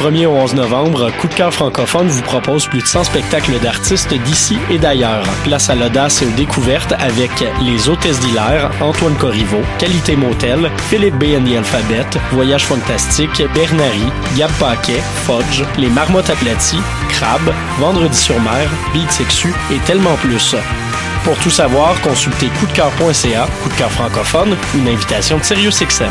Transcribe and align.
Du 0.00 0.06
1er 0.06 0.26
au 0.26 0.32
11 0.32 0.54
novembre, 0.54 1.10
Coup 1.20 1.28
de 1.28 1.34
cœur 1.34 1.52
francophone 1.52 2.08
vous 2.08 2.22
propose 2.22 2.66
plus 2.66 2.80
de 2.80 2.86
100 2.86 3.04
spectacles 3.04 3.58
d'artistes 3.60 4.14
d'ici 4.14 4.56
et 4.70 4.78
d'ailleurs. 4.78 5.26
Place 5.44 5.68
à 5.68 5.74
l'audace 5.74 6.22
et 6.22 6.26
aux 6.26 6.30
découvertes 6.30 6.94
avec 6.98 7.30
Les 7.62 7.88
Hôtesses 7.88 8.18
d'Hilaire, 8.20 8.70
Antoine 8.80 9.14
Corriveau, 9.16 9.60
Qualité 9.78 10.16
Motel, 10.16 10.70
Philippe 10.88 11.16
B. 11.16 11.24
Alphabet, 11.34 12.06
Voyage 12.32 12.64
Fantastique, 12.64 13.42
Bernary, 13.54 14.04
Gab 14.38 14.50
Paquet, 14.52 15.02
Fudge, 15.26 15.64
Les 15.76 15.90
Marmottes 15.90 16.30
aplaties, 16.30 16.80
Crabe, 17.10 17.52
Vendredi 17.78 18.16
sur 18.16 18.40
mer, 18.40 18.70
Beat 18.94 19.20
et 19.70 19.78
tellement 19.80 20.16
plus. 20.22 20.56
Pour 21.24 21.36
tout 21.40 21.50
savoir, 21.50 22.00
consultez 22.00 22.46
coupdecoeur.ca, 22.58 23.46
coup 23.62 23.68
de 23.68 23.74
cœur 23.74 23.90
francophone, 23.90 24.56
une 24.74 24.88
invitation 24.88 25.36
de 25.36 25.42
SiriusXM. 25.42 26.10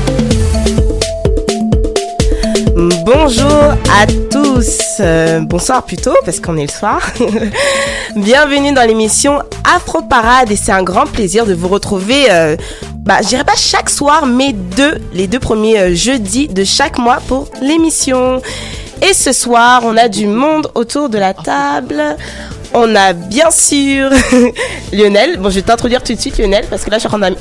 Bonjour 3.03 3.47
à 3.51 4.05
tous, 4.29 4.77
Euh, 4.99 5.39
bonsoir 5.41 5.83
plutôt 5.83 6.13
parce 6.25 6.39
qu'on 6.39 6.57
est 6.57 6.65
le 6.65 6.71
soir. 6.71 7.01
Bienvenue 8.15 8.73
dans 8.73 8.87
l'émission 8.87 9.39
Afro 9.63 10.01
Parade 10.01 10.51
et 10.51 10.55
c'est 10.55 10.71
un 10.71 10.83
grand 10.83 11.05
plaisir 11.05 11.45
de 11.45 11.53
vous 11.53 11.67
retrouver. 11.67 12.27
euh, 12.29 12.55
bah, 12.97 13.19
je 13.23 13.35
pas 13.43 13.55
chaque 13.55 13.89
soir, 13.89 14.25
mais 14.27 14.53
deux, 14.53 14.99
les 15.13 15.27
deux 15.27 15.39
premiers 15.39 15.79
euh, 15.79 15.95
jeudis 15.95 16.47
de 16.47 16.63
chaque 16.63 16.99
mois 16.99 17.19
pour 17.27 17.47
l'émission. 17.61 18.41
Et 19.01 19.13
ce 19.13 19.31
soir, 19.31 19.81
on 19.83 19.97
a 19.97 20.07
du 20.07 20.27
monde 20.27 20.69
autour 20.75 21.09
de 21.09 21.17
la 21.17 21.33
table. 21.33 22.15
On 22.73 22.95
a 22.95 23.13
bien 23.13 23.51
sûr 23.51 24.09
Lionel. 24.93 25.37
Bon, 25.39 25.49
je 25.49 25.55
vais 25.55 25.61
t'introduire 25.61 26.01
tout 26.03 26.13
de 26.13 26.19
suite, 26.19 26.37
Lionel, 26.37 26.65
parce 26.69 26.83
que 26.83 26.89
là, 26.89 26.97
je 26.97 27.01
suis 27.01 27.13
en 27.13 27.19
train 27.19 27.31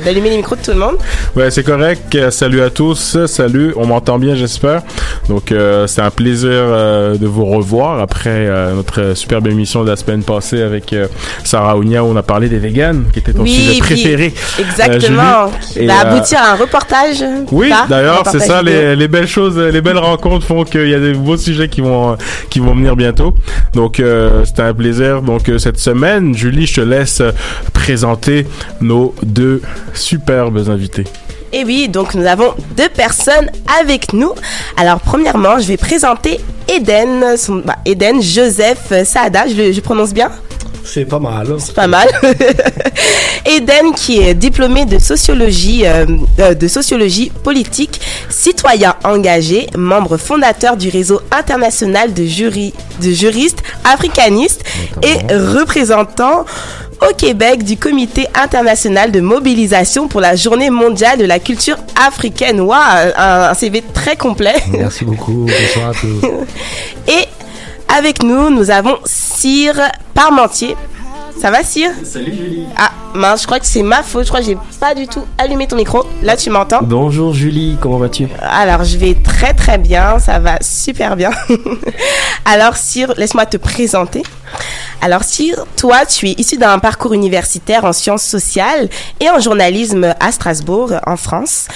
d'allumer 0.00 0.30
les 0.30 0.36
micros 0.38 0.56
de 0.56 0.62
tout 0.62 0.72
le 0.72 0.78
monde. 0.78 0.96
Ouais, 1.36 1.50
c'est 1.50 1.62
correct. 1.62 2.14
Euh, 2.14 2.30
Salut 2.30 2.62
à 2.62 2.70
tous. 2.70 3.16
Salut. 3.26 3.72
On 3.76 3.86
m'entend 3.86 4.18
bien, 4.18 4.34
j'espère. 4.34 4.82
Donc, 5.28 5.52
euh, 5.52 5.86
c'est 5.86 6.00
un 6.00 6.10
plaisir 6.10 6.50
euh, 6.52 7.16
de 7.16 7.26
vous 7.26 7.44
revoir 7.44 8.00
après 8.00 8.30
euh, 8.30 8.74
notre 8.74 9.14
superbe 9.14 9.46
émission 9.46 9.84
de 9.84 9.90
la 9.90 9.96
semaine 9.96 10.22
passée 10.24 10.62
avec 10.62 10.92
euh, 10.92 11.06
Sarah 11.44 11.76
Ounia 11.76 12.02
où 12.02 12.08
on 12.08 12.16
a 12.16 12.22
parlé 12.22 12.48
des 12.48 12.58
véganes, 12.58 13.04
qui 13.12 13.20
était 13.20 13.32
ton 13.32 13.42
Oui, 13.42 13.50
sujet 13.50 13.78
préféré. 13.78 14.34
Exactement. 14.58 15.46
Julie. 15.48 15.72
Qui 15.72 15.78
Et, 15.80 15.86
va 15.86 16.00
euh, 16.00 16.10
aboutir 16.10 16.38
à 16.40 16.52
un 16.52 16.56
reportage. 16.56 17.24
Oui, 17.52 17.70
d'ailleurs, 17.88 18.24
c'est 18.30 18.40
ça. 18.40 18.62
Les, 18.62 18.96
les 18.96 19.08
belles 19.08 19.28
choses, 19.28 19.58
les 19.58 19.80
belles 19.80 19.98
rencontres 19.98 20.46
font 20.46 20.64
qu'il 20.64 20.88
y 20.88 20.94
a 20.94 21.00
des 21.00 21.12
beaux 21.14 21.36
sujets 21.36 21.68
qui 21.68 21.80
vont 21.80 22.16
qui 22.50 22.58
vont 22.60 22.74
venir 22.74 22.96
bientôt. 22.96 23.34
Donc, 23.74 24.00
euh, 24.00 24.44
c'était 24.44 24.62
un 24.62 24.71
plaisir. 24.72 25.22
Donc, 25.22 25.48
euh, 25.48 25.58
cette 25.58 25.78
semaine, 25.78 26.34
Julie, 26.34 26.66
je 26.66 26.76
te 26.76 26.80
laisse 26.80 27.20
euh, 27.20 27.32
présenter 27.72 28.46
nos 28.80 29.14
deux 29.22 29.62
superbes 29.94 30.68
invités. 30.68 31.04
Et 31.52 31.64
oui, 31.64 31.88
donc 31.88 32.14
nous 32.14 32.24
avons 32.24 32.54
deux 32.76 32.88
personnes 32.88 33.50
avec 33.80 34.14
nous. 34.14 34.32
Alors, 34.78 35.00
premièrement, 35.00 35.58
je 35.58 35.66
vais 35.68 35.76
présenter 35.76 36.40
Eden, 36.66 37.36
son, 37.36 37.56
bah, 37.56 37.76
Eden 37.84 38.22
Joseph 38.22 38.92
Saada. 39.04 39.46
Je, 39.46 39.80
prononce 39.80 40.14
bien? 40.14 40.30
C'est 40.84 41.04
pas 41.04 41.18
mal. 41.18 41.46
C'est 41.58 41.74
pas 41.74 41.86
mal. 41.86 42.08
Eden, 43.46 43.92
qui 43.94 44.20
est 44.20 44.34
diplômé 44.34 44.84
de 44.84 44.98
sociologie, 44.98 45.86
euh, 45.86 46.06
euh, 46.38 46.54
de 46.54 46.68
sociologie 46.68 47.30
politique, 47.42 48.00
citoyen 48.28 48.94
engagé, 49.04 49.66
membre 49.76 50.16
fondateur 50.16 50.76
du 50.76 50.88
réseau 50.88 51.20
international 51.30 52.12
de, 52.12 52.24
jury, 52.24 52.72
de 53.02 53.10
juristes 53.10 53.62
africanistes 53.84 54.62
et 55.02 55.34
représentant 55.34 56.44
au 57.10 57.14
Québec 57.14 57.64
du 57.64 57.76
Comité 57.76 58.26
international 58.34 59.10
de 59.10 59.20
mobilisation 59.20 60.06
pour 60.06 60.20
la 60.20 60.36
Journée 60.36 60.70
mondiale 60.70 61.18
de 61.18 61.24
la 61.24 61.38
culture 61.38 61.76
africaine. 61.96 62.60
Waouh, 62.60 63.12
un, 63.16 63.50
un 63.50 63.54
CV 63.54 63.82
très 63.92 64.16
complet. 64.16 64.54
Merci 64.70 65.04
beaucoup. 65.04 65.46
Bonsoir 65.46 65.90
à 65.90 65.94
tous. 65.94 66.24
Et 67.08 67.26
avec 67.92 68.22
nous, 68.22 68.48
nous 68.50 68.70
avons 68.70 68.98
Cyr 69.04 69.74
Parmentier. 70.14 70.76
Ça 71.40 71.50
va, 71.50 71.64
Cyr? 71.64 71.90
Salut 72.04 72.32
Julie. 72.32 72.66
Ah, 72.76 72.92
mince, 73.14 73.42
je 73.42 73.46
crois 73.46 73.58
que 73.58 73.66
c'est 73.66 73.82
ma 73.82 74.02
faute. 74.02 74.24
Je 74.24 74.28
crois 74.28 74.40
que 74.40 74.46
j'ai 74.46 74.58
pas 74.78 74.94
du 74.94 75.08
tout 75.08 75.24
allumé 75.38 75.66
ton 75.66 75.76
micro. 75.76 76.04
Là, 76.22 76.36
tu 76.36 76.50
m'entends? 76.50 76.80
Bonjour 76.82 77.34
Julie, 77.34 77.76
comment 77.80 77.98
vas-tu? 77.98 78.28
Alors, 78.40 78.84
je 78.84 78.96
vais 78.96 79.14
très 79.14 79.54
très 79.54 79.78
bien. 79.78 80.18
Ça 80.18 80.38
va 80.38 80.58
super 80.60 81.16
bien. 81.16 81.30
Alors, 82.44 82.76
Cyr, 82.76 83.14
laisse-moi 83.16 83.46
te 83.46 83.56
présenter. 83.56 84.22
Alors, 85.00 85.24
Cyr, 85.24 85.64
toi, 85.76 86.06
tu 86.06 86.28
es 86.28 86.34
issu 86.38 86.58
d'un 86.58 86.78
parcours 86.78 87.12
universitaire 87.14 87.84
en 87.84 87.92
sciences 87.92 88.22
sociales 88.22 88.88
et 89.18 89.28
en 89.30 89.40
journalisme 89.40 90.14
à 90.20 90.30
Strasbourg, 90.30 90.92
en 91.06 91.16
France, 91.16 91.66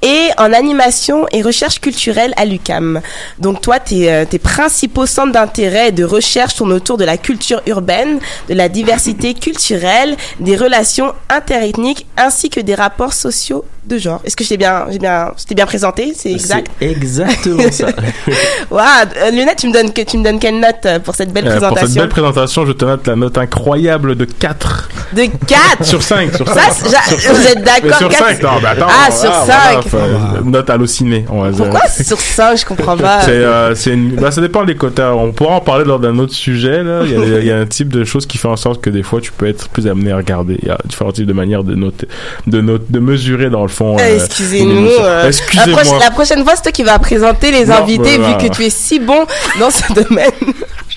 et 0.00 0.28
en 0.38 0.52
animation 0.52 1.26
et 1.32 1.42
recherche 1.42 1.80
culturelle 1.80 2.32
à 2.38 2.46
l'UCAM. 2.46 3.02
Donc, 3.38 3.60
toi, 3.60 3.80
tes, 3.80 4.10
euh, 4.10 4.24
tes 4.24 4.38
principaux 4.38 5.04
centres 5.04 5.32
d'intérêt 5.32 5.88
et 5.88 5.92
de 5.92 6.04
recherche 6.04 6.54
tournent 6.54 6.72
autour 6.72 6.96
de 6.96 7.04
la 7.04 7.18
culture 7.18 7.60
urbaine, 7.66 8.18
de 8.48 8.54
la 8.54 8.68
diversité 8.70 8.99
culturelle, 9.34 10.16
des 10.40 10.56
relations 10.56 11.14
interethniques, 11.28 12.06
ainsi 12.16 12.50
que 12.50 12.60
des 12.60 12.74
rapports 12.74 13.14
sociaux 13.14 13.64
de 13.84 13.98
genre. 13.98 14.20
Est-ce 14.24 14.36
que 14.36 14.44
j'ai 14.44 14.56
bien, 14.56 14.86
j'ai 14.90 14.98
bien, 14.98 15.32
c'était 15.36 15.54
bien 15.54 15.66
présenté? 15.66 16.12
C'est 16.14 16.30
exact. 16.32 16.70
Exactement 16.80 17.70
ça. 17.70 17.86
Waouh, 18.70 18.84
euh, 19.16 19.30
Lionel, 19.30 19.54
tu 19.56 19.68
me 19.68 19.72
donnes 19.72 19.92
que 19.92 20.02
tu 20.02 20.18
me 20.18 20.24
donnes 20.24 20.38
quelle 20.38 20.60
note 20.60 20.84
euh, 20.86 20.98
pour 20.98 21.14
cette 21.14 21.32
belle 21.32 21.46
Euh, 21.46 21.50
pour 21.52 21.58
présentation? 21.60 21.88
cette 21.88 21.96
belle 22.02 22.08
présentation, 22.08 22.66
je 22.66 22.72
te 22.72 22.84
note 22.84 23.06
la 23.06 23.16
note 23.16 23.38
incroyable 23.38 24.14
de 24.14 24.24
4 24.24 24.88
De 25.14 25.22
4 25.46 25.84
sur 25.84 26.02
5. 26.02 26.34
Sur 26.36 26.46
Ça, 26.48 26.54
5. 26.70 26.72
c'est- 26.72 27.18
j'a- 27.20 27.32
vous 27.32 27.46
êtes 27.46 27.64
d'accord 27.64 27.98
sur 27.98 28.08
quatre- 28.08 28.28
5, 28.28 28.42
non, 28.42 28.50
mais 28.62 28.68
attends. 28.68 28.86
Ah, 28.88 29.10
sur 29.10 29.30
voilà, 29.30 29.46
5 29.72 29.76
enfin, 29.78 29.98
Note 30.44 30.70
hallucinée, 30.70 31.24
on 31.30 31.42
va 31.42 31.50
dire. 31.50 31.64
Pourquoi 31.64 31.88
sur 31.88 32.20
5 32.20 32.58
Je 32.58 32.64
comprends 32.64 32.96
pas? 32.96 33.22
C'est, 33.22 33.30
euh, 33.32 33.74
une... 33.86 34.16
bah, 34.16 34.30
ça 34.30 34.40
dépend 34.40 34.64
des 34.64 34.76
quotas. 34.76 35.12
On 35.12 35.32
pourra 35.32 35.54
en 35.56 35.60
parler 35.60 35.84
lors 35.84 35.98
d'un 36.00 36.18
autre 36.18 36.34
sujet. 36.34 36.82
Là. 36.82 37.00
Il, 37.04 37.10
y 37.12 37.14
a, 37.16 37.38
il 37.40 37.46
y 37.46 37.50
a 37.50 37.58
un 37.58 37.66
type 37.66 37.88
de 37.88 38.04
choses 38.04 38.26
qui 38.26 38.38
fait 38.38 38.48
en 38.48 38.56
sorte 38.56 38.80
que 38.80 38.90
des 38.90 39.02
fois, 39.02 39.20
tu 39.20 39.32
peux 39.32 39.46
être 39.46 39.68
plus 39.68 39.86
amené 39.88 40.12
à 40.12 40.16
regarder. 40.16 40.58
Il 40.62 40.68
y 40.68 40.70
a 40.70 40.78
différents 40.84 41.12
types 41.12 41.26
de 41.26 41.32
manières 41.32 41.64
de 41.64 41.74
noter, 41.74 42.06
de, 42.46 42.60
note, 42.60 42.90
de 42.90 42.98
mesurer 42.98 43.50
dans 43.50 43.62
le 43.62 43.68
fond. 43.80 43.96
Euh, 43.98 44.14
Excusez-nous. 44.16 44.88
euh, 44.90 45.22
la, 45.22 45.28
Excusez-moi. 45.28 45.82
proche- 45.82 46.00
la 46.00 46.10
prochaine 46.10 46.44
fois, 46.44 46.52
c'est 46.56 46.62
toi 46.62 46.72
qui 46.72 46.82
vas 46.82 46.98
présenter 46.98 47.50
les 47.50 47.64
Non, 47.64 47.76
invités, 47.76 48.16
voilà. 48.18 48.36
vu 48.38 48.48
que 48.48 48.54
tu 48.54 48.64
es 48.64 48.70
si 48.70 48.98
bon 49.00 49.24
dans 49.58 49.70
ce 49.70 49.92
domaine. 50.00 50.30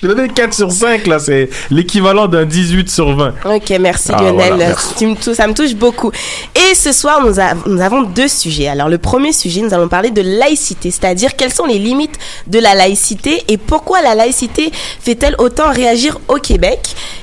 Te 0.04 0.08
donnais 0.08 0.28
4 0.28 0.52
sur 0.52 0.70
5, 0.70 1.06
là. 1.06 1.18
C'est 1.18 1.48
l'équivalent 1.70 2.28
d'un 2.28 2.44
18 2.44 2.90
sur 2.90 3.16
20. 3.16 3.32
Ok, 3.46 3.72
merci 3.80 4.10
Ah, 4.12 4.18
Lionel. 4.20 4.34
voilà, 4.34 4.56
merci. 4.56 4.88
Tu 4.98 5.06
me 5.06 5.14
tou- 5.16 5.32
ça 5.32 5.46
me 5.46 5.54
touche 5.54 5.74
beaucoup. 5.74 6.12
Et 6.54 6.74
ce 6.74 6.92
soir, 6.92 7.24
nous, 7.24 7.40
a- 7.40 7.54
nous 7.66 7.80
avons 7.80 8.02
deux 8.02 8.28
sujets. 8.28 8.68
Alors, 8.68 8.90
le 8.90 8.98
premier 8.98 9.32
sujet, 9.32 9.62
nous 9.62 9.72
allons 9.72 9.88
parler 9.88 10.10
de 10.10 10.20
laïcité, 10.20 10.90
c'est-à-dire 10.90 11.36
quelles 11.36 11.54
sont 11.54 11.64
les 11.64 11.78
limites 11.78 12.18
de 12.48 12.58
la 12.58 12.74
laïcité 12.74 13.44
et 13.48 13.56
pourquoi 13.56 14.02
la 14.02 14.14
laïcité 14.14 14.70
fait-elle 15.00 15.36
autant 15.38 15.72
réagir 15.72 16.20
au 16.28 16.34
Québec. 16.36 16.80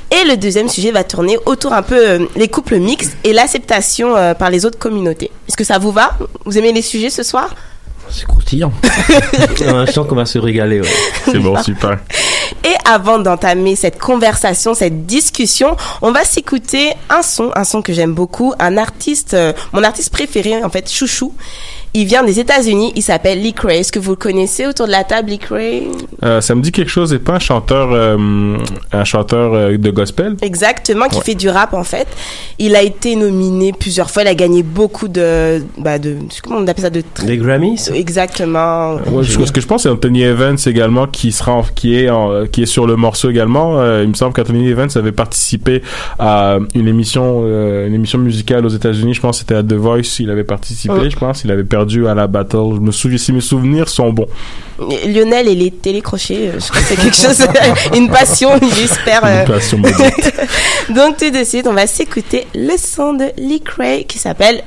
Et 0.09 0.27
le 0.27 0.35
deuxième 0.35 0.67
sujet 0.67 0.89
va 0.89 1.03
tourner 1.03 1.37
autour 1.45 1.73
un 1.73 1.83
peu 1.83 1.95
euh, 1.99 2.25
les 2.35 2.47
couples 2.47 2.77
mixtes 2.79 3.15
et 3.23 3.31
l'acceptation 3.31 4.15
euh, 4.17 4.33
par 4.33 4.49
les 4.49 4.65
autres 4.65 4.79
communautés. 4.79 5.29
Est-ce 5.47 5.55
que 5.55 5.63
ça 5.63 5.77
vous 5.77 5.91
va? 5.91 6.17
Vous 6.45 6.57
aimez 6.57 6.73
les 6.73 6.81
sujets 6.81 7.11
ce 7.11 7.21
soir? 7.21 7.53
C'est 8.09 8.25
croustillant. 8.25 8.71
Je 9.57 9.92
sens 9.92 10.07
qu'on 10.07 10.15
va 10.15 10.25
se 10.25 10.38
régaler. 10.39 10.81
ouais. 10.81 10.89
C'est 11.25 11.39
bon, 11.39 11.62
super. 11.63 12.00
Et 12.63 12.75
avant 12.86 13.19
d'entamer 13.19 13.75
cette 13.75 13.98
conversation, 13.98 14.74
cette 14.74 15.06
discussion, 15.06 15.75
on 16.01 16.12
va 16.12 16.24
s'écouter 16.24 16.94
un 17.09 17.21
son, 17.21 17.51
un 17.56 17.63
son 17.63 17.81
que 17.81 17.94
j'aime 17.94 18.13
beaucoup, 18.13 18.53
un 18.59 18.77
artiste, 18.77 19.33
euh, 19.33 19.53
mon 19.74 19.83
artiste 19.83 20.12
préféré 20.12 20.63
en 20.63 20.69
fait, 20.69 20.92
Chouchou. 20.92 21.33
Il 21.93 22.05
vient 22.05 22.23
des 22.23 22.39
États-Unis, 22.39 22.93
il 22.95 23.01
s'appelle 23.01 23.41
Lee 23.41 23.51
Cray. 23.53 23.79
Est-ce 23.79 23.91
que 23.91 23.99
vous 23.99 24.11
le 24.11 24.15
connaissez 24.15 24.65
autour 24.65 24.85
de 24.88 24.91
la 24.91 25.03
table, 25.03 25.29
Lee 25.29 25.39
Cray? 25.39 25.88
Euh, 26.23 26.39
ça 26.39 26.55
me 26.55 26.61
dit 26.61 26.71
quelque 26.71 26.89
chose. 26.89 27.09
C'est 27.09 27.19
pas 27.19 27.33
un 27.33 27.39
chanteur, 27.39 27.89
euh, 27.91 28.57
un 28.93 29.03
chanteur 29.03 29.53
euh, 29.53 29.77
de 29.77 29.89
gospel? 29.91 30.38
Exactement, 30.41 31.07
qui 31.09 31.17
Ouais. 31.17 31.23
fait 31.23 31.35
du 31.35 31.49
rap 31.49 31.73
en 31.73 31.83
fait. 31.83 32.07
Il 32.59 32.75
a 32.77 32.81
été 32.81 33.17
nominé 33.17 33.73
plusieurs 33.77 34.09
fois, 34.09 34.21
il 34.21 34.29
a 34.29 34.35
gagné 34.35 34.63
beaucoup 34.63 35.09
de, 35.09 35.63
bah 35.77 35.99
de, 35.99 36.15
comment 36.43 36.59
on 36.59 36.67
appelle 36.67 36.83
ça, 36.85 36.89
de 36.89 37.03
Des 37.25 37.38
Grammys? 37.38 37.89
Exactement. 37.93 38.93
Ouais, 39.11 39.23
je- 39.23 39.43
ce 39.43 39.51
que 39.51 39.59
je 39.59 39.67
pense, 39.67 39.83
c'est 39.83 39.89
Anthony 39.89 40.21
Evans 40.23 40.57
également 40.65 41.07
qui 41.07 41.33
sera, 41.33 41.51
en- 41.53 41.63
qui 41.63 41.95
est, 41.97 42.09
en- 42.09 42.45
qui 42.47 42.63
est 42.63 42.65
sur 42.67 42.88
le 42.88 42.95
morceau 42.95 43.29
également. 43.29 43.79
Euh, 43.79 44.03
il 44.03 44.09
me 44.09 44.13
semble 44.13 44.31
qu'Anthony 44.33 44.69
Evans 44.69 44.89
avait 44.95 45.11
participé 45.11 45.81
à 46.19 46.57
une 46.73 46.88
émission, 46.88 47.41
euh, 47.43 47.88
une 47.88 47.95
émission 47.95 48.17
musicale 48.19 48.65
aux 48.65 48.69
États-Unis. 48.69 49.13
Je 49.13 49.19
pense 49.21 49.38
que 49.38 49.39
c'était 49.41 49.55
à 49.55 49.63
The 49.63 49.73
Voice. 49.73 50.19
Il 50.19 50.29
avait 50.29 50.45
participé. 50.45 50.93
Oh. 50.97 51.09
Je 51.09 51.15
pense. 51.17 51.43
Il 51.43 51.51
avait 51.51 51.63
perdu 51.65 51.80
à 52.07 52.13
la 52.13 52.27
battle. 52.27 52.75
Je 52.75 52.79
me 52.79 52.91
souviens, 52.91 53.17
si 53.17 53.31
mes 53.31 53.41
souvenirs 53.41 53.89
sont 53.89 54.11
bons. 54.11 54.27
Lionel 55.07 55.47
et 55.47 55.55
les 55.55 55.69
télécrochets, 55.71 56.49
euh, 56.55 56.59
je 56.59 56.67
crois 56.69 56.81
que 56.81 56.87
c'est 56.87 56.95
quelque 56.95 57.15
chose, 57.15 57.45
une 57.95 58.09
passion, 58.09 58.49
j'espère. 58.75 59.21
euh, 59.23 59.41
Une 59.41 59.47
passion 59.53 59.77
maudite. 59.77 60.33
Donc 60.89 61.17
tout 61.17 61.29
de 61.29 61.43
suite, 61.43 61.67
on 61.67 61.73
va 61.73 61.85
s'écouter 61.85 62.47
le 62.55 62.75
son 62.77 63.13
de 63.13 63.25
Lee 63.37 63.61
Cray 63.61 64.05
qui 64.05 64.17
s'appelle. 64.17 64.63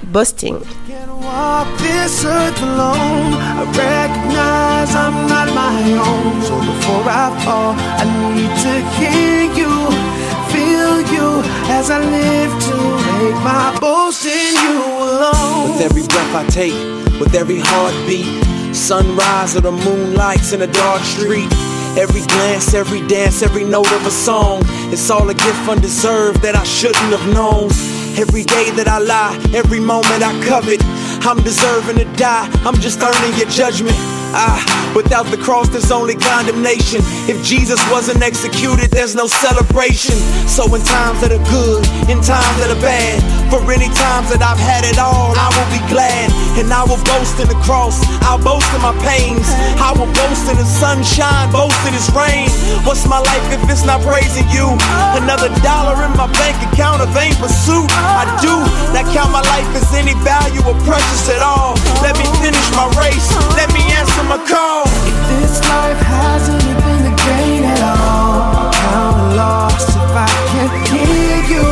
With 15.67 15.81
every 15.81 16.03
breath 16.07 16.35
I 16.35 16.45
take, 16.51 16.75
with 17.21 17.35
every 17.35 17.61
heartbeat, 17.61 18.27
sunrise 18.75 19.57
or 19.57 19.61
the 19.61 19.73
moonlights 19.73 20.53
in 20.53 20.63
a 20.63 20.67
dark 20.67 21.03
street. 21.03 21.49
Every 21.97 22.23
glance, 22.23 22.75
every 22.75 23.07
dance, 23.07 23.43
every 23.43 23.65
note 23.65 23.91
of 23.93 24.07
a 24.07 24.11
song. 24.11 24.63
It's 24.93 25.09
all 25.11 25.29
a 25.29 25.35
gift 25.35 25.69
undeserved 25.69 26.43
that 26.43 26.57
I 26.57 26.65
shouldn't 26.65 27.13
have 27.17 27.27
known. 27.33 27.71
Every 28.19 28.45
day 28.45 28.71
that 28.73 28.89
I 28.89 28.99
lie, 28.99 29.39
every 29.55 29.81
moment 29.81 30.23
I 30.23 30.33
covet. 30.45 30.81
I'm 31.27 31.43
deserving 31.43 31.97
to 31.97 32.05
die, 32.17 32.49
I'm 32.65 32.75
just 32.81 33.01
earning 33.01 33.39
your 33.39 33.49
judgment. 33.49 34.14
Ah, 34.35 34.59
without 34.99 35.31
the 35.31 35.39
cross, 35.39 35.71
there's 35.71 35.95
only 35.95 36.19
condemnation. 36.19 36.99
If 37.31 37.39
Jesus 37.47 37.79
wasn't 37.87 38.19
executed, 38.19 38.91
there's 38.91 39.15
no 39.15 39.31
celebration. 39.31 40.19
So, 40.51 40.67
in 40.75 40.83
times 40.83 41.23
that 41.23 41.31
are 41.31 41.47
good, 41.47 41.87
in 42.11 42.19
times 42.19 42.57
that 42.59 42.75
are 42.75 42.83
bad, 42.83 43.23
for 43.47 43.63
any 43.71 43.87
times 43.95 44.35
that 44.35 44.43
I've 44.43 44.59
had 44.59 44.83
it 44.83 44.99
all, 44.99 45.31
I 45.39 45.47
will 45.55 45.71
be 45.71 45.79
glad. 45.87 46.35
And 46.59 46.67
I 46.75 46.83
will 46.83 46.99
boast 47.07 47.39
in 47.39 47.47
the 47.47 47.59
cross, 47.63 48.03
I'll 48.27 48.43
boast 48.43 48.67
in 48.75 48.83
my 48.83 48.91
pains. 49.07 49.47
I 49.79 49.95
will 49.95 50.11
boast 50.11 50.51
in 50.51 50.59
the 50.59 50.67
sunshine, 50.67 51.55
boast 51.55 51.79
in 51.87 51.95
its 51.95 52.11
rain. 52.11 52.51
What's 52.83 53.07
my 53.07 53.23
life 53.23 53.47
if 53.55 53.63
it's 53.71 53.87
not 53.87 54.03
praising 54.03 54.51
you? 54.51 54.67
Another 55.15 55.47
dollar 55.63 55.95
in 56.03 56.11
my 56.19 56.27
bank 56.43 56.59
account, 56.75 57.07
a 57.07 57.09
vain 57.15 57.39
pursuit. 57.39 57.87
I 58.19 58.27
do 58.43 58.67
not 58.91 59.07
count 59.15 59.31
my 59.31 59.47
life 59.47 59.71
as 59.79 59.87
any 59.95 60.19
value 60.27 60.63
or 60.67 60.75
precious 60.83 61.31
at 61.31 61.39
all. 61.39 61.79
Let 62.03 62.19
me 62.19 62.27
finish 62.43 62.67
my 62.75 62.91
race, 62.99 63.31
let 63.55 63.71
me 63.71 63.83
answer 63.95 64.24
my 64.29 64.39
call. 64.49 64.85
If 65.11 65.19
this 65.29 65.61
life 65.69 65.99
hasn't 65.99 66.63
been 66.85 67.13
a 67.13 67.15
gain 67.27 67.65
at 67.65 67.83
all, 67.83 68.71
I'm 68.73 69.37
lost 69.37 69.89
if 69.91 70.15
I 70.17 70.31
can't 70.53 70.75
hear 70.89 71.37
you, 71.53 71.67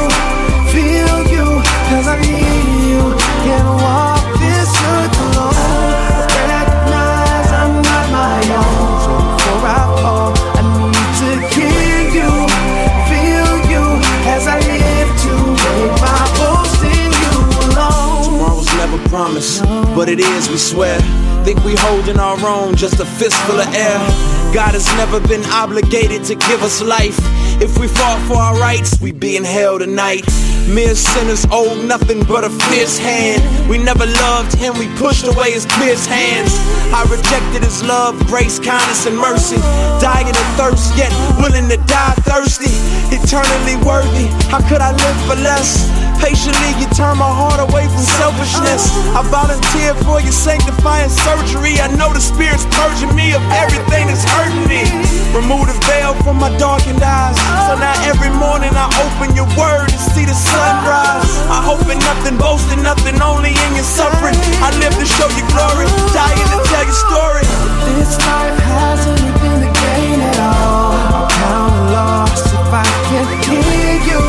feel 0.73 1.17
you, 1.35 1.47
cause 1.89 2.07
I 2.09 2.17
need 2.21 2.67
you. 2.91 3.03
Can't 3.47 3.71
walk 3.81 4.23
this 4.39 4.71
earth 4.93 5.17
alone. 5.27 5.57
I 6.29 6.43
recognize 6.57 7.49
I'm 7.61 7.75
not 7.89 8.07
my 8.21 8.39
own. 8.61 8.91
So 9.05 9.13
before 9.33 9.65
I 9.67 9.83
fall, 10.03 10.33
I 10.59 10.63
need 10.83 11.11
to 11.23 11.31
hear 11.55 11.99
you, 12.19 12.31
feel 13.11 13.53
you, 13.73 13.85
as 14.29 14.45
I 14.47 14.59
live 14.61 15.11
to 15.25 15.33
make 15.63 15.95
my 16.05 16.23
boast 16.39 16.83
in 16.85 17.11
you 17.23 17.35
alone. 17.65 18.25
Tomorrow's 18.25 18.73
never 18.77 18.99
promised, 19.09 19.63
but 19.97 20.09
it 20.09 20.21
is, 20.21 20.49
we 20.51 20.57
swear. 20.59 20.99
Think 21.45 21.65
we 21.65 21.75
holding 21.77 22.21
our 22.21 22.39
own, 22.47 22.77
just 22.77 23.01
a 23.01 23.05
fistful 23.05 23.59
of 23.59 23.67
air. 23.75 23.99
God 24.55 24.75
has 24.79 24.87
never 24.95 25.19
been 25.27 25.45
obligated 25.47 26.23
to 26.27 26.37
give 26.37 26.63
us 26.63 26.81
life. 26.81 27.19
If 27.61 27.79
we 27.79 27.89
fought 27.89 28.23
for 28.29 28.37
our 28.37 28.57
rights, 28.61 29.01
we 29.01 29.11
be 29.11 29.37
in 29.37 29.43
hell 29.43 29.77
tonight. 29.79 30.25
Mere 30.69 30.95
sinners 30.95 31.45
owe 31.51 31.75
nothing 31.83 32.23
but 32.25 32.45
a 32.45 32.51
fierce 32.71 32.97
hand. 32.97 33.43
We 33.69 33.79
never 33.79 34.07
loved 34.07 34.55
him, 34.55 34.79
we 34.79 34.87
pushed 34.95 35.27
away 35.27 35.51
his 35.51 35.67
pierced 35.67 36.09
hands. 36.09 36.55
I 36.95 37.03
rejected 37.11 37.65
his 37.65 37.83
love, 37.83 38.15
grace, 38.27 38.61
kindness, 38.61 39.07
and 39.07 39.19
mercy. 39.19 39.59
Dying 39.99 40.29
of 40.29 40.49
thirst, 40.55 40.97
yet 40.97 41.11
willing 41.43 41.69
to 41.71 41.77
die 41.91 42.15
thirsty. 42.23 42.71
Eternally 43.11 43.77
worthy, 43.85 44.31
how 44.47 44.63
could 44.69 44.81
I 44.81 44.93
live 44.93 45.19
for 45.27 45.35
less? 45.43 45.91
Patiently, 46.23 46.71
you 46.79 46.87
turn 46.95 47.19
my 47.19 47.27
heart 47.27 47.59
away 47.59 47.91
from 47.91 48.07
selfishness. 48.23 48.87
I 49.11 49.27
volunteer 49.27 49.91
for 50.07 50.23
your 50.23 50.31
sanctifying 50.31 51.11
surgery. 51.11 51.83
I 51.83 51.91
know 51.99 52.15
the 52.15 52.23
Spirit's 52.23 52.63
purging 52.79 53.11
me 53.19 53.35
of 53.35 53.43
everything 53.51 54.07
that's 54.07 54.23
hurting 54.23 54.71
me. 54.71 54.87
Remove 55.35 55.67
the 55.67 55.75
veil 55.91 56.15
from 56.23 56.39
my 56.39 56.55
darkened 56.63 57.03
eyes. 57.03 57.35
So 57.67 57.75
now 57.75 57.93
every 58.07 58.31
morning 58.39 58.71
I 58.71 58.87
open 59.03 59.35
your 59.35 59.51
word 59.59 59.91
and 59.91 60.03
see 60.15 60.23
the 60.23 60.39
sunrise. 60.39 61.27
I 61.51 61.59
hope 61.59 61.83
in 61.91 61.99
nothing, 61.99 62.39
boasting 62.39 62.87
nothing, 62.87 63.19
only 63.19 63.51
in 63.59 63.71
your 63.75 63.85
suffering. 63.85 64.39
I 64.63 64.71
live 64.79 64.95
to 64.95 65.07
show 65.19 65.27
you 65.35 65.43
glory, 65.51 65.91
dying 66.15 66.49
to 66.55 66.59
tell 66.71 66.87
your 66.87 67.01
story. 67.03 67.45
This 67.99 68.15
life 68.23 68.59
hasn't 68.63 69.27
been 69.43 69.59
a 69.67 69.73
gain 69.75 70.23
at 70.23 70.39
all. 70.39 71.27
I'm 71.35 71.75
lost 71.91 72.47
if 72.47 72.71
I 72.71 72.87
can't 73.11 73.33
hear 73.43 73.99
you, 74.07 74.23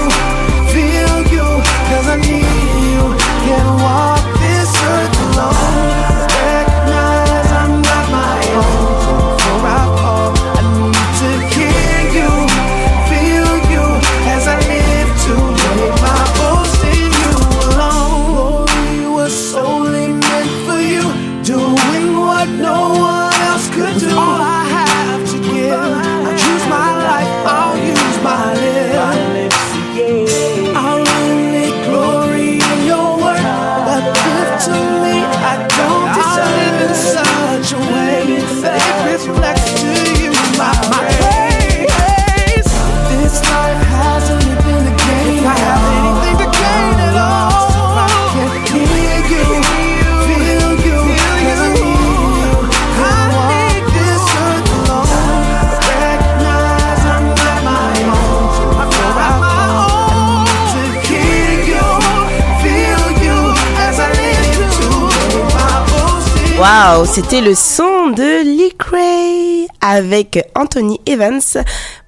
avec 69.93 70.43
Anthony 70.55 70.99
Evans, 71.05 71.41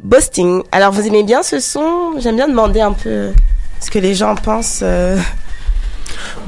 Boasting. 0.04 0.64
Alors 0.72 0.92
vous 0.92 1.06
aimez 1.06 1.24
bien 1.24 1.44
ce 1.44 1.60
son? 1.60 2.20
J'aime 2.20 2.36
bien 2.36 2.48
demander 2.48 2.82
un 2.82 2.94
peu 2.94 3.30
ce 3.80 3.92
que 3.92 4.00
les 4.00 4.16
gens 4.16 4.36
pensent. 4.36 4.82
euh. 4.84 5.18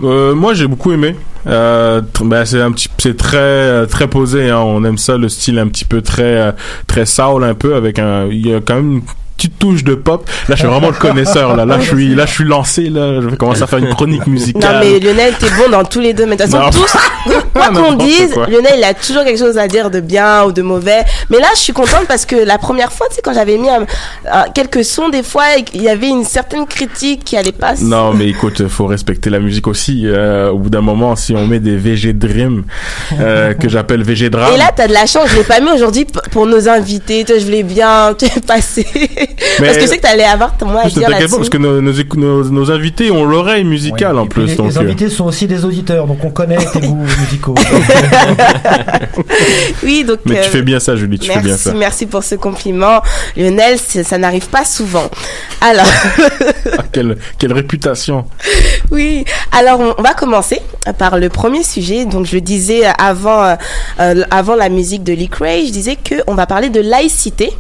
Euh, 0.04 0.34
moi, 0.34 0.54
j'ai 0.54 0.68
beaucoup 0.68 0.92
aimé. 0.92 1.16
Euh, 1.46 2.02
ben, 2.22 2.44
c'est 2.44 2.62
un 2.62 2.72
petit, 2.72 2.90
c'est 2.98 3.16
très 3.16 3.86
très 3.88 4.08
posé. 4.08 4.50
Hein. 4.50 4.60
On 4.60 4.84
aime 4.84 4.98
ça, 4.98 5.18
le 5.18 5.30
style 5.30 5.60
un 5.60 5.68
petit 5.68 5.86
peu 5.86 6.02
très 6.02 6.54
très 6.88 7.06
soul 7.06 7.44
un 7.44 7.54
peu 7.54 7.76
avec 7.76 8.00
un. 8.00 8.26
Il 8.28 8.48
y 8.48 8.54
a 8.54 8.60
quand 8.60 8.76
même 8.76 9.02
petite 9.38 9.60
touche 9.60 9.84
de 9.84 9.96
pop. 9.96 10.28
Là, 10.50 10.56
je 10.56 10.62
suis 10.62 10.68
vraiment 10.68 10.88
le 10.90 10.94
connaisseur. 10.96 11.56
Là, 11.56 11.64
là, 11.66 11.78
je 11.80 11.88
suis 11.88 12.16
là, 12.16 12.26
je 12.26 12.32
suis 12.34 12.44
lancé. 12.44 12.90
Là, 12.90 13.22
je 13.22 13.28
vais 13.28 13.38
commencer 13.38 13.62
à 13.64 13.68
faire 13.68 13.80
une 13.80 13.94
chronique 13.94 14.26
musicale. 14.28 14.74
Non 14.74 14.80
mais 14.80 15.00
Lionel, 15.00 15.34
t'es 15.40 15.48
bon 15.50 15.70
dans 15.72 15.84
tous 15.84 16.00
les 16.00 16.14
deux. 16.14 16.26
Mais 16.26 16.36
de 16.36 16.44
toute 16.44 16.52
façon, 16.52 16.66
Non. 16.66 16.72
tous, 16.72 16.98
quoi 17.54 17.68
qu'on 17.70 17.94
dise, 17.94 18.34
quoi. 18.34 18.48
Lionel, 18.48 18.74
il 18.78 18.84
a 18.84 18.94
toujours 18.94 19.24
quelque 19.24 19.38
chose 19.40 19.58
à 19.58 19.68
dire 19.68 19.90
de 19.92 20.00
bien 20.00 20.44
ou 20.44 20.52
de 20.52 20.62
mauvais. 20.62 21.04
Mais 21.30 21.40
là, 21.40 21.48
je 21.56 21.62
suis 21.62 21.74
contente 21.74 22.06
parce 22.08 22.26
que 22.26 22.36
la 22.36 22.58
première 22.58 22.92
fois, 22.92 23.08
tu 23.10 23.16
sais, 23.16 23.22
quand 23.24 23.34
j'avais 23.34 23.58
mis 23.58 23.70
un- 23.70 23.86
un- 24.32 24.50
quelques 24.54 24.84
sons, 24.84 25.10
des 25.10 25.24
fois, 25.24 25.44
il 25.74 25.82
y 25.82 25.90
avait 25.90 26.08
une 26.10 26.24
certaine 26.24 26.66
critique 26.66 27.24
qui 27.24 27.38
allait 27.38 27.52
pas. 27.52 27.76
Non, 27.82 28.14
mais 28.14 28.28
écoute, 28.28 28.68
faut 28.68 28.86
respecter 28.88 29.30
la 29.30 29.40
musique 29.40 29.68
aussi. 29.68 30.02
Euh, 30.06 30.50
au 30.50 30.58
bout 30.58 30.70
d'un 30.70 30.82
moment, 30.82 31.16
si 31.16 31.34
on 31.36 31.46
met 31.46 31.60
des 31.60 31.78
VG 31.78 32.14
Dream, 32.14 32.64
euh, 33.20 33.54
que 33.60 33.70
j'appelle 33.70 34.04
VG 34.04 34.30
Drum. 34.30 34.54
Et 34.54 34.58
là, 34.58 34.72
t'as 34.76 34.88
de 34.88 34.94
la 34.94 35.06
chance, 35.06 35.28
je 35.30 35.38
l'ai 35.38 35.44
pas 35.44 35.60
mis 35.60 35.70
aujourd'hui 35.72 36.06
pour 36.32 36.46
nos 36.48 36.68
invités. 36.68 37.26
Je 37.28 37.44
voulais 37.46 37.64
bien 37.64 38.16
passer. 38.48 38.86
Mais- 39.60 39.66
Parce 39.68 39.78
que 39.78 39.84
je 39.84 39.88
sais 39.90 39.98
que 39.98 40.02
t'allais 40.02 40.24
avoir 40.24 40.56
ton 40.58 40.66
mot 40.68 40.78
à 40.80 40.84
dire 40.84 40.94
t'inquiète 40.94 41.06
pas, 41.06 41.12
là-dessus. 41.20 41.36
parce 41.38 41.50
que 41.50 41.58
nos, 41.58 41.82
nos, 41.82 41.92
écou- 41.92 42.18
nos, 42.20 42.44
nos 42.46 42.72
invités 42.72 43.12
ont 43.12 43.26
l'oreille 43.26 43.64
musicale 43.64 44.18
en 44.18 44.26
plus. 44.28 44.46
les, 44.48 44.56
donc, 44.56 44.70
les 44.72 44.78
euh, 44.78 44.82
invités 44.82 45.10
sont 45.10 45.26
aussi 45.26 45.48
des 45.48 45.64
auditeurs, 45.66 46.08
donc 46.08 46.24
on 46.24 46.30
connaît 46.30 46.58
tes 46.58 46.80
goûts 46.82 46.96
musicaux. 47.20 47.56
Oui, 49.84 50.04
donc. 50.04 50.20
Mais 50.26 50.38
euh, 50.40 50.44
tu 50.44 50.50
fais 50.50 50.62
bien 50.62 50.80
ça, 50.80 50.96
Julie, 50.96 51.18
tu 51.20 51.28
merci, 51.28 51.42
fais 51.42 51.48
bien 51.48 51.58
ça. 51.58 51.74
Merci 51.74 52.06
pour 52.06 52.24
ce 52.24 52.36
compliment. 52.36 53.02
Lionel, 53.36 53.78
c'est- 53.84 54.04
ça 54.04 54.18
n'arrive 54.18 54.48
pas 54.48 54.66
souvent. 54.66 55.10
Alors. 55.62 55.86
Ah, 56.80 56.84
quelle, 56.92 57.18
quelle 57.40 57.54
réputation. 57.54 58.26
Oui, 58.92 59.24
alors 59.58 59.80
on 59.80 59.96
on 59.98 60.02
va 60.04 60.14
commencer 60.14 60.60
par 61.00 61.18
le 61.18 61.30
premier 61.30 61.64
sujet. 61.64 62.06
Donc 62.06 62.26
je 62.26 62.38
disais 62.38 62.82
avant, 63.00 63.44
euh, 63.44 63.56
euh, 64.00 64.24
avant 64.30 64.56
la 64.56 64.68
musique 64.70 65.04
de 65.04 65.14
Lee 65.14 65.30
Cray, 65.30 65.66
je 65.68 65.72
disais 65.72 65.96
que 65.96 66.16
on 66.28 66.36
va 66.36 66.46
parler 66.46 66.70
de 66.70 66.82
laïcité. 66.82 67.52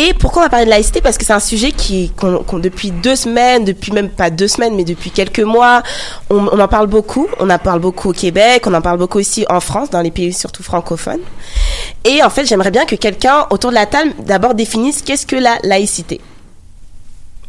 Et 0.00 0.14
pourquoi 0.14 0.42
on 0.42 0.44
va 0.44 0.48
parler 0.48 0.64
de 0.64 0.70
laïcité? 0.70 1.00
Parce 1.00 1.18
que 1.18 1.24
c'est 1.24 1.32
un 1.32 1.40
sujet 1.40 1.72
qui, 1.72 2.12
depuis 2.52 2.92
deux 2.92 3.16
semaines, 3.16 3.64
depuis 3.64 3.90
même 3.90 4.08
pas 4.08 4.30
deux 4.30 4.46
semaines, 4.46 4.76
mais 4.76 4.84
depuis 4.84 5.10
quelques 5.10 5.40
mois, 5.40 5.82
on, 6.30 6.46
on 6.46 6.60
en 6.60 6.68
parle 6.68 6.86
beaucoup. 6.86 7.26
On 7.40 7.50
en 7.50 7.58
parle 7.58 7.80
beaucoup 7.80 8.10
au 8.10 8.12
Québec, 8.12 8.62
on 8.68 8.74
en 8.74 8.80
parle 8.80 8.98
beaucoup 8.98 9.18
ici 9.18 9.44
en 9.50 9.58
France, 9.58 9.90
dans 9.90 10.00
les 10.00 10.12
pays 10.12 10.32
surtout 10.32 10.62
francophones. 10.62 11.22
Et 12.04 12.22
en 12.22 12.30
fait, 12.30 12.46
j'aimerais 12.46 12.70
bien 12.70 12.86
que 12.86 12.94
quelqu'un 12.94 13.48
autour 13.50 13.70
de 13.70 13.74
la 13.74 13.86
table 13.86 14.12
d'abord 14.20 14.54
définisse 14.54 15.02
qu'est-ce 15.02 15.26
que 15.26 15.34
la 15.34 15.58
laïcité? 15.64 16.20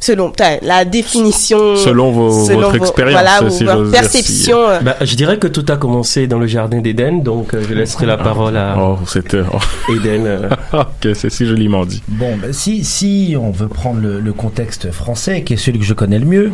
Selon 0.02 0.32
la 0.62 0.86
définition. 0.86 1.76
Selon 1.76 2.12
vos- 2.12 2.46
votre 2.46 2.76
expérience, 2.76 3.22
Voilà, 3.22 3.38
si 3.52 3.64
ou 3.64 3.68
j'ose 3.68 3.76
votre 3.78 3.92
dire, 3.92 4.00
perception. 4.02 4.58
euh, 4.70 4.80
Bah, 4.80 4.96
je 5.02 5.16
dirais 5.16 5.38
que 5.38 5.48
tout 5.48 5.66
a 5.68 5.76
commencé 5.76 6.26
dans 6.26 6.40
le 6.40 6.48
jardin 6.48 6.80
d'Éden, 6.80 7.22
donc 7.22 7.54
euh, 7.54 7.62
je 7.68 7.74
laisserai 7.74 8.06
la 8.06 8.18
parole 8.18 8.56
à 8.56 8.76
Oh, 8.80 8.98
c'était. 9.06 9.42
Eden. 9.90 10.26
euh. 10.26 10.50
ok, 10.74 11.10
c'est 11.16 11.30
si 11.30 11.46
joliment 11.46 11.86
dit. 11.86 12.02
Bon, 12.08 12.38
ben, 12.38 12.54
si, 12.54 12.86
si 12.86 13.36
on 13.40 13.52
veut 13.52 13.68
prendre 13.68 14.00
le, 14.00 14.22
le 14.22 14.32
contexte 14.34 14.90
français, 14.92 15.44
qui 15.44 15.54
est 15.54 15.58
celui 15.58 15.80
que 15.80 15.86
je 15.86 15.94
connais 15.94 16.20
le 16.20 16.26
mieux, 16.26 16.52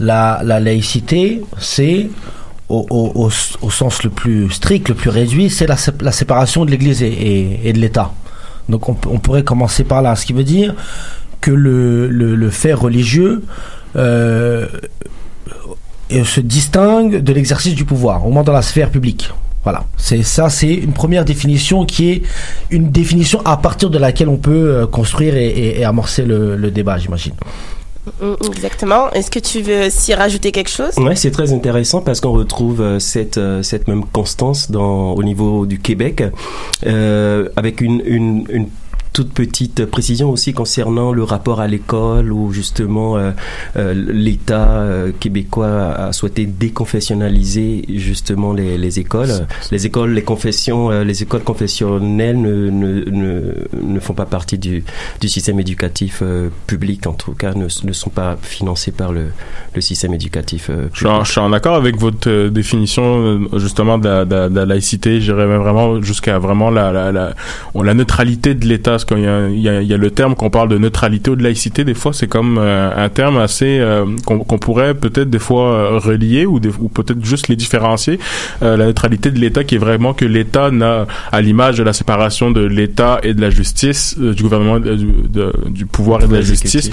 la, 0.00 0.40
la 0.42 0.58
laïcité, 0.58 1.42
c'est, 1.58 2.08
au, 2.70 2.86
au, 2.88 3.12
au, 3.26 3.30
au 3.60 3.70
sens 3.70 4.02
le 4.04 4.10
plus 4.10 4.50
strict, 4.50 4.88
le 4.88 4.94
plus 4.94 5.10
réduit, 5.10 5.50
c'est 5.50 5.66
la, 5.66 5.76
la 6.00 6.12
séparation 6.12 6.64
de 6.64 6.70
l'Église 6.70 7.02
et, 7.02 7.08
et, 7.08 7.60
et 7.68 7.72
de 7.74 7.78
l'État. 7.78 8.10
Donc 8.70 8.88
on, 8.88 8.94
peut- 8.94 9.10
on 9.12 9.18
pourrait 9.18 9.42
commencer 9.44 9.84
par 9.84 10.00
là, 10.00 10.16
ce 10.16 10.24
qui 10.24 10.32
veut 10.32 10.44
dire 10.44 10.74
que 11.40 11.50
le, 11.50 12.08
le, 12.08 12.34
le 12.34 12.50
fait 12.50 12.72
religieux 12.74 13.42
euh, 13.96 14.66
euh, 16.12 16.24
se 16.24 16.40
distingue 16.40 17.16
de 17.22 17.32
l'exercice 17.32 17.74
du 17.74 17.84
pouvoir, 17.84 18.26
au 18.26 18.30
moins 18.30 18.42
dans 18.42 18.52
la 18.52 18.62
sphère 18.62 18.90
publique. 18.90 19.30
Voilà, 19.62 19.84
c'est 19.98 20.22
ça, 20.22 20.48
c'est 20.48 20.72
une 20.72 20.92
première 20.94 21.24
définition 21.24 21.84
qui 21.84 22.10
est 22.10 22.22
une 22.70 22.90
définition 22.90 23.42
à 23.44 23.58
partir 23.58 23.90
de 23.90 23.98
laquelle 23.98 24.28
on 24.30 24.38
peut 24.38 24.50
euh, 24.74 24.86
construire 24.86 25.36
et, 25.36 25.48
et- 25.48 25.80
et 25.80 25.84
amorcer 25.84 26.22
le, 26.24 26.56
le 26.56 26.70
débat, 26.70 26.96
j'imagine. 26.96 27.34
mm, 28.22 28.34
Exactement. 28.46 29.10
Est-ce 29.12 29.30
que 29.30 29.38
tu 29.38 29.60
veux 29.60 29.90
s'y 29.90 30.14
rajouter 30.14 30.50
quelque 30.50 30.70
chose? 30.70 30.96
Ouais, 30.96 31.14
c'est 31.14 31.30
très 31.30 31.52
intéressant 31.52 32.00
parce 32.00 32.20
qu'on 32.20 32.32
retrouve 32.32 32.98
cette 32.98 33.38
cette 33.62 33.86
même 33.86 34.04
constance 34.06 34.70
dans 34.70 35.12
au 35.12 35.22
niveau 35.22 35.66
du 35.66 35.78
Québec, 35.78 36.22
euh, 36.86 37.48
avec 37.56 37.82
une 37.82 38.00
une, 38.06 38.46
une 38.48 38.68
toute 39.12 39.32
petite 39.32 39.86
précision 39.86 40.30
aussi 40.30 40.52
concernant 40.52 41.12
le 41.12 41.24
rapport 41.24 41.60
à 41.60 41.66
l'école 41.66 42.32
où 42.32 42.52
justement 42.52 43.16
euh, 43.16 43.32
euh, 43.76 43.92
l'État 43.94 44.80
euh, 44.80 45.12
québécois 45.18 45.92
a 45.92 46.12
souhaité 46.12 46.46
déconfessionnaliser 46.46 47.84
justement 47.88 48.52
les, 48.52 48.78
les 48.78 48.98
écoles. 49.00 49.46
Les 49.70 49.86
écoles, 49.86 50.12
les 50.12 50.22
confessions, 50.22 50.90
les 51.02 51.22
écoles 51.22 51.42
confessionnelles 51.42 52.40
ne, 52.40 52.70
ne, 52.70 53.04
ne, 53.10 53.54
ne 53.82 54.00
font 54.00 54.14
pas 54.14 54.26
partie 54.26 54.58
du, 54.58 54.84
du 55.20 55.28
système 55.28 55.58
éducatif 55.60 56.22
public, 56.66 57.06
en 57.06 57.12
tout 57.12 57.32
cas 57.32 57.52
ne, 57.54 57.66
ne 57.84 57.92
sont 57.92 58.10
pas 58.10 58.36
financées 58.40 58.92
par 58.92 59.12
le, 59.12 59.26
le 59.74 59.80
système 59.80 60.14
éducatif 60.14 60.70
Je 60.92 60.96
suis, 60.98 61.06
en, 61.06 61.24
je 61.24 61.30
suis 61.32 61.40
en 61.40 61.52
accord 61.52 61.74
avec 61.76 61.96
votre 61.98 62.48
définition 62.48 63.40
justement 63.58 63.98
de 63.98 64.08
la, 64.08 64.24
de 64.24 64.48
de 64.48 64.54
la 64.54 64.66
laïcité. 64.66 65.20
J'irais 65.20 65.46
même 65.46 65.62
vraiment 65.62 66.00
jusqu'à 66.02 66.38
vraiment 66.38 66.70
la, 66.70 66.92
la, 66.92 67.34
la 67.74 67.94
neutralité 67.94 68.54
de 68.54 68.66
l'État. 68.66 68.98
Parce 69.00 69.04
qu'il 69.04 69.58
y 69.58 69.60
y, 69.68 69.86
y 69.86 69.94
a 69.94 69.96
le 69.96 70.10
terme 70.10 70.34
qu'on 70.34 70.50
parle 70.50 70.68
de 70.68 70.76
neutralité 70.78 71.30
ou 71.30 71.36
de 71.36 71.42
laïcité. 71.42 71.84
Des 71.84 71.94
fois, 71.94 72.12
c'est 72.12 72.26
comme 72.26 72.58
euh, 72.58 72.90
un 72.94 73.08
terme 73.08 73.38
assez 73.38 73.78
euh, 73.80 74.04
qu'on 74.26 74.58
pourrait 74.58 74.94
peut-être 74.94 75.30
des 75.30 75.38
fois 75.38 75.72
euh, 75.72 75.98
relier 75.98 76.44
ou, 76.46 76.60
des- 76.60 76.68
ou 76.78 76.88
peut-être 76.88 77.24
juste 77.24 77.48
les 77.48 77.56
différencier. 77.56 78.18
Euh, 78.62 78.76
la 78.76 78.86
neutralité 78.86 79.30
de 79.30 79.38
l'État 79.38 79.64
qui 79.64 79.76
est 79.76 79.78
vraiment 79.78 80.12
que 80.12 80.24
l'État 80.24 80.70
n'a, 80.70 81.06
à 81.32 81.40
l'image 81.40 81.78
de 81.78 81.82
la 81.82 81.92
séparation 81.92 82.50
de 82.50 82.60
l'État 82.64 83.20
et 83.22 83.32
de 83.34 83.40
la 83.40 83.50
justice, 83.50 84.16
euh, 84.20 84.34
du 84.34 84.42
gouvernement, 84.42 84.78
du, 84.80 84.94
de- 85.28 85.52
du 85.68 85.86
pouvoir 85.86 86.22
et 86.22 86.26
de 86.28 86.32
la 86.34 86.40
justice, 86.42 86.90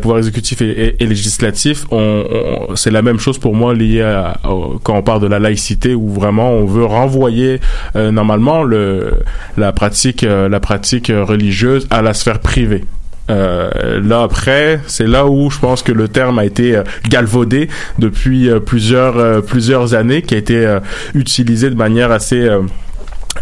pouvoir 0.00 0.18
exécutif 0.18 0.62
et, 0.62 0.70
et- 0.70 1.02
et 1.02 1.06
législatif, 1.06 1.84
on, 1.90 2.24
on- 2.70 2.74
c'est 2.76 2.90
la 2.90 3.02
même 3.02 3.18
chose 3.20 3.38
pour 3.38 3.54
moi 3.54 3.72
lié 3.74 4.02
à, 4.02 4.38
au- 4.50 4.78
quand 4.82 4.94
on 4.96 5.02
parle 5.02 5.20
de 5.20 5.26
la 5.28 5.38
laïcité 5.38 5.94
où 5.94 6.08
vraiment 6.08 6.50
on 6.52 6.64
veut 6.66 6.84
renvoyer 6.84 7.60
normalement 7.94 8.62
le 8.62 9.10
la 9.56 9.72
pratique 9.72 10.22
la 10.22 10.60
pratique 10.60 11.10
euh, 11.10 11.24
religieuse 11.36 11.86
à 11.90 12.02
la 12.02 12.14
sphère 12.14 12.40
privée. 12.40 12.84
Euh, 13.28 14.00
là 14.02 14.22
après, 14.22 14.80
c'est 14.86 15.06
là 15.06 15.26
où 15.26 15.50
je 15.50 15.58
pense 15.58 15.82
que 15.82 15.92
le 15.92 16.08
terme 16.08 16.38
a 16.38 16.44
été 16.44 16.76
euh, 16.76 16.82
galvaudé 17.08 17.68
depuis 17.98 18.48
euh, 18.48 18.60
plusieurs 18.60 19.42
plusieurs 19.42 19.94
années, 19.94 20.22
qui 20.22 20.34
a 20.34 20.38
été 20.38 20.78
utilisé 21.14 21.70
de 21.70 21.74
manière 21.74 22.12
assez 22.12 22.48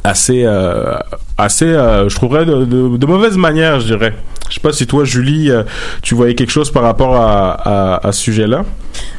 assez 0.03 0.45
assez 1.39 1.67
je 1.67 2.15
trouverais 2.15 2.45
de, 2.45 3.07
mauvaise 3.07 3.37
manière 3.37 3.81
je 3.81 3.87
dirais 3.87 4.15
je 4.49 4.55
sais 4.55 4.61
pas 4.61 4.73
si 4.73 4.87
toi 4.87 5.05
Julie 5.05 5.51
tu 6.03 6.15
voyais 6.15 6.35
quelque 6.35 6.51
chose 6.51 6.71
par 6.71 6.83
rapport 6.83 7.17
à, 7.17 7.53
à, 7.53 8.09
à 8.09 8.13
ce 8.13 8.21
sujet 8.21 8.47
là 8.47 8.65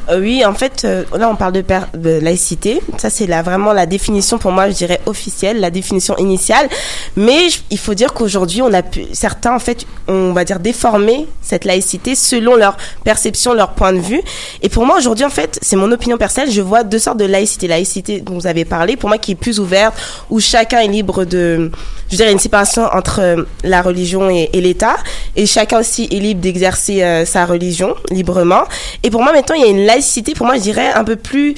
Euh, 0.08 0.20
oui, 0.20 0.44
en 0.44 0.54
fait, 0.54 0.82
euh, 0.84 1.04
là, 1.16 1.28
on 1.28 1.36
parle 1.36 1.52
de, 1.52 2.10
laïcité. 2.20 2.80
Ça, 2.98 3.10
c'est 3.10 3.26
la, 3.26 3.42
vraiment 3.42 3.72
la 3.72 3.86
définition, 3.86 4.38
pour 4.38 4.52
moi, 4.52 4.68
je 4.68 4.74
dirais 4.74 5.00
officielle, 5.06 5.60
la 5.60 5.70
définition 5.70 6.16
initiale. 6.16 6.68
Mais 7.16 7.48
il 7.70 7.78
faut 7.78 7.94
dire 7.94 8.12
qu'aujourd'hui, 8.12 8.62
on 8.62 8.72
a 8.72 8.82
pu, 8.82 9.04
certains, 9.12 9.54
en 9.54 9.58
fait, 9.58 9.84
on 10.08 10.32
va 10.32 10.44
dire 10.44 10.60
déformer 10.60 11.26
cette 11.42 11.64
laïcité 11.64 12.14
selon 12.14 12.56
leur 12.56 12.76
perception, 13.04 13.54
leur 13.54 13.72
point 13.72 13.92
de 13.92 13.98
vue. 13.98 14.22
Et 14.62 14.68
pour 14.68 14.86
moi, 14.86 14.96
aujourd'hui, 14.96 15.24
en 15.24 15.30
fait, 15.30 15.58
c'est 15.62 15.76
mon 15.76 15.90
opinion 15.90 16.18
personnelle, 16.18 16.50
je 16.50 16.62
vois 16.62 16.84
deux 16.84 16.98
sortes 16.98 17.18
de 17.18 17.24
laïcité. 17.24 17.66
Laïcité 17.66 18.20
dont 18.20 18.34
vous 18.34 18.46
avez 18.46 18.64
parlé, 18.64 18.96
pour 18.96 19.08
moi, 19.08 19.18
qui 19.18 19.32
est 19.32 19.36
plus 19.36 19.58
ouverte, 19.58 19.94
où 20.30 20.40
chacun 20.40 20.80
est 20.80 20.88
libre 20.88 21.24
de, 21.24 21.70
je 22.10 22.16
dirais, 22.16 22.32
une 22.32 22.38
séparation 22.38 22.84
entre 22.92 23.20
euh, 23.20 23.44
la 23.64 23.82
religion 23.82 24.30
et, 24.30 24.48
l'État. 24.54 24.96
Et 25.34 25.46
chacun 25.46 25.80
aussi 25.80 26.08
est 26.10 26.18
libre 26.18 26.40
d'exercer 26.40 27.24
sa 27.26 27.44
religion 27.44 27.94
librement. 28.10 28.64
Et 29.02 29.10
pour 29.10 29.22
moi, 29.22 29.32
maintenant, 29.32 29.54
il 29.54 29.62
y 29.62 29.64
a 29.64 29.65
une 29.70 29.84
laïcité, 29.86 30.34
pour 30.34 30.46
moi, 30.46 30.56
je 30.56 30.62
dirais, 30.62 30.92
un 30.94 31.04
peu 31.04 31.16
plus, 31.16 31.54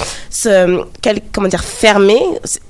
euh, 0.47 0.83
quel- 1.03 1.21
comment 1.33 1.49
dire, 1.49 1.65
fermée, 1.65 2.21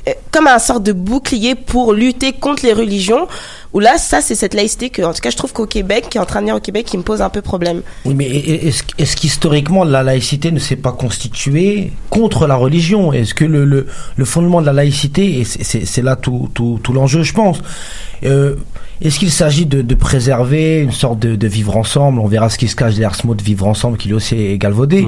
euh, 0.09 0.13
comme 0.31 0.47
un 0.47 0.59
sorte 0.59 0.83
de 0.83 0.93
bouclier 0.93 1.55
pour 1.55 1.93
lutter 1.93 2.33
contre 2.33 2.65
les 2.65 2.73
religions, 2.73 3.27
Où 3.75 3.81
là, 3.81 3.99
ça, 3.99 4.23
c'est 4.23 4.35
cette 4.35 4.55
laïcité 4.55 4.89
que, 4.89 5.03
en 5.03 5.13
tout 5.13 5.21
cas, 5.21 5.29
je 5.29 5.37
trouve 5.37 5.53
qu'au 5.53 5.67
Québec, 5.67 6.07
qui 6.09 6.17
est 6.17 6.21
en 6.23 6.25
train 6.25 6.41
de 6.41 6.45
venir 6.45 6.57
au 6.57 6.61
Québec, 6.61 6.87
qui 6.87 6.97
me 6.97 7.03
pose 7.03 7.21
un 7.21 7.29
peu 7.29 7.43
problème. 7.43 7.83
Oui, 8.07 8.15
mais 8.15 8.25
est-ce 8.27 8.83
est 8.97 9.15
qu'historiquement 9.15 9.85
la 9.85 10.03
laïcité 10.03 10.51
ne 10.53 10.59
s'est 10.59 10.77
pas 10.77 10.93
constituée 10.93 11.93
contre 12.09 12.47
la 12.47 12.55
religion? 12.57 13.13
Est-ce 13.13 13.35
que 13.35 13.45
le, 13.45 13.67
le, 13.67 14.25
fondement 14.25 14.63
de 14.63 14.67
la 14.67 14.73
laïcité, 14.73 15.41
et 15.41 15.45
c'est 15.45 16.01
là 16.03 16.17
tout, 16.17 16.49
tout, 16.55 16.81
tout 16.83 16.95
l'enjeu, 16.95 17.23
je 17.23 17.35
pense, 17.35 17.59
euh, 18.25 18.57
est-ce 19.01 19.19
qu'il 19.19 19.31
s'agit 19.31 19.67
de, 19.67 19.83
de 19.83 19.95
préserver 19.95 20.81
une 20.81 20.93
sorte 20.93 21.19
de, 21.21 21.37
de 21.37 21.47
vivre 21.47 21.77
ensemble? 21.77 22.19
On 22.21 22.27
verra 22.27 22.49
ce 22.49 22.59
qui 22.59 22.69
se 22.69 22.75
cache 22.77 22.95
derrière 22.95 23.15
ce 23.15 23.27
mot 23.27 23.35
de 23.35 23.43
vivre 23.43 23.67
ensemble 23.67 23.97
qui 23.97 24.09
lui 24.09 24.15
aussi 24.15 24.35
est 24.37 24.59
galvaudé. 24.59 25.07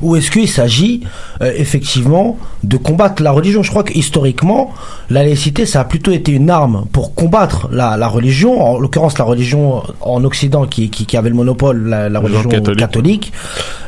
Ou 0.00 0.16
est-ce 0.16 0.30
qu'il 0.30 0.48
s'agit 0.48 1.02
euh, 1.40 1.52
effectivement 1.56 2.38
de 2.62 2.76
combattre 2.76 3.22
la 3.22 3.30
religion? 3.32 3.62
Je 3.62 3.70
crois 3.70 3.82
que 3.82 3.92
historiquement, 3.92 4.72
la 5.10 5.24
laïcité, 5.24 5.66
ça 5.66 5.80
a 5.80 5.84
plutôt 5.84 6.12
été 6.12 6.32
une 6.32 6.50
arme 6.50 6.86
pour 6.92 7.14
combattre 7.14 7.68
la, 7.72 7.96
la 7.96 8.08
religion, 8.08 8.60
en 8.64 8.78
l'occurrence 8.78 9.18
la 9.18 9.24
religion 9.24 9.82
en 10.00 10.22
Occident 10.24 10.66
qui, 10.66 10.90
qui, 10.90 11.06
qui 11.06 11.16
avait 11.16 11.28
le 11.30 11.34
monopole, 11.36 11.88
la, 11.88 12.08
la 12.08 12.20
religion 12.20 12.48
catholique. 12.48 12.78
catholique, 12.78 13.32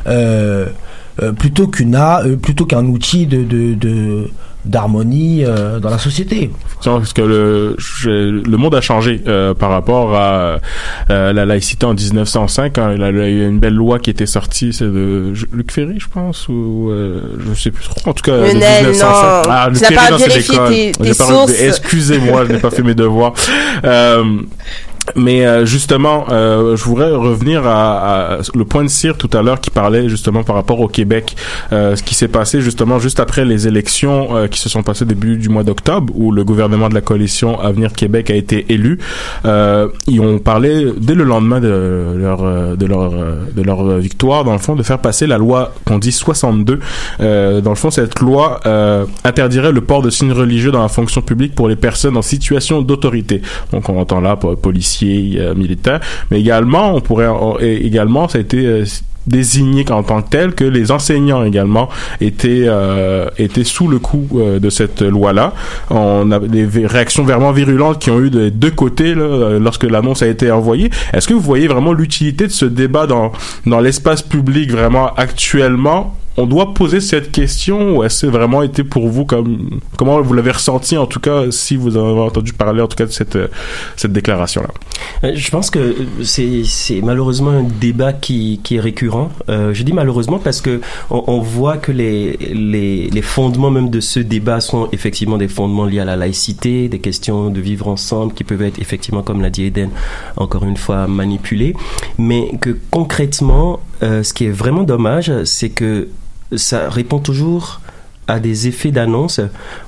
euh, 0.07 0.65
euh, 1.21 1.31
plutôt 1.31 1.67
qu'une 1.67 1.95
a- 1.95 2.21
euh, 2.25 2.35
plutôt 2.35 2.65
qu'un 2.65 2.85
outil 2.85 3.25
de, 3.25 3.43
de, 3.43 3.73
de- 3.73 4.29
d'harmonie 4.65 5.43
euh, 5.45 5.79
dans 5.79 5.89
la 5.89 5.97
société. 5.97 6.51
Parce 6.83 7.13
que 7.13 7.21
le, 7.21 7.75
je- 7.77 8.09
le 8.47 8.57
monde 8.57 8.75
a 8.75 8.81
changé 8.81 9.21
euh, 9.27 9.53
par 9.53 9.69
rapport 9.69 10.15
à 10.15 10.59
euh, 11.09 11.33
la 11.33 11.45
laïcité 11.45 11.85
en 11.85 11.93
1905. 11.93 12.77
hein. 12.77 12.93
Il 12.95 13.01
y 13.01 13.03
a 13.43 13.47
une 13.47 13.59
belle 13.59 13.73
loi 13.75 13.99
qui 13.99 14.09
était 14.09 14.25
sortie, 14.25 14.73
c'est 14.73 14.85
de 14.85 15.33
Luc 15.53 15.71
Ferry, 15.71 15.99
je 15.99 16.07
pense, 16.07 16.47
ou 16.49 16.89
euh, 16.91 17.21
je 17.47 17.53
sais 17.59 17.71
plus 17.71 17.85
trop. 17.85 18.09
En 18.09 18.13
tout 18.13 18.23
cas, 18.23 18.37
de 18.37 18.43
Lionel, 18.43 18.87
1905. 18.89 19.01
non. 19.01 19.41
Ah, 19.49 19.67
Luc 19.69 19.77
Tu 19.77 19.83
n'as 19.83 19.87
Ferry, 19.89 19.95
pas 20.05 20.11
non, 20.11 20.17
c'est 20.17 20.27
vérifié 20.27 20.51
l'école. 20.53 20.69
tes- 20.69 20.91
tes 20.91 21.03
J'ai 21.05 21.13
pas- 21.15 21.23
sources. 21.25 21.61
Excusez-moi, 21.61 22.45
je 22.47 22.51
n'ai 22.53 22.59
pas 22.59 22.71
fait 22.71 22.83
mes 22.83 22.95
devoirs. 22.95 23.33
Mais 25.15 25.45
euh, 25.45 25.65
justement, 25.65 26.25
euh, 26.31 26.75
je 26.75 26.83
voudrais 26.83 27.11
revenir 27.11 27.65
à, 27.67 28.35
à 28.35 28.37
le 28.55 28.65
point 28.65 28.83
de 28.83 28.89
cire 28.89 29.17
tout 29.17 29.29
à 29.37 29.41
l'heure 29.41 29.61
qui 29.61 29.69
parlait 29.69 30.09
justement 30.09 30.43
par 30.43 30.55
rapport 30.55 30.79
au 30.81 30.87
Québec, 30.87 31.35
euh, 31.71 31.95
ce 31.95 32.03
qui 32.03 32.15
s'est 32.15 32.27
passé 32.27 32.59
justement 32.61 32.97
juste 32.99 33.19
après 33.19 33.45
les 33.45 33.67
élections 33.67 34.35
euh, 34.35 34.47
qui 34.47 34.59
se 34.59 34.67
sont 34.67 34.81
passées 34.83 35.05
début 35.05 35.37
du 35.37 35.47
mois 35.49 35.63
d'octobre, 35.63 36.11
où 36.15 36.31
le 36.31 36.43
gouvernement 36.43 36.89
de 36.89 36.95
la 36.95 37.01
coalition 37.01 37.59
Avenir 37.59 37.93
Québec 37.93 38.29
a 38.31 38.35
été 38.35 38.65
élu. 38.69 38.99
Euh, 39.45 39.87
ils 40.07 40.19
ont 40.21 40.39
parlé 40.39 40.91
dès 40.97 41.13
le 41.13 41.23
lendemain 41.23 41.59
de 41.59 42.15
leur 42.17 42.43
euh, 42.43 42.75
de 42.75 42.85
leur 42.85 43.11
de 43.11 43.61
leur 43.61 43.97
victoire, 43.99 44.43
dans 44.43 44.53
le 44.53 44.59
fond, 44.59 44.75
de 44.75 44.83
faire 44.83 44.99
passer 44.99 45.27
la 45.27 45.37
loi 45.37 45.73
qu'on 45.85 45.99
dit 45.99 46.11
62. 46.11 46.79
Euh, 47.19 47.61
dans 47.61 47.69
le 47.71 47.75
fond, 47.75 47.91
cette 47.91 48.19
loi 48.19 48.59
interdirait 49.23 49.71
le 49.71 49.81
port 49.81 50.01
de 50.01 50.09
signes 50.09 50.31
religieux 50.33 50.71
dans 50.71 50.81
la 50.81 50.87
fonction 50.89 51.21
publique 51.21 51.53
pour 51.55 51.67
les 51.67 51.75
personnes 51.75 52.17
en 52.17 52.21
situation 52.21 52.81
d'autorité. 52.81 53.41
Donc, 53.71 53.87
on 53.89 53.99
entend 53.99 54.19
là 54.19 54.35
po- 54.35 54.55
policiers, 54.95 55.39
euh, 55.39 55.55
militaires, 55.55 55.99
mais 56.31 56.39
également, 56.39 56.95
on 56.95 57.01
pourrait 57.01 57.27
et 57.61 57.85
également, 57.85 58.27
ça 58.27 58.37
a 58.37 58.41
été 58.41 58.65
euh, 58.65 58.85
désigné 59.27 59.85
en 59.91 60.03
tant 60.03 60.21
que 60.21 60.29
tel 60.29 60.53
que 60.53 60.63
les 60.63 60.91
enseignants 60.91 61.43
également 61.43 61.89
étaient 62.21 62.65
euh, 62.67 63.27
étaient 63.39 63.63
sous 63.63 63.87
le 63.87 63.97
coup 63.97 64.27
euh, 64.35 64.59
de 64.59 64.69
cette 64.69 65.01
loi 65.01 65.33
là 65.33 65.53
on 65.89 66.31
a 66.31 66.39
des 66.39 66.67
réactions 66.85 67.23
vraiment 67.23 67.51
virulentes 67.51 67.99
qui 67.99 68.11
ont 68.11 68.19
eu 68.19 68.29
de 68.29 68.49
deux 68.49 68.69
côtés 68.69 69.15
là, 69.15 69.23
euh, 69.23 69.59
lorsque 69.59 69.83
l'annonce 69.83 70.21
a 70.21 70.27
été 70.27 70.51
envoyée. 70.51 70.91
Est-ce 71.11 71.27
que 71.27 71.33
vous 71.33 71.39
voyez 71.39 71.67
vraiment 71.67 71.91
l'utilité 71.91 72.45
de 72.45 72.51
ce 72.51 72.65
débat 72.65 73.07
dans 73.07 73.31
dans 73.65 73.79
l'espace 73.79 74.21
public 74.21 74.71
vraiment 74.71 75.11
actuellement? 75.15 76.15
On 76.37 76.45
doit 76.45 76.73
poser 76.73 76.99
cette 76.99 77.31
question 77.31 77.97
ou 77.97 78.03
est-ce 78.03 78.25
vraiment 78.25 78.61
été 78.63 78.83
pour 78.83 79.07
vous 79.07 79.25
comme 79.25 79.79
comment 79.97 80.21
vous 80.21 80.33
l'avez 80.33 80.51
ressenti 80.51 80.97
en 80.97 81.05
tout 81.05 81.19
cas 81.19 81.49
si 81.51 81.75
vous 81.77 81.95
avez 81.97 82.19
entendu 82.19 82.53
parler 82.53 82.81
en 82.81 82.87
tout 82.87 82.97
cas 82.97 83.05
de 83.05 83.11
cette 83.11 83.35
euh, 83.35 83.47
cette 83.95 84.11
déclaration 84.13 84.61
là 84.61 84.69
Euh, 85.23 85.31
Je 85.35 85.49
pense 85.49 85.69
que 85.69 85.95
c'est 86.23 86.63
c'est 86.65 87.01
malheureusement 87.01 87.51
un 87.51 87.63
débat 87.63 88.11
qui, 88.13 88.59
qui 88.63 88.75
est 88.75 88.79
récurrent. 88.81 89.29
Euh, 89.49 89.73
je 89.73 89.83
dis 89.83 89.93
malheureusement 89.93 90.39
parce 90.39 90.61
que 90.61 90.81
on, 91.09 91.23
on 91.27 91.39
voit 91.39 91.77
que 91.77 91.91
les, 91.91 92.37
les, 92.53 93.09
les 93.09 93.21
fondements 93.21 93.71
même 93.71 93.89
de 93.89 93.99
ce 94.01 94.19
débat 94.19 94.59
sont 94.59 94.89
effectivement 94.91 95.37
des 95.37 95.47
fondements 95.47 95.85
liés 95.85 95.99
à 95.99 96.05
la 96.05 96.15
laïcité, 96.17 96.89
des 96.89 96.99
questions 96.99 97.49
de 97.49 97.61
vivre 97.61 97.87
ensemble 97.87 98.33
qui 98.33 98.43
peuvent 98.43 98.61
être 98.63 98.79
effectivement, 98.79 99.23
comme 99.23 99.41
l'a 99.41 99.49
dit 99.49 99.63
Eden, 99.65 99.89
encore 100.37 100.63
une 100.65 100.77
fois 100.77 101.07
manipulées, 101.07 101.73
mais 102.17 102.51
que 102.59 102.71
concrètement, 102.91 103.79
euh, 104.03 104.23
ce 104.23 104.33
qui 104.33 104.45
est 104.45 104.51
vraiment 104.63 104.83
dommage, 104.83 105.31
c'est 105.45 105.69
que 105.69 106.07
ça 106.55 106.89
répond 106.89 107.19
toujours 107.19 107.81
à 108.27 108.39
des 108.39 108.67
effets 108.67 108.91
d'annonce. 108.91 109.39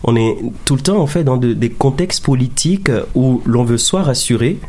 On 0.04 0.16
est 0.16 0.38
tout 0.66 0.76
le 0.76 0.82
temps 0.82 1.00
en 1.00 1.08
fait 1.08 1.24
dans 1.24 1.38
de- 1.38 1.54
des 1.54 1.70
contextes 1.72 2.24
politiques 2.24 2.92
où 3.16 3.42
l'on 3.46 3.64
veut 3.64 3.78
soit 3.80 4.04
rassurer, 4.04 4.60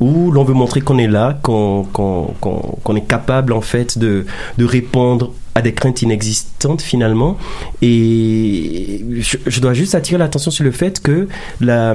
où 0.00 0.30
l'on 0.32 0.44
veut 0.44 0.54
montrer 0.54 0.80
qu'on 0.80 0.98
est 0.98 1.06
là, 1.08 1.38
qu'on 1.42 1.84
qu'on- 1.92 2.34
qu'on 2.40 2.96
est 2.96 3.06
capable 3.06 3.52
en 3.52 3.60
fait 3.60 3.98
de, 3.98 4.26
de 4.58 4.64
répondre 4.64 5.32
à 5.54 5.62
des 5.62 5.72
craintes 5.74 6.02
inexistantes 6.02 6.82
finalement. 6.82 7.36
Et 7.82 9.04
je, 9.20 9.36
je 9.46 9.60
dois 9.60 9.74
juste 9.74 9.94
attirer 9.94 10.18
l'attention 10.18 10.50
sur 10.52 10.64
le 10.64 10.70
fait 10.70 11.00
que 11.00 11.28
la, 11.60 11.94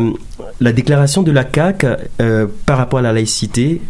la 0.59 0.73
déclaration 0.73 1.23
de 1.23 1.31
la 1.31 1.45
CAQ 1.53 1.87
euh, 2.21 2.47
par 2.65 2.77
rapport 2.77 2.99
à 2.99 3.01
la 3.01 3.13
laïcité, 3.13 3.81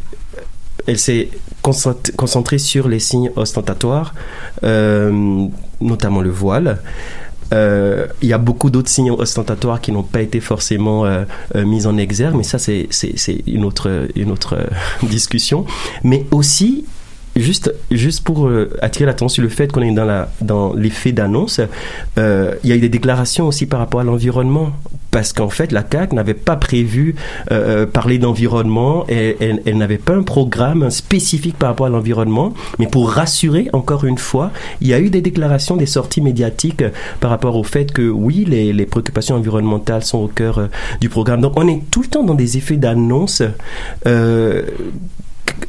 elle 0.88 1.00
s'est 1.00 1.30
concent- 1.62 2.12
concentrée 2.16 2.58
sur 2.58 2.88
les 2.88 3.00
signes 3.00 3.32
ostentatoires, 3.36 4.14
euh, 4.64 5.48
notamment 5.82 6.22
le 6.22 6.30
voile. 6.30 6.82
Euh, 7.54 8.08
il 8.22 8.30
y 8.30 8.34
a 8.34 8.38
beaucoup 8.38 8.70
d'autres 8.70 8.90
signes 8.90 9.12
ostentatoires 9.12 9.80
qui 9.80 9.92
n'ont 9.92 10.04
pas 10.04 10.22
été 10.22 10.40
forcément 10.40 11.06
euh, 11.06 11.24
mis 11.56 11.86
en 11.86 11.98
exergue, 11.98 12.36
mais 12.36 12.44
ça 12.44 12.58
c'est 12.58 12.88
une 13.48 13.66
autre 13.66 13.90
discussion. 15.04 15.66
Mais 16.04 16.26
aussi 16.32 16.86
juste 17.36 17.74
juste 17.90 18.24
pour 18.24 18.50
attirer 18.82 19.06
l'attention 19.06 19.36
sur 19.36 19.44
le 19.44 19.50
fait 19.50 19.72
qu'on 19.72 19.82
est 19.82 19.94
dans 20.42 20.74
l'effet 20.74 21.12
d'annonce, 21.12 21.60
il 22.18 22.70
y 22.70 22.72
a 22.72 22.76
eu 22.76 22.80
des 22.80 22.90
déclarations 22.90 23.48
aussi 23.48 23.66
par 23.66 23.80
rapport 23.80 24.00
à 24.00 24.04
l'environnement 24.04 24.72
parce 25.14 25.32
qu'en 25.32 25.50
fait 25.50 25.72
la 25.72 25.84
CAC 25.84 26.12
n'avait 26.12 26.34
pas 26.34 26.58
prévu 26.58 27.16
euh, 27.52 27.84
euh, 27.84 27.86
parler 27.86 28.18
d'environnement 28.18 29.06
et 29.08 29.38
elle, 29.40 29.62
elle 29.66 29.78
n'avait 29.78 30.00
pas 30.00 30.16
un 30.16 30.24
programme 30.24 30.90
spécifique 30.90 31.58
par 31.58 31.70
rapport 31.70 31.86
à 31.86 31.90
l'environnement. 31.90 32.54
Mais 32.80 32.88
pour 32.88 33.12
rassurer 33.12 33.70
encore 33.72 34.04
une 34.04 34.18
fois 34.18 34.52
il 34.82 34.88
y 34.88 34.94
a 34.94 35.00
eu 35.00 35.10
des 35.10 35.22
déclarations 35.22 35.78
des 35.78 35.86
sorties 35.86 36.20
médiatiques 36.22 36.82
euh, 36.82 36.90
par 37.20 37.30
rapport 37.30 37.56
au 37.56 37.64
fait 37.64 37.94
que 37.94 38.10
oui 38.10 38.44
les, 38.46 38.74
les 38.74 38.86
préoccupations 38.86 39.36
environnementales 39.36 40.04
sont 40.04 40.18
au 40.18 40.28
cœur 40.28 40.58
euh, 40.58 40.68
du 41.00 41.10
programme. 41.10 41.42
Donc 41.42 41.54
on 41.58 41.68
est 41.68 41.82
tout 41.92 42.02
le 42.02 42.08
temps 42.08 42.24
dans 42.24 42.34
des 42.34 42.58
effets 42.58 42.78
d'annonce 42.78 43.44
euh, 44.08 44.64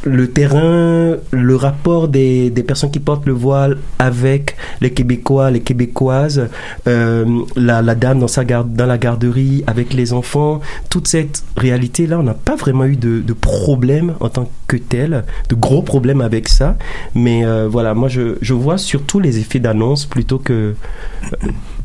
le 0.05 0.31
terrain, 0.31 1.17
le 1.31 1.57
rapport 1.57 2.09
des, 2.09 2.51
des 2.51 2.63
personnes 2.63 2.91
qui 2.91 3.01
portent 3.01 3.27
le 3.27 3.33
voile 3.33 3.79
avec 3.99 4.57
les 4.81 4.93
Québécois, 4.93 5.51
les 5.51 5.61
Québécoises, 5.61 6.49
euh, 6.87 7.43
la, 7.57 7.83
la 7.83 7.95
dame 7.95 8.19
dans, 8.19 8.29
sa 8.29 8.45
garde, 8.45 8.75
dans 8.75 8.87
la 8.87 8.99
garderie 8.99 9.65
avec 9.67 9.95
les 9.95 10.13
enfants, 10.13 10.61
toute 10.91 11.09
cette 11.09 11.45
réalité-là, 11.57 12.19
on 12.19 12.23
n'a 12.23 12.35
pas 12.35 12.57
vraiment 12.57 12.85
eu 12.85 12.97
de, 12.97 13.21
de 13.21 13.33
problème 13.33 14.15
en 14.21 14.29
tant 14.29 14.51
que 14.67 14.77
tel, 14.77 15.25
de 15.49 15.55
gros 15.55 15.83
problèmes 15.83 16.21
avec 16.21 16.49
ça. 16.49 16.77
Mais 17.15 17.45
euh, 17.45 17.69
voilà, 17.69 17.95
moi 17.95 18.09
je, 18.09 18.37
je 18.41 18.55
vois 18.55 18.79
surtout 18.79 19.21
les 19.21 19.39
effets 19.39 19.61
d'annonce 19.61 20.07
plutôt 20.07 20.39
que 20.39 20.75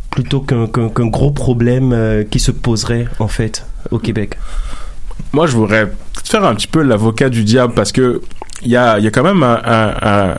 plutôt 0.09 0.41
qu'un 0.41 0.67
qu'un 0.67 1.07
gros 1.07 1.31
problème 1.31 1.93
euh, 1.93 2.23
qui 2.23 2.39
se 2.39 2.51
poserait 2.51 3.05
en 3.19 3.27
fait 3.27 3.65
au 3.91 3.99
Québec. 3.99 4.37
moi 5.33 5.45
je 5.45 5.55
voudrais 5.55 5.91
faire 6.29 6.45
un 6.45 6.53
petit 6.53 6.67
peu 6.67 6.83
l'avocat 6.83 7.29
du 7.29 7.43
diable 7.43 7.73
parce 7.73 7.91
que 7.91 8.21
il 8.61 8.69
y 8.69 8.77
a, 8.77 8.99
y 8.99 9.07
a 9.07 9.11
quand 9.11 9.23
même 9.23 9.41
un, 9.41 9.59
un, 9.65 9.95
un, 10.01 10.35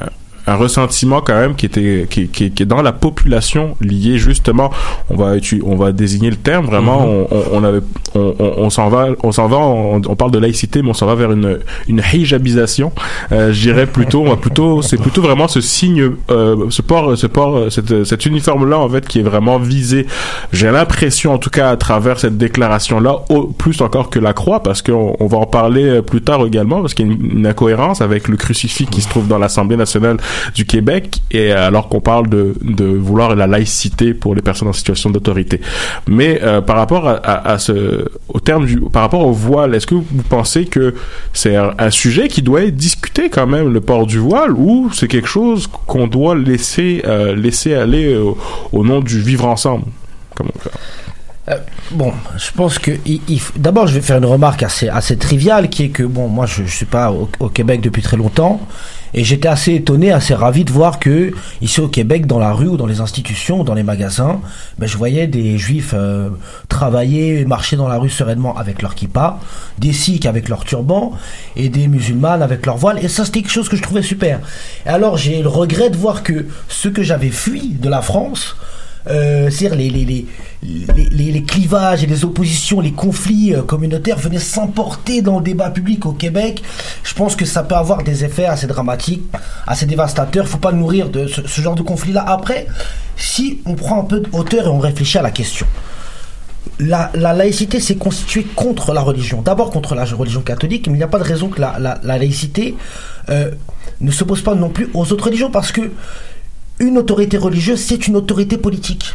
un 0.47 0.55
ressentiment 0.57 1.21
quand 1.21 1.39
même 1.39 1.55
qui 1.55 1.67
était 1.67 2.07
qui, 2.11 2.29
qui, 2.29 2.51
qui 2.51 2.63
est 2.63 2.67
dans 2.67 2.83
la 2.83 2.93
population 2.93 3.77
lié 3.81 4.19
justement 4.19 4.71
on 5.09 5.17
va 5.17 5.35
on 5.65 5.77
va 5.77 5.93
désigner 5.93 6.31
le 6.31 6.37
terme 6.37 6.67
vraiment 6.67 6.91
Mhm. 6.91 7.07
on, 7.07 7.27
on, 7.31 7.45
on 7.53 7.65
avait 7.65 7.81
on, 8.15 8.71
s'en 8.71 8.89
va 8.89 9.09
on 9.23 9.33
s'en 9.33 9.47
va 9.47 9.59
on, 9.59 9.97
on 9.97 10.17
parle 10.17 10.31
de 10.31 10.39
laïcité 10.39 10.83
mais 10.83 10.91
on 10.91 10.95
s'en 10.95 11.07
va 11.07 11.15
vers 11.15 11.31
une 11.33 11.61
une 11.89 12.03
hijabisation 12.13 12.93
euh, 13.33 13.53
je 13.53 13.61
dirais 13.61 13.87
plutôt 13.87 14.23
on 14.23 14.31
va 14.31 14.37
plutôt 14.37 14.83
c'est 14.83 14.97
plutôt 14.97 15.23
vraiment 15.23 15.49
ce 15.49 15.61
signe 15.61 16.11
euh, 16.31 16.67
ce 16.71 16.83
port 16.83 17.17
ce 17.17 17.27
port 17.27 17.71
cette, 17.71 18.05
cet 18.05 18.27
uniforme 18.27 18.69
là 18.69 18.79
en 18.79 18.89
fait 18.89 19.07
qui 19.07 19.21
est 19.21 19.25
vraiment 19.25 19.59
visé 19.59 20.07
j'ai 20.53 20.71
l'impression 20.71 21.35
en 21.35 21.39
tout 21.39 21.51
cas 21.51 21.71
à 21.71 21.77
travers 21.77 22.19
cette 22.19 22.37
déclaration 22.37 23.01
là 23.01 23.21
plus 23.59 23.81
encore 23.81 24.11
que 24.11 24.19
la 24.19 24.33
croix 24.33 24.63
parce 24.63 24.83
qu'on 24.83 25.17
on 25.19 25.27
va 25.27 25.39
en 25.39 25.47
parler 25.47 25.85
euh, 25.85 26.03
plus 26.03 26.23
tard 26.23 26.45
également 26.47 26.81
parce 26.81 26.95
qu'il 26.95 27.07
y 27.07 27.11
a 27.11 27.13
une, 27.13 27.39
une 27.39 27.47
incohérence 27.47 28.01
avec 28.01 28.29
le 28.29 28.37
crucifix 28.37 28.87
qui 28.87 29.01
se 29.03 29.09
trouve 29.09 29.29
dans 29.29 29.39
l'Assemblée 29.39 29.77
nationale 29.77 30.17
du 30.55 30.65
Québec 30.65 31.21
et 31.31 31.53
euh, 31.53 31.69
alors 31.69 31.89
qu'on 31.89 32.01
parle 32.01 32.29
de, 32.29 32.55
de 32.63 32.85
vouloir 32.85 33.35
la 33.35 33.47
laïcité 33.47 34.15
pour 34.15 34.35
les 34.35 34.43
personnes 34.43 34.69
en 34.69 34.73
situation 34.73 35.11
d'autorité. 35.11 35.61
Mais 36.07 36.41
euh, 36.43 36.61
par 36.61 36.77
rapport 36.77 37.09
à, 37.09 37.59
ce 37.59 38.07
au 38.29 38.41
terme 38.41 38.67
du 38.67 38.81
par 38.81 39.03
rapport 39.03 39.27
au 39.27 39.33
voile, 39.33 39.75
est-ce 39.75 39.87
que 39.87 39.95
vous 39.95 40.23
pensez 40.29 40.67
que 40.67 40.95
c'est 41.33 41.57
un, 41.57 41.91
sujet 41.91 42.29
qui 42.29 42.43
doit 42.43 42.63
être 42.63 42.77
discuté 42.77 43.31
quand 43.31 43.47
même 43.47 43.73
le 43.73 43.81
port 43.81 44.07
du 44.07 44.19
voile 44.19 44.53
ou 44.53 44.91
c'est 44.93 45.09
quelque 45.09 45.29
chose 45.29 45.67
qu'on 45.67 46.07
doit 46.07 46.37
laisser 46.37 47.03
euh, 47.05 47.35
laisser 47.35 47.75
aller 47.75 48.17
au, 48.73 48.85
nom 48.85 49.01
du 49.01 49.21
vivre 49.21 49.47
ensemble? 49.47 49.85
Bon, 51.91 52.13
je 52.39 52.53
pense 52.53 52.79
que 52.79 52.93
d'abord 53.57 53.89
je 53.89 53.95
vais 53.95 54.01
faire 54.01 54.19
une 54.19 54.25
remarque 54.25 54.63
assez 54.63 54.89
assez 54.89 55.17
triviale 55.17 55.69
qui 55.69 55.85
est 55.85 55.89
que 55.89 56.05
bon 56.05 56.29
moi 56.29 56.47
je, 56.47 56.63
je 56.65 56.75
suis 56.75 56.87
pas 56.87 57.11
au 57.11 57.49
Québec 57.49 57.81
depuis 57.81 58.03
très 58.03 58.17
longtemps 58.17 58.61
et 59.15 59.25
j'étais 59.25 59.49
assez 59.49 59.75
étonné, 59.75 60.13
assez 60.13 60.35
ravi 60.35 60.65
de 60.65 60.73
voir 60.73 60.99
que 60.99 61.33
ici 61.61 61.81
au 61.81 61.89
Québec 61.89 62.27
dans 62.27 62.39
la 62.39 62.53
rue 62.53 62.69
ou 62.69 62.77
dans 62.77 62.87
les 62.87 63.01
institutions 63.01 63.61
ou 63.61 63.65
dans 63.65 63.75
les 63.75 63.83
magasins, 63.83 64.41
ben, 64.79 64.87
je 64.87 64.97
voyais 64.97 65.27
des 65.27 65.59
juifs 65.59 65.93
euh, 65.95 66.31
travailler, 66.69 67.45
marcher 67.45 67.77
dans 67.77 67.89
la 67.89 67.99
rue 67.99 68.11
sereinement 68.11 68.57
avec 68.57 68.83
leur 68.83 68.95
kippa, 68.95 69.39
des 69.79 69.93
sikhs 69.93 70.27
avec 70.27 70.49
leur 70.49 70.65
turban 70.65 71.13
et 71.57 71.69
des 71.69 71.89
musulmanes 71.89 72.43
avec 72.43 72.67
leur 72.67 72.77
voile 72.77 72.99
et 73.03 73.09
ça 73.09 73.25
c'était 73.25 73.43
quelque 73.43 73.53
chose 73.53 73.69
que 73.69 73.77
je 73.77 73.83
trouvais 73.83 74.03
super. 74.03 74.41
Et 74.87 74.89
alors 74.89 75.17
j'ai 75.17 75.43
le 75.43 75.49
regret 75.49 75.91
de 75.91 75.97
voir 75.97 76.23
que 76.23 76.47
ce 76.69 76.89
que 76.89 77.03
j'avais 77.03 77.31
fui 77.31 77.69
de 77.69 77.89
la 77.89 78.03
France 78.03 78.57
euh, 79.09 79.49
c'est-à-dire 79.51 79.79
les, 79.79 79.89
les, 79.91 80.27
les, 80.63 81.05
les, 81.11 81.33
les- 81.33 81.43
clivages 81.43 82.03
et 82.05 82.07
les 82.07 82.25
oppositions, 82.25 82.81
les 82.81 82.93
conflits 82.93 83.55
euh, 83.55 83.63
communautaires 83.63 84.19
venaient 84.19 84.39
s'emporter 84.39 85.23
dans 85.23 85.39
le 85.39 85.45
débat 85.45 85.71
public 85.71 86.05
au 86.07 86.13
Québec. 86.13 86.63
Je 87.03 87.15
pense 87.15 87.35
que 87.35 87.45
ça 87.45 87.63
peut 87.63 87.75
avoir 87.77 88.03
des 88.03 88.25
effets 88.25 88.45
assez 88.45 88.67
dramatiques, 88.67 89.23
assez 89.67 89.87
dévastateurs. 89.87 90.45
Il 90.45 90.51
faut 90.51 90.59
pas 90.59 90.73
nourrir 90.73 91.09
de 91.09 91.27
ce, 91.27 91.61
genre 91.61 91.75
de 91.75 91.83
conflit-là. 91.83 92.25
Après, 92.27 92.67
si 93.17 93.61
on 93.65 93.75
prend 93.75 94.01
un 94.01 94.05
peu 94.05 94.21
de 94.21 94.29
hauteur 94.33 94.67
et 94.67 94.69
on 94.69 94.79
réfléchit 94.79 95.19
à 95.19 95.23
la 95.23 95.31
question. 95.31 95.67
La, 96.79 97.11
la 97.15 97.33
laïcité 97.33 97.81
s'est 97.81 97.97
constituée 97.97 98.45
contre 98.55 98.93
la 98.93 99.01
religion. 99.01 99.41
D'abord 99.43 99.71
contre 99.71 99.95
la 99.95 100.05
religion 100.05 100.43
catholique, 100.43 100.87
mais 100.89 100.95
il 100.95 100.99
n'y 100.99 101.03
a 101.03 101.09
pas 101.09 101.19
de 101.19 101.25
raison 101.25 101.49
que 101.49 101.61
la 101.61 101.99
laïcité 102.03 102.75
euh, 103.31 103.51
ne 104.01 104.11
s'oppose 104.11 104.43
pas 104.43 104.55
non 104.55 104.69
plus 104.71 104.89
aux 104.95 105.11
autres 105.13 105.25
religions 105.25 105.51
parce 105.51 105.73
que 105.73 105.91
une 106.81 106.99
autorité 106.99 107.37
religieuse, 107.37 107.81
c'est 107.81 108.09
une 108.09 108.17
autorité 108.17 108.57
politique. 108.57 109.15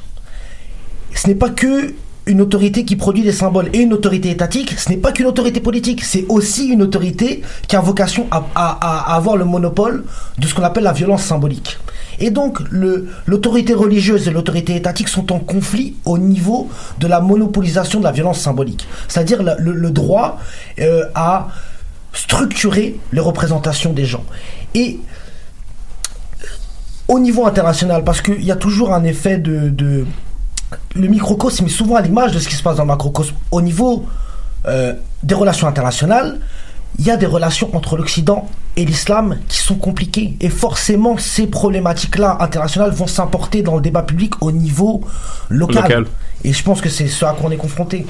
Ce 1.13 1.28
n'est 1.28 1.36
pas 1.36 1.49
que 1.49 1.93
une 2.28 2.41
autorité 2.41 2.86
qui 2.86 2.95
produit 2.95 3.23
des 3.23 3.32
symboles 3.32 3.69
et 3.73 3.80
une 3.82 3.93
autorité 3.93 4.32
étatique, 4.32 4.80
ce 4.80 4.89
n'est 4.89 4.97
pas 4.97 5.12
qu'une 5.12 5.28
autorité 5.28 5.60
politique, 5.60 6.04
c'est 6.04 6.25
aussi 6.28 6.67
une 6.69 6.82
autorité 6.82 7.43
qui 7.67 7.75
a 7.75 7.82
vocation 7.82 8.28
à, 8.32 9.15
avoir 9.15 9.38
le 9.38 9.45
monopole 9.45 10.04
de 10.39 10.47
ce 10.47 10.56
qu'on 10.56 10.63
appelle 10.63 10.84
la 10.86 10.93
violence 10.93 11.23
symbolique. 11.23 11.78
Et 12.17 12.32
donc, 12.32 12.60
l'autorité 13.28 13.73
religieuse 13.73 14.28
et 14.28 14.32
l'autorité 14.32 14.75
étatique 14.75 15.08
sont 15.10 15.32
en 15.32 15.39
conflit 15.39 15.95
au 16.06 16.17
niveau 16.17 16.69
de 16.99 17.08
la 17.08 17.19
monopolisation 17.19 17.99
de 17.99 18.06
la 18.06 18.12
violence 18.12 18.39
symbolique. 18.39 18.88
C'est-à-dire 19.08 19.43
le 19.43 19.91
droit 19.91 20.39
euh, 20.80 21.04
à 21.13 21.49
structurer 22.13 22.95
les 23.12 23.19
représentations 23.19 23.93
des 23.93 24.06
gens. 24.06 24.23
Et 24.73 24.99
au 27.08 27.20
niveau 27.20 27.46
international, 27.46 28.04
parce 28.04 28.22
qu'il 28.22 28.44
y 28.44 28.52
a 28.52 28.56
toujours 28.56 28.94
un 28.94 29.04
effet 29.04 29.38
de, 29.38 29.70
de- 29.70 30.06
Le 30.96 31.08
microcosme 31.08 31.65
est 31.65 31.70
souvent 31.70 31.96
à 31.96 32.02
l'image 32.02 32.32
de 32.34 32.39
ce 32.39 32.48
qui 32.48 32.56
se 32.56 32.63
passe 32.63 32.78
dans 32.78 32.84
le 32.84 32.88
macrocosme. 32.88 33.36
Au 33.52 33.62
niveau 33.62 34.06
euh, 34.68 34.94
des 35.24 35.36
relations 35.36 35.68
internationales, 35.68 36.39
il 36.98 37.06
y 37.06 37.12
a 37.12 37.18
des 37.18 37.26
relations 37.28 37.70
entre 37.76 37.98
l'Occident 37.98 38.48
et 38.78 38.86
l'islam 38.86 39.38
qui 39.48 39.58
sont 39.60 39.76
compliquées. 39.76 40.36
Et 40.41 40.50
forcément, 40.50 41.18
ces 41.18 41.48
problématiques-là 41.48 42.38
internationales 42.39 42.91
vont 42.91 43.08
s'importer 43.08 43.62
dans 43.62 43.76
le 43.76 43.82
débat 43.82 44.02
public 44.02 44.41
au 44.41 44.52
niveau 44.52 45.02
local. 45.50 45.84
Local. 45.84 46.06
Et 46.44 46.54
je 46.54 46.63
pense 46.63 46.82
que 46.82 46.89
c'est 46.89 47.08
ce 47.08 47.26
à 47.26 47.34
quoi 47.34 47.48
on 47.50 47.52
est 47.52 47.58
confronté. 47.58 48.06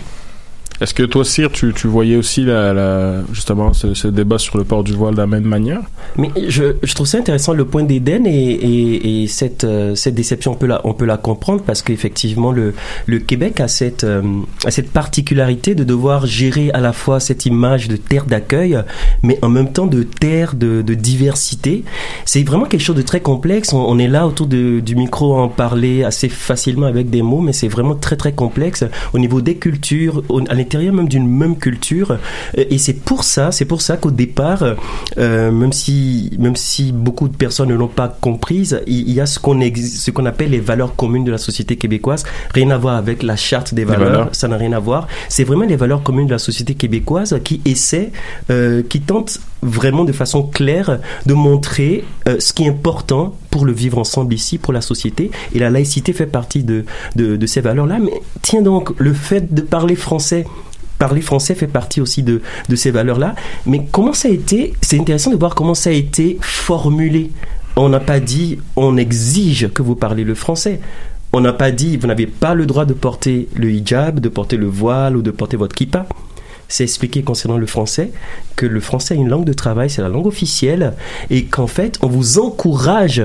Est-ce 0.82 0.94
que 0.94 1.04
toi, 1.04 1.24
Cyr, 1.24 1.52
tu, 1.52 1.74
tu 1.74 1.88
voyais 1.88 2.18
aussi 2.18 2.44
la, 2.44 3.22
justement 3.32 3.72
ce, 3.74 4.08
débat 4.08 4.38
sur 4.38 4.58
le 4.58 4.64
port 4.66 4.84
du 4.84 4.94
voile 4.94 5.14
de 5.14 5.20
la 5.20 5.28
même 5.28 5.46
manière 5.46 5.82
Mais 6.18 6.30
je, 6.50 6.64
trouve 6.94 7.08
ça 7.08 7.18
intéressant 7.18 7.54
le 7.54 7.64
point 7.66 7.84
d'Éden 7.84 8.26
et, 8.26 8.32
et, 8.32 9.24
et 9.24 9.28
cette, 9.28 9.64
euh, 9.64 9.96
cette 9.96 10.16
déception, 10.16 10.52
on 10.52 10.56
peut 10.56 10.66
la, 10.68 10.82
on 10.86 10.94
peut 10.94 11.06
la 11.06 11.18
comprendre 11.18 11.62
parce 11.66 11.82
qu'effectivement, 11.82 12.52
le, 12.52 12.74
le 13.06 13.20
Québec 13.20 13.60
a 13.62 13.68
cette, 13.68 14.04
euh, 14.04 14.22
a 14.66 14.72
cette 14.72 14.92
particularité 14.92 15.76
de 15.76 15.84
devoir 15.84 16.26
gérer 16.26 16.72
à 16.72 16.82
la 16.82 16.92
fois 16.94 17.20
cette 17.20 17.46
image 17.46 17.88
de 17.88 17.96
terre 17.96 18.26
d'accueil, 18.26 18.78
mais 19.24 19.40
en 19.42 19.50
même 19.50 19.72
temps 19.72 19.88
de 19.88 20.04
terre 20.04 20.56
de, 20.56 20.82
de 20.82 20.94
diversité. 20.94 21.84
C'est 22.26 22.44
vraiment 22.44 22.66
quelque 22.66 22.82
chose 22.84 22.96
de 22.98 23.02
très 23.02 23.22
complexe. 23.22 23.72
On, 23.74 23.78
on 23.80 23.98
est 23.98 24.08
là 24.10 24.28
autour 24.28 24.48
de, 24.48 24.82
du 24.82 24.96
micro 24.96 25.36
à 25.36 25.42
en 25.42 25.48
parler 25.50 26.04
assez 26.04 26.28
facilement 26.30 26.86
avec 26.88 27.10
des 27.10 27.22
mots, 27.22 27.42
mais 27.42 27.54
c'est 27.54 27.68
vraiment 27.70 27.96
très 27.96 28.18
très 28.18 28.34
complexe 28.34 28.84
au 29.14 29.20
niveau 29.20 29.40
des 29.42 29.56
cultures, 29.56 30.22
au- 30.30 30.42
à 30.50 30.54
l'intérieur 30.66 30.94
même 30.94 31.08
d'une 31.08 31.28
même 31.28 31.56
culture. 31.58 32.12
Euh, 32.58 32.66
Et 32.70 32.78
c'est 32.78 32.94
pour 33.10 33.24
ça, 33.24 33.52
c'est 33.52 33.66
pour 33.66 33.82
ça 33.82 33.98
qu'au 33.98 34.12
départ, 34.12 34.64
euh, 35.18 35.52
même 35.52 35.72
si 35.74 36.32
même 36.40 36.56
si 36.56 36.92
beaucoup 36.92 37.28
de 37.28 37.38
personnes 37.38 37.70
ne 37.70 37.76
l'ont 37.76 37.88
pas 38.02 38.10
comprise, 38.28 38.82
il, 38.88 39.12
y 39.12 39.22
a 39.22 39.26
ce 39.26 39.38
qu'on 39.40 39.62
ex- 39.62 40.00
ce 40.04 40.12
qu'on 40.12 40.26
appelle 40.26 40.52
les 40.52 40.60
valeurs 40.60 40.96
communes 40.96 41.24
de 41.24 41.32
la 41.32 41.38
société 41.38 41.76
québécoise. 41.78 42.24
Rien 42.54 42.70
à 42.72 42.78
voir 42.78 42.96
avec 42.96 43.24
la 43.24 43.36
charte 43.36 43.74
des 43.74 43.86
valeurs, 43.86 44.10
valeurs. 44.12 44.30
ça 44.34 44.48
n'a 44.48 44.58
rien 44.58 44.74
à 44.74 44.80
voir. 44.80 45.08
C'est 45.30 45.44
vraiment 45.44 45.66
les 45.66 45.76
valeurs 45.76 46.02
communes 46.04 46.28
de 46.28 46.32
la 46.32 46.40
société 46.50 46.74
québécoise 46.76 47.40
qui 47.44 47.62
essaient, 47.66 48.12
euh, 48.50 48.82
qui 48.90 49.00
tentent 49.02 49.40
vraiment 49.66 50.06
de 50.06 50.12
façon 50.12 50.44
claire 50.44 51.00
de 51.26 51.34
montrer 51.34 52.04
euh, 52.28 52.38
ce 52.40 52.54
qui 52.54 52.64
est 52.64 52.70
important 52.70 53.36
pour 53.50 53.66
le 53.66 53.74
vivre 53.74 53.98
ensemble 53.98 54.34
ici, 54.34 54.58
pour 54.58 54.74
la 54.74 54.82
société. 54.82 55.32
Et 55.54 55.60
la 55.60 55.70
laïcité 55.70 56.14
fait 56.14 56.26
partie 56.28 56.64
de, 56.64 56.86
de, 57.16 57.36
de 57.36 57.46
ces 57.48 57.62
valeurs-là. 57.62 58.00
Mais 58.00 58.22
tiens 58.42 58.62
donc, 58.62 58.92
le 58.98 59.14
fait 59.14 59.54
de 59.54 59.62
parler 59.62 59.96
français, 59.96 60.46
parler 61.00 61.22
français 61.22 61.56
fait 61.56 61.68
partie 61.68 62.02
aussi 62.02 62.24
de, 62.24 62.42
de 62.70 62.76
ces 62.76 62.92
valeurs-là. 62.92 63.36
Mais 63.66 63.88
comment 63.92 64.14
ça 64.14 64.28
a 64.28 64.32
été, 64.32 64.74
c'est 64.82 65.00
intéressant 65.00 65.32
de 65.32 65.38
voir 65.38 65.56
comment 65.56 65.76
ça 65.76 65.90
a 65.90 65.94
été 65.94 66.38
formulé. 66.42 67.32
On 67.76 67.90
n'a 67.90 68.00
pas 68.00 68.20
dit 68.20 68.60
on 68.78 68.96
exige 68.96 69.70
que 69.74 69.82
vous 69.82 69.96
parlez 69.96 70.24
le 70.24 70.36
français. 70.36 70.80
On 71.34 71.42
n'a 71.42 71.52
pas 71.52 71.72
dit 71.72 71.98
vous 71.98 72.08
n'avez 72.08 72.28
pas 72.28 72.54
le 72.54 72.66
droit 72.66 72.86
de 72.86 72.94
porter 72.94 73.50
le 73.56 73.70
hijab, 73.70 74.22
de 74.22 74.30
porter 74.30 74.56
le 74.56 74.68
voile 74.68 75.18
ou 75.18 75.22
de 75.22 75.32
porter 75.32 75.58
votre 75.58 75.76
kippa. 75.76 76.06
C'est 76.68 76.84
expliqué 76.84 77.22
concernant 77.24 77.58
le 77.58 77.66
français 77.68 78.12
que 78.56 78.66
le 78.66 78.80
français 78.80 79.16
est 79.16 79.20
une 79.20 79.30
langue 79.30 79.46
de 79.46 79.54
travail, 79.54 79.90
c'est 79.90 80.02
la 80.02 80.10
langue 80.10 80.28
officielle, 80.28 80.94
et 81.30 81.46
qu'en 81.46 81.68
fait, 81.68 81.98
on 82.02 82.08
vous 82.08 82.40
encourage 82.40 83.24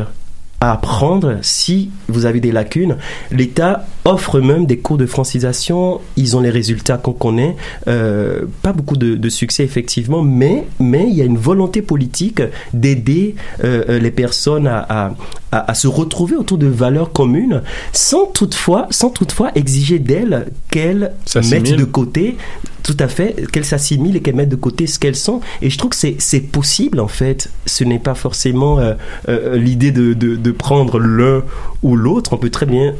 à 0.63 0.73
apprendre 0.73 1.39
si 1.41 1.89
vous 2.09 2.27
avez 2.27 2.39
des 2.39 2.53
lacunes. 2.53 2.99
L'État 3.31 3.87
offre 4.05 4.41
même 4.41 4.67
des 4.67 4.77
cours 4.77 4.99
de 4.99 5.07
francisation, 5.07 6.03
ils 6.17 6.37
ont 6.37 6.41
les 6.41 6.51
résultats 6.51 6.99
qu'on 6.99 7.15
connaît, 7.15 7.57
Euh, 7.89 8.43
pas 8.61 8.75
beaucoup 8.75 8.99
de, 8.99 9.15
de 9.15 9.29
succès 9.31 9.65
effectivement, 9.65 10.21
mais 10.23 10.67
mais 10.79 11.07
il 11.09 11.15
y 11.17 11.23
a 11.23 11.25
une 11.25 11.39
volonté 11.39 11.81
politique 11.81 12.43
d'aider 12.75 13.37
euh, 13.65 13.99
les 13.99 14.11
personnes 14.11 14.67
à, 14.67 14.81
à, 14.81 15.15
à- 15.51 15.71
à 15.71 15.75
se 15.75 15.89
retrouver 15.89 16.37
autour 16.37 16.59
de 16.59 16.67
valeurs 16.67 17.13
communes, 17.13 17.63
sans 17.95 18.27
toutefois 18.27 18.87
sans 18.91 19.09
toutefois 19.09 19.53
exiger 19.55 19.99
d'elles 19.99 20.49
qu'elles 20.71 21.13
mettent 21.51 21.71
de 21.79 21.85
côté 21.85 22.37
tout 22.83 22.97
à 22.99 23.09
fait 23.09 23.47
qu'elles 23.53 23.65
s'assimilent 23.65 24.17
et 24.17 24.21
qu'elles 24.21 24.37
mettent 24.37 24.51
de 24.51 24.57
côté 24.57 24.87
ce 24.87 24.99
qu'elles 24.99 25.17
sont. 25.17 25.41
Et 25.63 25.71
je 25.71 25.79
trouve 25.79 25.91
que 25.91 25.97
c'est 25.97 26.41
possible 26.41 27.01
en 27.01 27.09
fait. 27.09 27.51
Ce 27.67 27.85
n'est 27.85 27.99
pas 27.99 28.15
forcément 28.15 28.79
euh, 28.79 28.95
euh, 29.29 29.57
l'idée 29.57 29.93
de, 29.93 30.15
de, 30.15 30.51
prendre 30.51 30.99
l'un 30.99 31.43
ou 31.83 31.97
l'autre. 31.97 32.33
On 32.33 32.37
peut 32.37 32.51
très 32.51 32.67
bien 32.67 32.95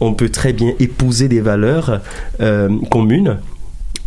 on 0.00 0.14
peut 0.14 0.30
très 0.30 0.52
bien 0.52 0.72
épouser 0.80 1.28
des 1.28 1.40
valeurs 1.40 2.00
euh, 2.40 2.68
communes 2.90 3.38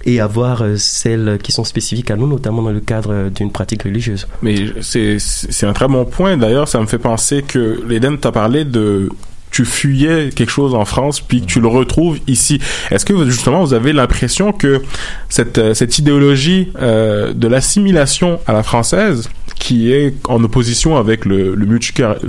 et 0.04 0.20
avoir 0.20 0.64
celles 0.78 1.40
qui 1.42 1.54
sont 1.54 1.64
spécifiques 1.64 2.12
à 2.12 2.18
nous 2.18 2.28
notamment 2.28 2.62
dans 2.62 2.72
le 2.72 2.82
cadre 2.82 3.30
d'une 3.30 3.52
pratique 3.52 3.84
religieuse. 3.84 4.28
Mais 4.42 4.56
c'est 4.82 5.18
un 5.64 5.74
très 5.74 5.88
bon 5.88 6.06
point. 6.06 6.38
D'ailleurs, 6.38 6.68
ça 6.68 6.80
me 6.80 6.86
fait 6.86 7.00
penser 7.00 7.44
que 7.44 7.82
l'Eden 7.88 8.18
t'a 8.18 8.32
parlé 8.32 8.66
de 8.66 9.10
tu 9.56 9.64
fuyais 9.66 10.30
quelque 10.38 10.52
chose 10.60 10.74
en 10.76 10.86
France 10.94 11.18
puis 11.28 11.40
que 11.42 11.48
tu 11.54 11.60
le 11.66 11.68
retrouves 11.80 12.18
ici. 12.28 12.56
Est-ce 12.92 13.06
que 13.06 13.14
justement 13.36 13.60
vous 13.66 13.74
avez 13.74 13.94
l'impression 13.94 14.48
que 14.62 14.82
cette 15.30 15.58
euh, 15.58 15.74
cette 15.80 15.98
idéologie 16.02 16.62
euh, 16.82 17.34
de 17.44 17.48
l'assimilation 17.54 18.30
à 18.48 18.54
la 18.54 18.64
française 18.64 19.30
qui 19.64 19.92
est 19.94 20.14
en 20.28 20.40
opposition 20.44 20.90
avec 21.04 21.20
le 21.32 21.56
le, 21.56 21.66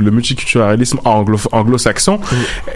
le 0.07 0.11
multiculturalisme 0.17 0.99
anglo 1.05 1.39
anglo-saxon, 1.53 2.17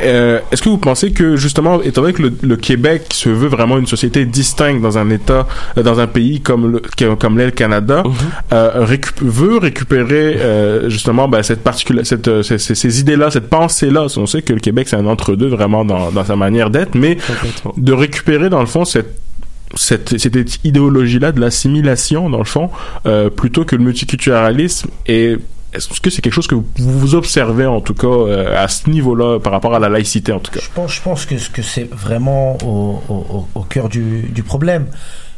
euh, 0.01 0.41
est-ce 0.51 0.63
que 0.63 0.69
vous 0.69 0.79
pensez 0.91 1.09
que 1.13 1.37
justement 1.37 1.81
étant 1.83 2.01
donné 2.03 2.13
que 2.15 2.23
le, 2.23 2.33
le 2.43 2.57
Québec 2.57 3.03
se 3.13 3.29
veut 3.41 3.49
vraiment 3.57 3.79
une 3.79 3.87
société 3.87 4.25
distincte 4.41 4.81
dans 4.83 4.97
un 4.99 5.09
état 5.11 5.47
dans 5.77 5.99
un 6.01 6.07
pays 6.07 6.41
comme 6.41 6.65
le, 6.73 6.83
comme 7.23 7.39
l'est 7.39 7.47
le 7.47 7.51
Canada 7.65 8.03
euh, 8.53 8.85
récup- 8.93 9.23
veut 9.23 9.59
récupérer 9.59 10.37
euh, 10.39 10.91
justement 10.91 11.29
ben, 11.29 11.43
cette 11.43 11.63
particula 11.63 12.05
cette, 12.05 12.29
ces, 12.43 12.59
ces- 12.59 12.75
ces 12.75 13.01
idées-là, 13.01 13.31
cette 13.31 13.49
pensée-là. 13.49 14.07
On 14.17 14.27
sait 14.27 14.40
que 14.43 14.53
le 14.53 14.61
Québec 14.61 14.89
c'est 14.89 14.97
un 14.97 15.07
entre-deux 15.07 15.49
vraiment 15.49 15.85
dans, 15.85 16.11
dans 16.11 16.25
sa 16.25 16.37
manière 16.37 16.71
d'être, 16.71 16.95
mais 16.95 17.19
de 17.77 17.93
récupérer 17.93 18.49
dans 18.51 18.61
le 18.61 18.67
fond 18.67 18.85
cette 18.85 19.19
cette, 19.77 20.19
cette 20.19 20.65
idéologie-là 20.65 21.31
de 21.31 21.41
l'assimilation 21.41 22.29
dans 22.29 22.39
le 22.39 22.45
fond 22.45 22.71
euh, 23.07 23.31
plutôt 23.31 23.65
que 23.65 23.77
le 23.77 23.85
multiculturalisme. 23.85 24.89
Et 25.07 25.37
est-ce 25.73 26.01
que 26.01 26.11
c'est 26.11 26.21
quelque 26.23 26.33
chose 26.35 26.49
que 26.49 26.57
vous 26.79 27.15
observez 27.15 27.67
en 27.67 27.81
tout 27.81 27.95
cas 27.95 28.09
euh, 28.09 28.61
à 28.65 28.67
ce 28.67 28.91
niveau-là 28.91 29.39
par 29.39 29.53
rapport 29.53 29.73
à 29.73 29.79
la 29.79 29.89
laïcité 29.89 30.33
en 30.33 30.41
tout 30.41 30.51
cas? 30.51 30.59
Je 30.61 30.69
pense, 30.75 30.93
je 30.95 31.01
pense 31.01 31.25
que, 31.25 31.39
ce 31.39 31.49
que 31.49 31.63
c'est 31.63 31.89
vraiment 31.95 32.59
au, 32.65 33.01
au, 33.09 33.15
au- 33.15 33.49
au 33.55 33.61
cœur 33.63 33.89
du, 33.89 34.23
du 34.35 34.43
problème. 34.43 34.87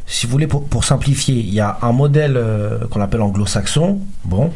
Si 0.07 0.25
vous 0.27 0.33
voulez, 0.33 0.47
pour, 0.47 0.65
pour 0.67 0.85
simplifier, 0.85 1.35
il 1.35 1.53
y 1.53 1.61
a 1.61 1.77
un 1.83 1.93
modèle 1.93 2.37
euh, 2.39 2.79
qu'on 2.91 3.03
appelle 3.03 3.21
anglo-saxon, 3.21 4.01
bon, 4.25 4.51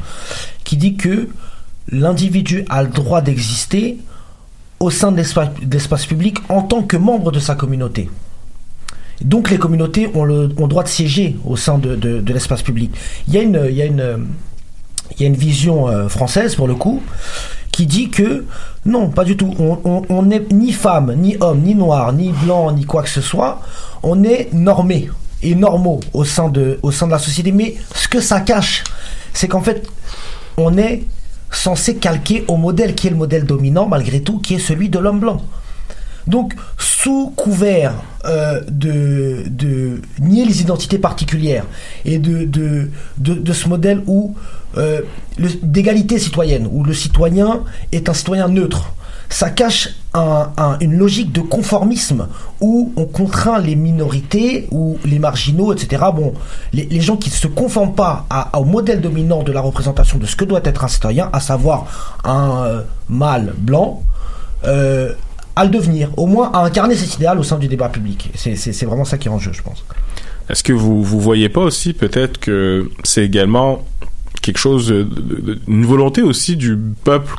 qui 0.64 0.78
dit 0.78 0.96
que 0.96 1.28
l'individu 1.92 2.64
a 2.70 2.82
le 2.82 2.88
droit 2.88 3.20
d'exister 3.20 3.98
au 4.80 4.90
sein 4.90 5.12
de 5.12 5.22
l'espace 5.70 6.06
public 6.06 6.38
en 6.48 6.62
tant 6.62 6.82
que 6.82 6.96
membre 6.96 7.32
de 7.32 7.38
sa 7.40 7.54
communauté. 7.54 8.10
Donc 9.22 9.50
les 9.50 9.56
communautés 9.56 10.10
ont 10.14 10.24
le 10.24 10.48
droit 10.48 10.82
de 10.82 10.88
siéger 10.88 11.36
au 11.44 11.56
sein 11.56 11.78
de, 11.78 12.22
l'espace 12.32 12.62
public. 12.62 12.92
Il 13.28 13.34
y 13.34 13.38
a 13.38 13.42
une, 13.86 15.34
vision 15.34 15.88
euh, 15.88 16.08
française 16.08 16.54
pour 16.54 16.68
le 16.68 16.74
coup 16.74 17.02
qui 17.72 17.86
dit 17.86 18.10
que 18.10 18.44
non, 18.84 19.08
pas 19.10 19.24
du 19.24 19.36
tout. 19.36 19.54
On 19.58 20.22
n'est 20.22 20.42
ni 20.50 20.72
femme, 20.72 21.14
ni 21.16 21.36
homme, 21.40 21.60
ni 21.62 21.74
noir, 21.74 22.12
ni 22.12 22.30
blanc, 22.30 22.72
ni 22.72 22.84
quoi 22.84 23.02
que 23.02 23.08
ce 23.08 23.20
soit. 23.20 23.60
On 24.02 24.22
est 24.22 24.52
normé 24.52 25.10
et 25.42 25.54
normaux 25.54 26.00
au 26.12 26.24
sein 26.24 26.48
de, 26.48 26.78
au 26.82 26.90
sein 26.90 27.06
de 27.06 27.12
la 27.12 27.18
société. 27.18 27.52
Mais 27.52 27.76
ce 27.94 28.08
que 28.08 28.20
ça 28.20 28.40
cache, 28.40 28.84
c'est 29.32 29.48
qu'en 29.48 29.60
fait, 29.60 29.86
on 30.56 30.78
est 30.78 31.04
censé 31.50 31.96
calquer 31.96 32.44
au 32.48 32.56
modèle 32.56 32.94
qui 32.94 33.06
est 33.06 33.10
le 33.10 33.16
modèle 33.16 33.44
dominant 33.44 33.86
malgré 33.86 34.20
tout, 34.20 34.38
qui 34.38 34.54
est 34.54 34.58
celui 34.58 34.88
de 34.88 34.98
l'homme 34.98 35.20
blanc. 35.20 35.42
Donc, 36.26 36.54
sous 36.76 37.32
couvert 37.36 37.94
euh, 38.24 38.60
de, 38.68 40.00
nier 40.18 40.44
les 40.44 40.60
identités 40.60 40.98
particulières 40.98 41.64
et 42.04 42.18
de, 42.18 42.90
ce 43.52 43.68
modèle 43.68 44.02
euh, 44.76 45.02
d'égalité 45.62 46.18
citoyenne, 46.18 46.68
où 46.70 46.82
le 46.82 46.92
citoyen 46.92 47.62
est 47.92 48.08
un 48.08 48.14
citoyen 48.14 48.48
neutre, 48.48 48.92
ça 49.28 49.50
cache 49.50 49.90
un- 50.16 50.50
un- 50.56 50.78
une 50.80 50.94
logique 50.96 51.30
de 51.32 51.40
conformisme 51.40 52.26
où 52.60 52.92
on 52.96 53.04
contraint 53.04 53.58
les 53.58 53.76
minorités 53.76 54.66
ou 54.70 54.98
les 55.04 55.18
marginaux, 55.18 55.72
etc. 55.72 56.04
Bon, 56.14 56.32
les, 56.72 57.00
gens 57.00 57.16
qui 57.16 57.28
ne 57.30 57.34
se 57.34 57.46
conforment 57.46 57.94
pas 57.94 58.26
au 58.54 58.64
modèle 58.64 59.00
dominant 59.00 59.42
de 59.42 59.52
la 59.52 59.60
représentation 59.60 60.18
de 60.18 60.26
ce 60.26 60.34
que 60.36 60.44
doit 60.44 60.60
être 60.64 60.84
un 60.84 60.88
citoyen, 60.88 61.28
à 61.32 61.40
savoir 61.40 61.86
un 62.24 62.64
euh, 62.64 62.80
mâle 63.08 63.54
blanc, 63.58 64.02
euh, 64.64 65.12
à 65.54 65.64
le 65.64 65.70
devenir, 65.70 66.10
au 66.16 66.26
moins 66.26 66.50
à 66.52 66.60
incarner 66.64 66.94
cet 66.96 67.14
idéal 67.16 67.38
au 67.38 67.42
sein 67.42 67.58
du 67.58 67.68
débat 67.68 67.88
public. 67.88 68.30
C'est 68.34 68.84
vraiment 68.84 69.04
ça 69.04 69.18
qui 69.18 69.28
est 69.28 69.30
en 69.30 69.38
jeu, 69.38 69.52
je 69.52 69.62
pense. 69.62 69.84
Est-ce 70.48 70.62
que 70.62 70.72
vous 70.72 71.02
vous 71.02 71.20
voyez 71.20 71.48
pas 71.48 71.60
aussi 71.60 71.92
peut-être 71.92 72.38
que 72.38 72.88
c'est 73.04 73.24
également 73.24 73.80
quelque 74.46 74.58
chose 74.58 74.94
une 75.66 75.84
volonté 75.84 76.22
aussi 76.22 76.56
du 76.56 76.78
peuple 77.02 77.34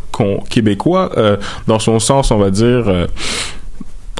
québécois 0.49 1.11
euh, 1.17 1.37
dans 1.65 1.79
son 1.79 1.99
sens 1.99 2.31
on 2.31 2.37
va 2.37 2.51
dire 2.51 2.89
euh, 2.89 3.07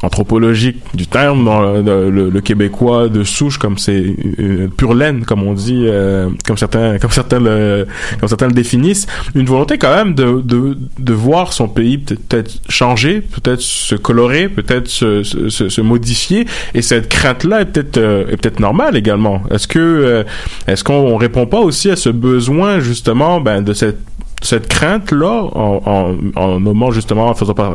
anthropologique 0.04 0.78
du 0.94 1.08
terme 1.08 1.44
dans 1.46 1.62
le, 1.74 2.10
le- 2.10 2.30
le- 2.30 2.42
québécois 2.42 3.10
de 3.10 3.24
souche 3.24 3.58
comme 3.58 3.78
c'est 3.78 4.16
euh, 4.40 4.68
pure 4.68 4.94
laine 4.94 5.26
comme 5.26 5.44
on 5.44 5.54
dit 5.54 5.86
euh, 5.88 6.30
comme 6.46 6.58
certains 6.58 6.98
comme 7.00 7.10
certains 7.12 7.40
le 7.40 7.88
comme 8.20 8.30
certains 8.30 8.48
le 8.48 8.54
définissent. 8.54 9.08
Une 9.36 9.46
volonté 9.48 9.78
quand 9.78 9.94
même 9.96 10.14
de 10.14 10.42
de, 10.42 10.78
de 11.00 11.14
voir 11.14 11.52
son 11.54 11.68
pays 11.68 11.98
peut- 11.98 12.16
peut-être 12.30 12.60
changer 12.70 13.22
peut-être 13.22 13.62
se 13.62 13.96
colorer 13.96 14.50
peut-être 14.50 14.88
se, 14.88 15.24
se, 15.24 15.50
se- 15.50 15.70
se 15.70 15.82
modifier. 15.82 16.46
Et 16.74 16.82
cette 16.82 17.10
crainte 17.10 17.44
là 17.44 17.62
est 17.62 17.66
peut-être 17.66 17.98
euh, 17.98 18.26
est 18.32 18.38
peut-être 18.38 18.60
normale 18.60 18.96
également. 18.96 19.42
Est-ce 19.52 19.68
que 19.68 19.80
euh, 19.80 20.24
est-ce 20.68 20.84
qu'on 20.84 21.18
répond 21.18 21.48
pas 21.48 21.60
aussi 21.60 21.90
à 21.90 21.96
ce 21.96 22.10
besoin 22.10 22.80
justement 22.80 23.42
ben 23.42 23.62
de 23.62 23.74
cette 23.74 23.98
cette 24.42 24.68
crainte-là, 24.68 25.50
en, 25.54 26.60
nommant 26.60 26.92
justement, 26.92 27.34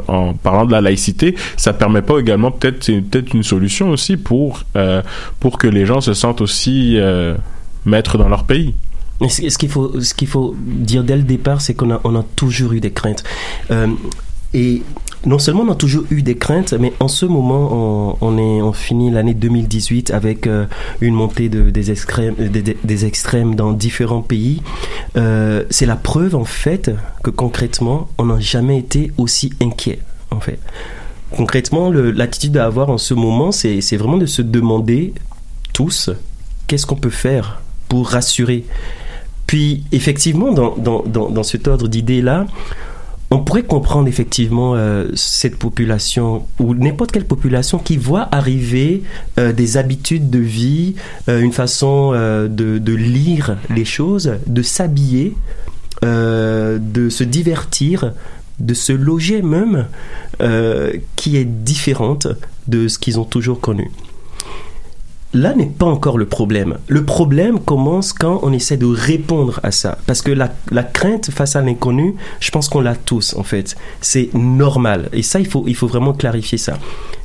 en, 0.09 0.35
parlant 0.35 0.65
de 0.65 0.73
la 0.73 0.81
laïcité, 0.81 1.35
ça 1.57 1.73
permet 1.73 2.03
pas 2.03 2.19
également 2.19 2.51
peut-être 2.51 2.85
c'est 2.85 3.01
peut-être 3.01 3.35
une 3.35 3.43
solution 3.43 3.91
aussi 3.91 4.17
pour 4.17 4.63
euh, 4.77 5.03
pour 5.41 5.59
que 5.59 5.67
les 5.67 5.87
gens 5.87 6.01
se 6.01 6.15
sentent 6.15 6.41
aussi 6.41 6.99
euh, 6.99 7.35
maîtres 7.85 8.17
dans 8.17 8.29
leur 8.29 8.45
pays. 8.45 8.75
Ce 9.29 9.49
ce 9.49 9.59
qu'il 9.59 9.69
faut, 9.69 10.01
ce 10.01 10.15
qu'il 10.15 10.29
faut 10.29 10.55
dire 10.59 11.05
dès 11.05 11.17
le 11.17 11.23
départ, 11.23 11.61
c'est 11.61 11.75
qu'on 11.75 11.93
a, 11.93 12.01
on 12.05 12.17
a 12.17 12.25
toujours 12.37 12.73
eu 12.73 12.81
des 12.81 12.91
craintes. 12.91 13.23
Euh, 13.71 13.89
et 14.55 14.83
non 15.25 15.39
seulement 15.39 15.63
on 15.63 15.71
a 15.71 15.77
toujours 15.77 16.03
eu 16.11 16.23
des 16.23 16.37
craintes, 16.37 16.73
mais 16.79 16.93
en 16.99 17.07
ce 17.09 17.27
moment, 17.27 17.69
on, 17.71 18.17
on 18.21 18.39
est, 18.39 18.61
on 18.61 18.73
finit 18.73 19.11
l'année 19.11 19.35
2018 19.35 20.11
avec 20.11 20.47
euh, 20.49 20.67
une 21.01 21.15
montée 21.15 21.49
de, 21.49 21.71
des, 21.71 21.91
extrêmes, 21.93 22.35
des, 22.35 22.49
des- 22.63 22.77
des 22.83 23.05
extrêmes 23.07 23.55
dans 23.55 23.73
différents 23.73 24.23
pays. 24.23 24.63
Euh, 25.17 25.63
c'est 25.71 25.87
la 25.87 25.95
preuve, 25.97 26.35
en 26.35 26.45
fait, 26.45 26.91
que 27.23 27.31
concrètement, 27.31 28.09
on 28.19 28.27
n'a 28.27 28.41
jamais 28.41 28.79
été 28.79 29.13
aussi 29.17 29.53
inquiet, 29.63 30.01
en 30.33 30.41
fait. 30.41 30.59
Concrètement, 31.37 31.91
l'attitude 31.91 32.57
à 32.57 32.67
avoir 32.67 32.91
en 32.91 32.99
ce 32.99 33.15
moment, 33.15 33.53
c'est 33.53 33.79
vraiment 33.97 34.19
de 34.19 34.27
se 34.27 34.43
demander 34.43 35.15
tous 35.73 36.11
qu'est-ce 36.67 36.85
qu'on 36.85 36.97
peut 36.97 37.09
faire 37.11 37.63
pour 37.89 38.09
rassurer. 38.09 38.65
Puis, 39.47 39.85
effectivement, 39.93 40.53
dans, 40.53 40.75
dans, 40.77 41.03
dans, 41.07 41.31
dans 41.31 41.43
cet 41.43 41.69
ordre 41.69 41.89
d'idées-là, 41.89 42.47
on 43.33 43.39
pourrait 43.39 43.63
comprendre 43.63 44.09
effectivement 44.09 44.75
euh, 44.75 45.09
cette 45.15 45.57
population 45.57 46.47
ou 46.59 46.75
n'importe 46.75 47.13
quelle 47.13 47.25
population 47.25 47.79
qui 47.79 47.97
voit 47.97 48.29
arriver 48.31 49.03
euh, 49.39 49.53
des 49.53 49.79
habitudes 49.79 50.29
de 50.29 50.39
vie, 50.39 50.97
euh, 51.31 51.41
une 51.41 51.53
façon 51.53 52.13
de, 52.13 52.49
de 52.79 52.93
lire 52.93 53.57
les 53.71 53.87
choses, 53.87 54.35
de 54.47 54.63
s'habiller, 54.63 55.35
de 56.03 57.09
se 57.09 57.25
divertir, 57.25 58.13
de 58.59 58.75
se 58.75 58.93
loger 58.93 59.41
même, 59.41 59.87
qui 61.17 61.37
est 61.37 61.45
différente 61.45 62.29
de 62.67 62.89
ce 62.89 62.99
qu'ils 62.99 63.19
ont 63.19 63.25
toujours 63.25 63.61
connu. 63.61 63.91
Là 65.35 65.55
n'est 65.55 65.65
pas 65.67 65.87
encore 65.87 66.19
le 66.19 66.27
problème. 66.27 66.77
Le 66.89 67.05
problème 67.05 67.59
commence 67.59 68.13
quand 68.13 68.41
on 68.43 68.53
essaie 68.53 68.77
de 68.77 68.85
répondre 68.85 69.61
à 69.63 69.71
ça. 69.71 69.97
Parce 70.07 70.21
que 70.21 70.31
la, 70.31 70.53
la 70.71 70.83
crainte 70.83 71.31
face 71.31 71.57
à 71.57 71.63
l'inconnu, 71.63 72.17
je 72.39 72.51
pense 72.51 72.69
qu'on 72.69 72.83
l'a 72.83 72.95
tous 72.95 73.35
en 73.37 73.43
fait. 73.43 73.75
C'est 74.03 74.29
normal. 74.35 75.09
Et 75.15 75.23
ça, 75.23 75.41
il 75.41 75.47
faut, 75.47 75.65
il 75.67 75.75
faut 75.75 75.87
vraiment 75.87 76.13
clarifier 76.13 76.59
ça. 76.59 76.79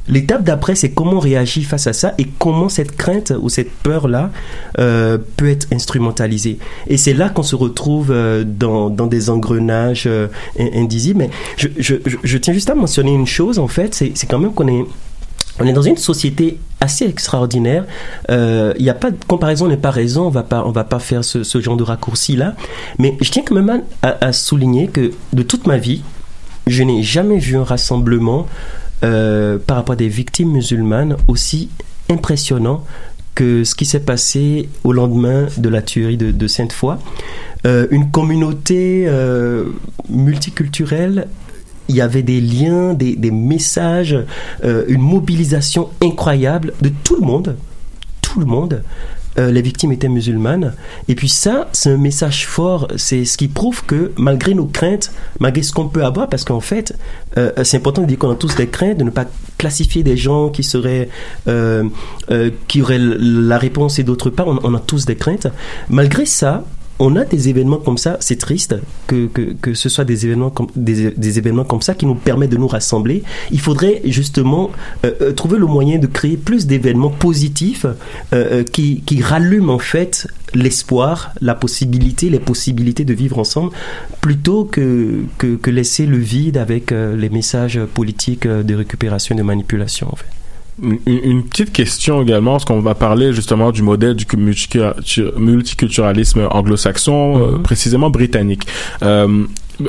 L'étape 0.08 0.44
d'après, 0.44 0.76
c'est 0.76 0.92
comment 0.92 1.18
on 1.18 1.20
réagit 1.20 1.64
face 1.64 1.86
à 1.86 1.92
ça 1.92 2.14
et 2.18 2.28
comment 2.40 2.70
cette 2.70 2.96
crainte 2.96 3.34
ou 3.42 3.50
cette 3.50 3.72
peur-là 3.72 4.32
euh, 4.80 5.18
peut 5.36 5.50
être 5.50 5.68
instrumentalisée. 5.74 6.60
Et 6.88 6.96
c'est 6.96 7.14
là 7.14 7.28
qu'on 7.28 7.44
se 7.44 7.58
retrouve 7.58 8.12
euh, 8.12 8.46
dans, 8.46 8.90
dans 8.90 9.08
des 9.08 9.30
engrenages 9.30 10.06
euh, 10.08 10.28
in- 10.58 10.82
indisibles. 10.82 11.20
Mais 11.20 11.30
je, 11.58 11.68
je, 11.78 11.96
je, 12.06 12.16
je 12.24 12.38
tiens 12.38 12.54
juste 12.54 12.70
à 12.70 12.76
mentionner 12.76 13.14
une 13.14 13.28
chose, 13.28 13.60
en 13.60 13.68
fait, 13.68 13.94
c'est 13.94 14.28
quand 14.30 14.40
même 14.40 14.54
qu'on 14.54 14.70
est 14.70 14.86
on 15.60 15.66
est 15.66 15.74
dans 15.74 15.82
une 15.82 15.98
société 15.98 16.60
assez 16.80 17.06
extraordinaire. 17.06 17.86
Euh, 18.30 18.74
Il 18.78 18.84
n'y 18.84 18.90
a 18.90 18.94
pas 18.94 19.12
de 19.12 19.18
comparaison 19.28 19.68
n'est 19.68 19.78
pas 19.78 19.92
raison. 19.92 20.28
On 20.28 20.30
va 20.30 20.44
pas, 20.44 20.64
on 20.66 20.72
va 20.72 20.84
pas 20.84 21.00
faire 21.00 21.24
ce, 21.24 21.62
genre 21.62 21.78
de 21.78 21.84
raccourci 21.84 22.36
là. 22.36 22.56
Mais 23.00 23.18
je 23.22 23.32
tiens 23.32 23.44
quand 23.46 23.56
même 23.56 23.84
à, 24.02 24.34
souligner 24.34 24.88
que 24.88 25.12
de 25.34 25.44
toute 25.44 25.68
ma 25.68 25.78
vie, 25.78 26.02
je 26.68 26.84
n'ai 26.84 27.04
jamais 27.04 27.38
vu 27.38 27.58
un 27.58 27.64
rassemblement 27.64 28.48
euh, 29.04 29.58
par 29.58 29.78
rapport 29.78 29.94
à 29.94 29.96
des 29.96 30.10
victimes 30.10 30.52
musulmanes 30.52 31.18
aussi 31.28 31.70
impressionnant 32.10 32.84
que 33.36 33.64
ce 33.64 33.76
qui 33.76 33.86
s'est 33.86 34.00
passé 34.00 34.68
au 34.84 34.94
lendemain 34.94 35.46
de 35.58 35.70
la 35.70 35.84
tuerie 35.84 36.18
de, 36.18 36.32
de 36.32 36.48
Sainte-Foy. 36.48 36.98
Euh, 37.66 37.88
une 37.92 38.12
communauté 38.12 39.06
euh, 39.08 39.66
multiculturelle 40.10 41.28
il 41.90 41.96
y 41.96 42.02
avait 42.02 42.24
des 42.24 42.42
liens, 42.42 42.94
des, 42.94 43.32
messages, 43.32 44.18
euh, 44.64 44.84
une 44.88 45.02
mobilisation 45.02 45.90
incroyable 46.02 46.74
de 46.82 46.90
tout 47.04 47.16
le 47.16 47.26
monde, 47.26 47.56
tout 48.22 48.40
le 48.40 48.46
monde. 48.46 48.84
Euh, 49.40 49.52
les 49.52 49.62
victimes 49.62 49.92
étaient 49.92 50.10
musulmanes. 50.10 50.74
Et 51.08 51.14
puis 51.14 51.30
ça, 51.30 51.68
c'est 51.72 51.92
un 51.92 51.98
message 51.98 52.48
fort. 52.48 52.88
C'est 52.96 53.24
ce 53.24 53.38
qui 53.38 53.48
prouve 53.48 53.86
que 53.86 54.12
malgré 54.18 54.56
nos 54.56 54.66
craintes, 54.66 55.12
malgré 55.40 55.62
ce 55.62 55.72
qu'on 55.72 55.88
peut 55.88 56.04
avoir, 56.04 56.28
parce 56.28 56.44
qu'en 56.44 56.60
fait, 56.60 56.98
euh, 57.38 57.52
c'est 57.64 57.78
important 57.78 58.02
de 58.02 58.08
dire 58.08 58.18
qu'on 58.18 58.32
a 58.32 58.36
tous 58.36 58.56
des 58.56 58.66
craintes, 58.66 58.98
de 58.98 59.04
ne 59.04 59.12
pas 59.12 59.26
classifier 59.60 60.02
des 60.02 60.18
gens 60.18 60.50
qui 60.50 60.64
seraient, 60.64 61.10
qui 62.68 62.82
auraient 62.82 63.00
la 63.00 63.58
réponse 63.60 64.00
et 64.00 64.04
d'autre 64.04 64.32
part, 64.32 64.48
on, 64.48 64.60
on 64.64 64.74
a 64.74 64.80
tous 64.80 65.06
des 65.06 65.16
craintes. 65.16 65.48
Malgré 65.90 66.26
ça, 66.26 66.64
on 67.00 67.16
a 67.16 67.26
des 67.26 67.50
événements 67.50 67.78
comme 67.78 67.98
ça, 67.98 68.18
c'est 68.20 68.38
triste 68.38 68.76
que, 69.08 69.28
que, 69.28 69.74
ce 69.74 69.90
soit 69.90 70.06
des 70.06 70.26
événements, 70.26 70.50
comme, 70.50 70.68
des, 70.76 71.38
événements 71.38 71.64
comme 71.64 71.82
ça 71.82 71.94
qui 71.94 72.06
nous 72.06 72.16
permettent 72.16 72.52
de 72.52 72.58
nous 72.58 72.68
rassembler. 72.68 73.24
Il 73.52 73.60
faudrait 73.60 74.02
justement 74.06 74.72
euh, 75.06 75.12
euh, 75.22 75.34
trouver 75.34 75.58
le 75.58 75.68
moyen 75.68 76.00
de 76.00 76.08
créer 76.08 76.38
plus 76.38 76.66
d'événements 76.66 77.10
positifs 77.10 77.86
euh, 78.34 78.64
qui, 78.64 79.02
qui 79.02 79.22
rallument 79.22 79.76
en 79.76 79.80
fait 79.80 80.28
l'espoir, 80.54 81.34
la 81.42 81.56
possibilité, 81.56 82.30
les 82.30 82.40
possibilités 82.40 83.06
de 83.06 83.14
vivre 83.14 83.38
ensemble, 83.38 83.72
plutôt 84.22 84.66
que, 84.66 85.24
que, 85.38 85.70
laisser 85.70 86.06
le 86.06 86.18
vide 86.18 86.58
avec 86.58 86.92
les 86.92 87.30
messages 87.30 87.80
politiques 87.94 88.48
de 88.48 88.74
récupération 88.74 89.36
et 89.36 89.38
de 89.38 89.44
manipulation 89.44 90.08
en 90.10 90.16
fait. 90.16 90.26
Une, 90.82 91.00
une 91.06 91.44
petite 91.44 91.72
question 91.74 92.22
également, 92.22 92.52
parce 92.52 92.66
qu'on 92.66 92.82
va 92.82 92.94
parler 92.94 93.34
justement 93.34 93.72
du 93.72 93.82
modèle 93.82 94.16
du 94.16 94.26
multicultur- 94.26 95.38
multiculturalisme 95.38 96.48
anglo-saxon, 96.52 97.42
euh, 97.56 97.58
précisément 97.58 98.10
britannique. 98.10 98.68
Euh, 99.02 99.46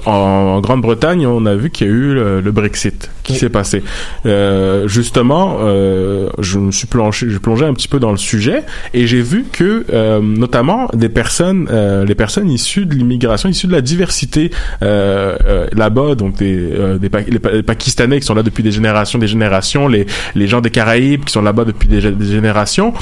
en, 0.06 0.60
Grande-Bretagne, 0.60 1.26
on 1.26 1.46
a 1.46 1.54
vu 1.54 1.70
qu'il 1.70 1.86
y 1.86 1.90
a 1.90 1.92
eu 1.92 2.14
le, 2.14 2.40
le 2.40 2.52
Brexit 2.52 3.10
qui 3.22 3.34
s'est 3.34 3.48
passé. 3.50 3.82
Euh, 4.26 4.88
justement, 4.88 5.58
euh, 5.60 6.30
je 6.38 6.58
me 6.58 6.72
suis 6.72 6.86
plongé, 6.86 7.26
j'ai 7.28 7.38
plongé 7.38 7.64
un 7.66 7.74
petit 7.74 7.88
peu 7.88 7.98
dans 8.00 8.10
le 8.10 8.16
sujet 8.16 8.62
et 8.94 9.06
j'ai 9.06 9.20
vu 9.20 9.44
que, 9.52 9.84
euh, 9.92 10.20
notamment, 10.20 10.88
des 10.94 11.08
personnes, 11.10 11.68
euh, 11.70 12.04
les 12.06 12.14
personnes 12.14 12.50
issues 12.50 12.86
de 12.86 12.94
l'immigration, 12.94 13.48
issues 13.48 13.66
de 13.66 13.72
la 13.72 13.80
diversité 13.82 14.50
euh, 14.82 15.36
euh, 15.44 15.66
là-bas, 15.72 16.14
donc 16.14 16.36
des, 16.36 16.56
euh, 16.72 16.98
des 16.98 17.10
Pa- 17.10 17.20
les, 17.20 17.38
Pa- 17.38 17.52
les 17.52 17.62
Pakistanais 17.62 18.20
qui 18.20 18.26
sont 18.26 18.34
là 18.34 18.42
depuis 18.42 18.62
des 18.62 18.72
générations, 18.72 19.18
des 19.18 19.26
générations, 19.28 19.88
les 19.88 20.06
les 20.34 20.46
gens 20.46 20.60
des 20.60 20.70
Caraïbes 20.70 21.24
qui 21.24 21.32
sont 21.32 21.42
là-bas 21.42 21.64
depuis 21.64 21.88
des, 21.88 22.00
des 22.12 22.26
générations, 22.26 22.92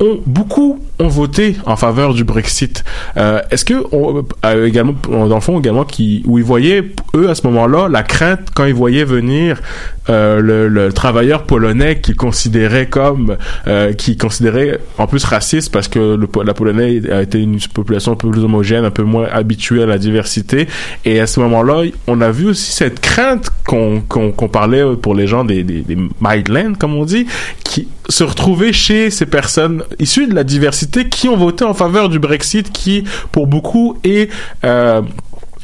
ont 0.00 0.20
beaucoup 0.26 0.80
ont 0.98 1.08
voté 1.08 1.56
en 1.66 1.76
faveur 1.76 2.14
du 2.14 2.24
Brexit. 2.24 2.82
Euh, 3.16 3.40
Est-ce 3.50 3.64
que 3.64 3.74
on, 3.92 4.24
euh, 4.44 4.66
également, 4.66 4.94
dans 5.08 5.34
le 5.34 5.40
fond 5.40 5.58
également, 5.58 5.84
qui 5.84 6.22
où 6.26 6.35
ils 6.38 6.44
voyaient 6.44 6.84
eux 7.14 7.28
à 7.28 7.34
ce 7.34 7.46
moment-là 7.46 7.88
la 7.88 8.02
crainte 8.02 8.48
quand 8.54 8.64
ils 8.64 8.74
voyaient 8.74 9.04
venir 9.04 9.60
euh, 10.08 10.40
le, 10.40 10.68
le 10.68 10.92
travailleur 10.92 11.42
polonais 11.42 12.00
qu'ils 12.00 12.16
considéraient 12.16 12.88
comme 12.88 13.36
euh, 13.66 13.92
qui 13.92 14.16
considérait 14.16 14.78
en 14.98 15.06
plus 15.06 15.24
raciste 15.24 15.72
parce 15.72 15.88
que 15.88 16.18
la 16.44 16.54
Polonais 16.54 17.02
a 17.10 17.22
été 17.22 17.40
une 17.40 17.58
population 17.74 18.12
un 18.12 18.16
peu 18.16 18.30
plus 18.30 18.44
homogène, 18.44 18.84
un 18.84 18.90
peu 18.90 19.02
moins 19.02 19.26
habituée 19.32 19.82
à 19.82 19.86
la 19.86 19.98
diversité. 19.98 20.68
Et 21.04 21.20
à 21.20 21.26
ce 21.26 21.40
moment-là, 21.40 21.82
on 22.06 22.20
a 22.20 22.30
vu 22.30 22.48
aussi 22.48 22.72
cette 22.72 23.00
crainte 23.00 23.50
qu'on 23.66 24.00
qu'on 24.00 24.48
parlait 24.48 24.84
pour 25.02 25.14
les 25.14 25.26
gens 25.26 25.44
des, 25.44 25.64
des, 25.64 25.82
des 25.82 25.96
Midlands, 26.20 26.74
comme 26.78 26.94
on 26.94 27.04
dit, 27.04 27.26
qui 27.64 27.88
se 28.08 28.24
retrouvaient 28.24 28.72
chez 28.72 29.10
ces 29.10 29.26
personnes 29.26 29.82
issues 29.98 30.26
de 30.26 30.34
la 30.34 30.44
diversité 30.44 31.08
qui 31.08 31.28
ont 31.28 31.36
voté 31.36 31.64
en 31.64 31.74
faveur 31.74 32.08
du 32.08 32.18
Brexit, 32.18 32.70
qui 32.70 33.04
pour 33.32 33.46
beaucoup 33.46 33.98
est 34.04 34.30
euh, 34.64 35.02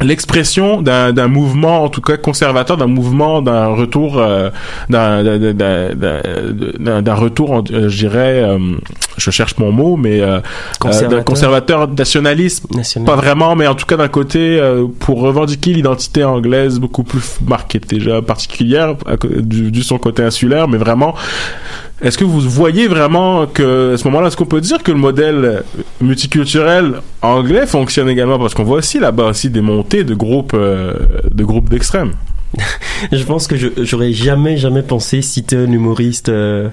l'expression 0.04 0.82
d'un 0.82 1.12
d'un 1.12 1.28
mouvement 1.28 1.84
en 1.84 1.88
tout 1.88 2.00
cas 2.00 2.16
conservateur 2.16 2.76
d'un 2.76 2.86
mouvement 2.86 3.42
d'un 3.42 3.66
retour 3.68 4.18
euh, 4.18 4.50
d'un 4.90 5.22
d'un- 5.22 5.38
d'un- 5.38 5.94
d'un- 5.94 6.20
d'un- 6.78 7.02
d'un 7.02 7.14
retour 7.14 7.52
en- 7.52 7.64
euh, 7.72 7.88
je 7.88 7.96
dirais 7.98 8.42
euh, 8.42 8.58
je 9.16 9.30
cherche 9.30 9.56
mon 9.58 9.72
mot 9.72 9.96
mais 9.96 10.20
euh, 10.20 10.40
Conservateur. 10.80 11.12
euh, 11.12 11.16
d'un 11.18 11.22
conservateur 11.22 11.88
nationaliste 11.88 12.70
National. 12.74 13.06
pas 13.06 13.16
vraiment 13.16 13.54
mais 13.56 13.66
en 13.66 13.74
tout 13.74 13.86
cas 13.86 13.96
d'un 13.96 14.08
côté 14.08 14.58
euh, 14.60 14.86
pour 15.00 15.20
revendiquer 15.20 15.72
l'identité 15.72 16.24
anglaise 16.24 16.78
beaucoup 16.78 17.02
plus 17.04 17.38
marquée 17.46 17.80
déjà 17.80 18.20
particulière 18.22 18.94
du, 19.40 19.70
du 19.70 19.82
son 19.82 19.98
côté 19.98 20.22
insulaire 20.22 20.68
mais 20.68 20.78
vraiment 20.78 21.14
est-ce 22.00 22.18
que 22.18 22.24
vous 22.24 22.40
voyez 22.40 22.88
vraiment 22.88 23.46
que 23.46 23.94
à 23.94 23.98
ce 23.98 24.04
moment-là, 24.04 24.28
est-ce 24.28 24.36
qu'on 24.36 24.46
peut 24.46 24.60
dire 24.60 24.82
que 24.82 24.90
le 24.90 24.98
modèle 24.98 25.62
multiculturel 26.00 26.94
anglais 27.20 27.66
fonctionne 27.66 28.08
également? 28.08 28.38
Parce 28.38 28.54
qu'on 28.54 28.64
voit 28.64 28.78
aussi 28.78 28.98
là-bas 28.98 29.26
aussi 29.26 29.50
des 29.50 29.60
montées 29.60 30.04
de 30.04 30.14
groupes 30.14 30.54
euh, 30.54 30.94
de 31.30 31.44
groupes 31.44 31.68
d'extrêmes. 31.68 32.12
Je 33.12 33.24
pense 33.24 33.46
que 33.46 33.56
j'aurais 33.82 34.12
jamais 34.12 34.56
jamais 34.56 34.82
pensé 34.82 35.22
citer 35.22 35.56
un 35.56 35.72
humoriste 35.72 36.28
euh, 36.28 36.68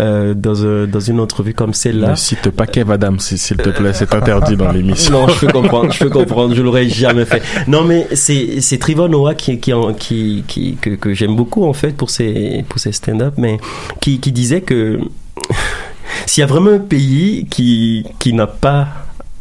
euh, 0.00 0.34
dans 0.34 0.64
un- 0.64 0.86
dans 0.86 1.00
une 1.00 1.18
entrevue 1.20 1.54
comme 1.54 1.74
celle-là. 1.74 2.10
Ne 2.10 2.14
cite 2.16 2.50
pas 2.50 2.66
Kev 2.66 2.92
Adams, 2.92 3.18
s'il 3.18 3.56
te 3.56 3.70
plaît, 3.70 3.92
c'est 3.92 4.14
interdit 4.14 4.56
dans 4.56 4.70
l'émission. 4.70 5.12
Non, 5.12 5.28
je 5.28 5.46
peux 5.46 5.52
comprendre, 5.60 5.92
je 5.92 5.98
peux 5.98 6.10
comprendre, 6.10 6.54
je 6.54 6.62
l'aurais 6.62 6.88
jamais 6.88 7.24
fait. 7.24 7.42
Non, 7.66 7.82
mais 7.84 8.06
c'est 8.14 8.78
Trevor 8.78 9.08
Noah 9.08 9.34
qui 9.34 9.58
qui 9.58 9.72
en- 9.72 9.92
qui, 9.94 10.44
qui 10.46 10.76
que, 10.80 10.90
que 10.90 11.14
j'aime 11.14 11.34
beaucoup 11.34 11.64
en 11.64 11.72
fait 11.72 11.96
pour 11.96 12.10
ses 12.10 12.64
pour 12.68 12.78
ses 12.78 12.92
stand-up, 12.92 13.34
mais 13.38 13.58
qui 14.00 14.20
qui 14.20 14.32
disait 14.32 14.60
que 14.60 15.00
s'il 16.26 16.42
y 16.42 16.44
a 16.44 16.46
vraiment 16.46 16.70
un 16.72 16.78
pays 16.78 17.46
qui 17.50 18.04
qui 18.18 18.32
n'a 18.34 18.46
pas 18.46 18.86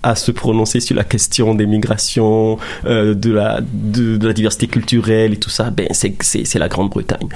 à 0.03 0.15
se 0.15 0.31
prononcer 0.31 0.79
sur 0.79 0.95
la 0.95 1.03
question 1.03 1.53
des 1.53 1.65
migrations, 1.65 2.57
euh, 2.85 3.13
de, 3.13 3.31
la, 3.31 3.61
diversité 4.33 4.67
culturelle 4.67 5.33
et 5.33 5.37
tout 5.37 5.49
ça, 5.49 5.69
ben 5.69 5.87
c'est 5.91 6.59
la 6.59 6.67
Grande-Bretagne. 6.67 7.27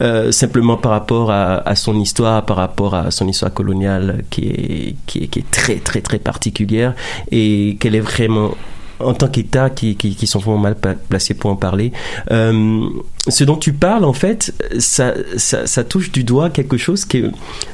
Euh, 0.00 0.32
simplement 0.32 0.76
par 0.76 0.92
rapport 0.92 1.30
à, 1.30 1.74
son 1.74 1.98
histoire, 1.98 2.44
par 2.44 2.56
rapport 2.56 2.94
à 2.94 3.10
son 3.10 3.28
histoire 3.28 3.52
coloniale 3.52 4.24
qui 4.30 4.48
est 4.48 5.50
très 5.50 5.76
très 5.76 6.00
très 6.00 6.18
particulière 6.18 6.94
et 7.30 7.76
qu'elle 7.80 7.94
est 7.94 8.00
vraiment 8.00 8.54
en 9.02 9.14
tant 9.14 9.28
qu'État 9.28 9.70
qui, 9.70 10.26
sont 10.26 10.38
vraiment 10.38 10.58
mal 10.58 10.76
placés 11.08 11.34
pour 11.34 11.50
en 11.50 11.56
parler. 11.56 11.92
Euh, 12.30 12.88
ce 13.28 13.44
dont 13.44 13.56
tu 13.56 13.72
parles, 13.72 14.04
en 14.04 14.12
fait, 14.12 14.54
ça, 14.78 15.84
touche 15.84 16.12
du 16.12 16.24
doigt 16.24 16.50
quelque 16.50 16.76
chose 16.76 17.06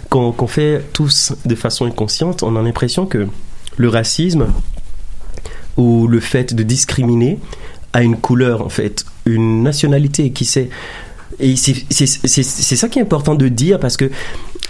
qu'on 0.09 0.47
fait 0.47 0.83
tous 0.93 1.33
de 1.45 1.55
façon 1.55 1.87
inconsciente. 1.87 2.43
On 2.43 2.57
a 2.57 2.63
l'impression 2.63 3.07
que 3.07 3.27
le 3.79 3.88
racisme 3.88 4.47
ou 5.77 6.07
le 6.07 6.21
fait 6.21 6.55
de 6.55 6.62
discriminer 6.62 7.38
a 7.93 8.03
une 8.03 8.17
couleur, 8.17 8.64
en 8.64 8.69
fait, 8.69 9.05
une 9.25 9.62
nationalité 9.62 10.31
qui 10.31 10.45
sait. 10.45 10.69
Et 11.41 11.55
c'est 11.57 12.77
ça 12.77 12.88
qui 12.88 12.99
est 12.99 13.03
important 13.03 13.37
de 13.37 13.47
dire 13.49 13.79
parce 13.79 13.97
que 13.97 14.11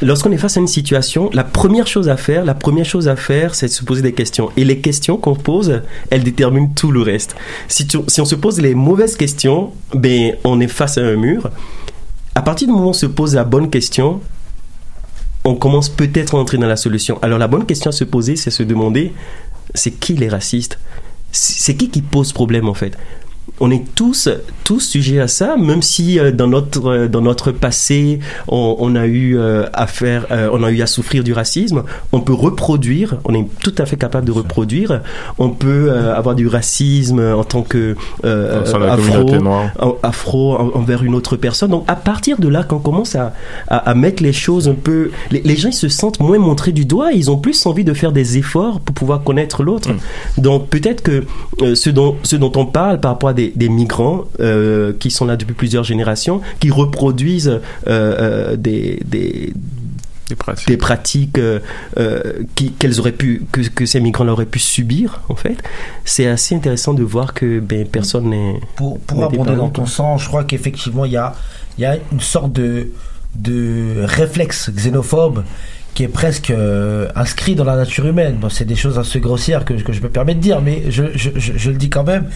lorsqu'on 0.03 0.31
est 0.33 0.37
face 0.37 0.59
à 0.59 0.61
une 0.61 0.67
situation, 0.69 1.31
la 1.33 1.43
première 1.45 1.87
chose 1.87 2.11
à 2.11 2.17
faire, 2.19 2.45
la 2.45 2.53
première 2.55 2.85
chose 2.85 3.09
à 3.09 3.17
faire, 3.17 3.55
c'est 3.55 3.67
de 3.69 3.73
se 3.73 3.85
poser 3.85 4.03
des 4.03 4.13
questions. 4.13 4.51
Et 4.59 4.65
les 4.65 4.79
questions 4.81 5.17
qu'on 5.17 5.35
pose, 5.35 5.81
elles 6.11 6.23
déterminent 6.25 6.71
tout 6.77 6.93
le 6.93 7.01
reste. 7.01 7.35
Si, 7.69 7.87
tu- 7.87 7.99
si 8.07 8.21
on 8.21 8.27
se 8.27 8.35
pose 8.35 8.61
les 8.61 8.75
mauvaises 8.75 9.17
questions, 9.17 9.71
ben 9.95 10.35
on 10.45 10.61
est 10.61 10.69
face 10.69 10.99
à 10.99 11.01
un 11.01 11.17
mur. 11.17 11.51
À 12.35 12.43
partir 12.43 12.69
du 12.69 12.75
moment 12.75 12.87
où 12.89 12.91
on 12.91 12.93
se 12.93 13.07
pose 13.07 13.35
la 13.35 13.45
bonne 13.45 13.71
question, 13.71 14.21
on 15.49 15.55
commence 15.55 15.89
peut-être 15.89 16.35
à 16.35 16.39
entrer 16.39 16.59
dans 16.59 16.67
la 16.67 16.77
solution. 16.77 17.19
Alors 17.23 17.39
la 17.39 17.49
bonne 17.49 17.65
question 17.65 17.89
à 17.89 17.93
se 17.93 18.05
poser, 18.05 18.37
c'est 18.37 18.51
se 18.51 18.63
demander, 18.63 19.15
c'est 19.75 19.93
qui 19.93 20.15
les 20.15 20.29
racistes? 20.29 20.79
C'est 21.33 21.75
qui 21.75 21.89
qui 21.89 22.03
pose 22.03 22.33
problème 22.33 22.69
en 22.69 22.75
fait? 22.75 22.99
On 23.61 23.71
est 23.71 23.83
tous 23.95 24.29
tous 24.65 24.81
sujets 24.81 25.21
à 25.21 25.29
ça, 25.29 25.57
même 25.57 25.83
si 25.83 26.19
euh, 26.19 26.31
dans 26.31 26.47
notre 26.47 26.87
euh, 26.87 27.09
dans 27.09 27.21
notre 27.23 27.51
passé 27.53 28.19
on, 28.49 28.77
on 28.79 28.95
a 28.97 29.07
eu 29.07 29.37
euh, 29.39 29.67
à 29.73 29.87
faire, 29.87 30.27
on 30.53 30.63
a 30.63 30.71
eu 30.71 30.83
à 30.83 30.87
souffrir 30.87 31.25
du 31.25 31.33
racisme. 31.33 31.83
On 32.13 32.21
peut 32.21 32.33
reproduire, 32.35 33.17
on 33.25 33.35
est 33.35 33.47
tout 33.63 33.75
à 33.79 33.87
fait 33.87 33.97
capable 33.97 34.27
de 34.27 34.33
reproduire. 34.33 35.01
On 35.39 35.51
peut 35.51 35.91
avoir 35.93 36.35
du 36.35 36.47
racisme 36.47 37.21
en 37.21 37.45
tant 37.45 37.63
que 37.63 37.97
afro, 38.91 39.29
en- 39.79 39.97
afro 40.03 40.55
en- 40.57 40.71
envers 40.75 41.03
une 41.03 41.15
autre 41.15 41.37
personne. 41.37 41.71
Donc 41.71 41.85
à 41.89 41.97
partir 41.97 42.39
de 42.39 42.49
là, 42.49 42.65
quand 42.65 42.77
on 42.77 42.81
commence 42.81 43.15
à, 43.15 43.33
à, 43.69 43.77
à 43.91 43.95
mettre 43.95 44.23
les 44.23 44.33
choses 44.33 44.69
un 44.69 44.75
peu, 44.75 45.11
les, 45.31 45.41
les 45.43 45.57
gens 45.57 45.69
ils 45.71 45.73
se 45.75 45.89
sentent 45.89 46.21
moins 46.21 46.39
montrés 46.39 46.73
du 46.73 46.85
doigt. 46.85 47.13
Ils 47.13 47.31
ont 47.31 47.39
plus 47.39 47.65
envie 47.67 47.85
de 47.85 47.95
faire 47.95 48.13
des 48.13 48.39
efforts 48.39 48.81
pour 48.81 48.95
pouvoir 48.95 49.23
connaître 49.23 49.63
l'autre. 49.63 49.91
Donc 50.37 50.69
peut-être 50.69 51.03
que 51.03 51.25
ce 51.75 51.91
dont 51.91 52.17
ce 52.23 52.37
dont 52.37 52.53
on 52.57 52.67
parle 52.67 53.01
par 53.01 53.13
rapport 53.13 53.31
à 53.31 53.35
des, 53.39 53.49
des 53.63 53.69
migrants 53.81 54.19
euh, 54.41 54.93
qui 55.01 55.11
sont 55.11 55.27
là 55.31 55.37
depuis 55.37 55.55
plusieurs 55.63 55.85
générations, 55.93 56.41
qui 56.61 56.71
reproduisent 56.83 57.49
euh, 57.49 57.61
euh, 57.87 58.57
des, 58.57 59.01
des 59.15 59.53
Des 60.29 60.37
pratiques. 60.45 60.69
des 60.73 60.77
pratiques 60.89 61.39
euh, 61.39 61.59
euh, 61.97 62.45
qui- 62.55 62.73
qu'elles 62.79 62.99
auraient 63.01 63.17
pu 63.23 63.31
que, 63.53 63.63
que 63.79 63.85
ces 63.93 64.01
migrants 64.07 64.29
auraient 64.35 64.53
pu 64.57 64.59
subir 64.59 65.07
en 65.33 65.37
fait 65.43 65.57
c'est 66.05 66.27
assez 66.37 66.53
intéressant 66.61 66.93
de 67.01 67.03
voir 67.15 67.29
que 67.39 67.49
ben 67.71 67.83
personne 67.99 68.27
n'est 68.35 68.61
Pour, 68.77 68.99
pour 69.07 69.25
abonder 69.25 69.57
dans 69.57 69.71
ton 69.81 69.87
sens, 69.99 70.17
je 70.25 70.29
crois 70.33 70.45
qu'effectivement, 70.49 71.05
il 71.07 71.13
y 71.13 71.17
a, 71.27 71.29
il 71.79 71.83
y 71.85 71.87
a 71.93 71.95
une 72.13 72.21
sorte 72.35 72.53
de, 72.63 72.89
de 73.49 74.05
réflexe 74.21 74.71
xénophobe 74.79 75.39
qui 75.99 76.05
est 76.05 76.09
presque 76.23 76.51
euh, 76.53 77.09
inscrit 77.17 77.57
dans 77.57 77.65
la 77.65 77.75
nature 77.75 78.07
humaine. 78.07 78.37
Bon, 78.41 78.49
c'est 78.49 78.65
des 78.65 78.77
choses 78.77 79.01
assez 79.01 79.19
grossières 79.19 79.65
que, 79.65 79.75
que 79.75 79.93
je 79.93 80.01
me 80.01 80.09
permets 80.09 80.37
de 80.37 80.41
dire, 80.41 80.61
mais 80.61 80.93
je, 80.93 81.07
je, 81.17 81.31
je, 81.35 81.55
je 81.57 81.71
le 81.73 81.77
dis 81.77 81.91
quand 81.91 82.05
même. 82.05 82.27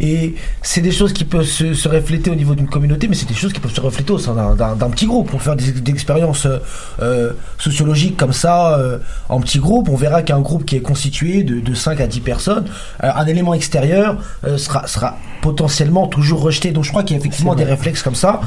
Et 0.00 0.34
c'est 0.62 0.80
des 0.80 0.90
choses 0.90 1.12
qui 1.12 1.24
peuvent 1.24 1.46
se, 1.46 1.74
se 1.74 1.88
refléter 1.88 2.28
au 2.32 2.34
niveau 2.34 2.56
d'une 2.56 2.66
communauté, 2.66 3.06
mais 3.06 3.14
c'est 3.14 3.28
des 3.28 3.34
choses 3.36 3.52
qui 3.52 3.60
peuvent 3.60 3.72
se 3.72 3.80
refléter 3.80 4.12
au 4.12 4.18
sein 4.18 4.34
d'un- 4.56 4.90
petit 4.90 5.06
groupe. 5.06 5.30
On 5.32 5.38
faire 5.38 5.54
des, 5.54 5.70
des 5.70 5.92
expériences 5.92 6.48
euh, 7.00 7.30
sociologiques 7.56 8.16
comme 8.16 8.32
ça, 8.32 8.76
euh, 8.80 8.98
en 9.28 9.38
petit 9.40 9.60
groupe. 9.60 9.88
On 9.88 9.94
verra 9.96 10.22
qu'un 10.22 10.40
groupe 10.40 10.64
qui 10.64 10.74
est 10.74 10.80
constitué 10.82 11.44
de, 11.44 11.60
de 11.60 11.72
5 11.72 12.00
à 12.00 12.08
10 12.08 12.18
personnes, 12.20 12.64
un 12.98 13.26
élément 13.26 13.54
extérieur 13.54 14.16
sera, 14.56 14.88
sera 14.88 15.18
potentiellement 15.40 16.08
toujours 16.08 16.40
rejeté. 16.40 16.72
Donc 16.72 16.82
je 16.82 16.90
crois 16.90 17.04
qu'il 17.04 17.14
y 17.16 17.18
a 17.18 17.20
effectivement 17.20 17.54
des 17.54 17.62
réflexes 17.62 18.02
comme 18.02 18.16
ça. 18.16 18.40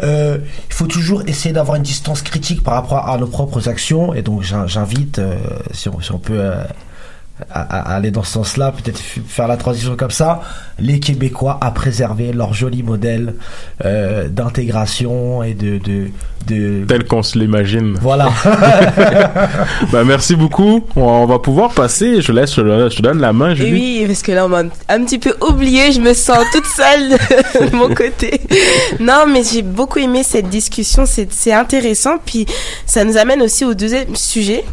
Il 0.00 0.40
faut 0.68 0.86
toujours 0.86 1.22
essayer 1.26 1.52
d'avoir 1.52 1.76
une 1.76 1.82
distance 1.82 2.22
critique 2.22 2.62
par 2.62 2.74
rapport 2.74 3.08
à 3.08 3.18
nos 3.18 3.26
propres 3.26 3.68
actions. 3.68 4.11
Et 4.14 4.22
donc 4.22 4.42
j'in- 4.42 4.66
j'invite, 4.66 5.18
euh, 5.18 5.36
si, 5.72 5.88
on, 5.88 6.00
si 6.00 6.12
on 6.12 6.18
peut 6.18 6.38
euh, 6.40 6.64
à, 7.50 7.92
à 7.92 7.96
aller 7.96 8.10
dans 8.10 8.22
ce 8.22 8.32
sens-là, 8.32 8.72
peut-être 8.72 9.00
faire 9.00 9.48
la 9.48 9.56
transition 9.56 9.96
comme 9.96 10.10
ça, 10.10 10.40
les 10.78 11.00
Québécois 11.00 11.58
à 11.60 11.70
préserver 11.70 12.32
leur 12.32 12.54
joli 12.54 12.82
modèle 12.82 13.34
euh, 13.84 14.28
d'intégration 14.28 15.42
et 15.42 15.54
de... 15.54 15.78
de, 15.78 16.08
de... 16.46 16.84
Tel 16.86 17.04
qu'on 17.04 17.22
se 17.22 17.38
l'imagine. 17.38 17.96
Voilà. 18.00 18.30
bah, 19.92 20.02
merci 20.04 20.34
beaucoup. 20.34 20.84
On, 20.96 21.24
va 21.26 21.38
pouvoir 21.38 21.70
passer. 21.70 22.20
Je 22.20 22.32
laisse, 22.32 22.56
je 22.56 22.96
te 22.96 23.02
donne 23.02 23.20
la 23.20 23.32
main, 23.32 23.54
Julie. 23.54 23.72
oui, 23.72 24.04
parce 24.06 24.22
que 24.22 24.32
là, 24.32 24.46
on 24.46 24.48
m'a 24.48 24.64
un 24.88 25.04
petit 25.04 25.20
peu 25.20 25.34
oublié. 25.40 25.92
Je 25.92 26.00
me 26.00 26.12
sens 26.14 26.44
toute 26.52 26.66
seule 26.66 27.10
de, 27.10 27.70
de 27.70 27.76
mon 27.76 27.94
côté. 27.94 28.40
Non, 28.98 29.24
mais 29.32 29.42
j'ai 29.44 29.62
beaucoup 29.62 30.00
aimé 30.00 30.22
cette 30.24 30.48
discussion. 30.48 31.06
C'est 31.06 31.32
c'est 31.32 31.52
intéressant. 31.52 32.18
Puis, 32.24 32.46
ça 32.86 33.04
nous 33.04 33.16
amène 33.16 33.40
aussi 33.40 33.64
au 33.64 33.74
deuxième 33.74 34.16
sujet 34.16 34.64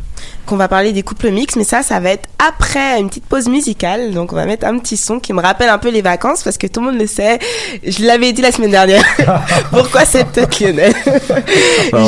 qu'on 0.50 0.58
va 0.58 0.68
parler 0.68 0.94
des 0.94 1.04
couples 1.04 1.30
mixtes, 1.30 1.58
mais 1.58 1.64
ça, 1.64 1.84
ça 1.84 2.00
va 2.00 2.10
être 2.10 2.28
après 2.40 3.00
une 3.00 3.08
petite 3.08 3.26
pause 3.26 3.48
musicale. 3.48 4.12
Donc, 4.16 4.34
on 4.34 4.36
va 4.36 4.46
mettre 4.46 4.66
un 4.66 4.80
petit 4.80 4.98
son 4.98 5.20
qui 5.20 5.32
me 5.32 5.42
rappelle 5.42 5.70
un 5.70 5.78
peu 5.78 5.90
les 5.90 6.02
vacances 6.02 6.42
parce 6.42 6.58
que 6.58 6.66
tout 6.66 6.80
le 6.80 6.88
monde 6.88 7.00
le 7.00 7.06
sait. 7.06 7.38
Je 7.86 8.04
l'avais 8.04 8.34
dit 8.34 8.42
la 8.42 8.52
semaine 8.52 8.72
dernière. 8.72 9.04
Pourquoi 9.72 10.06
cette 10.06 10.32
tête, 10.32 10.60
Lionel 10.60 10.92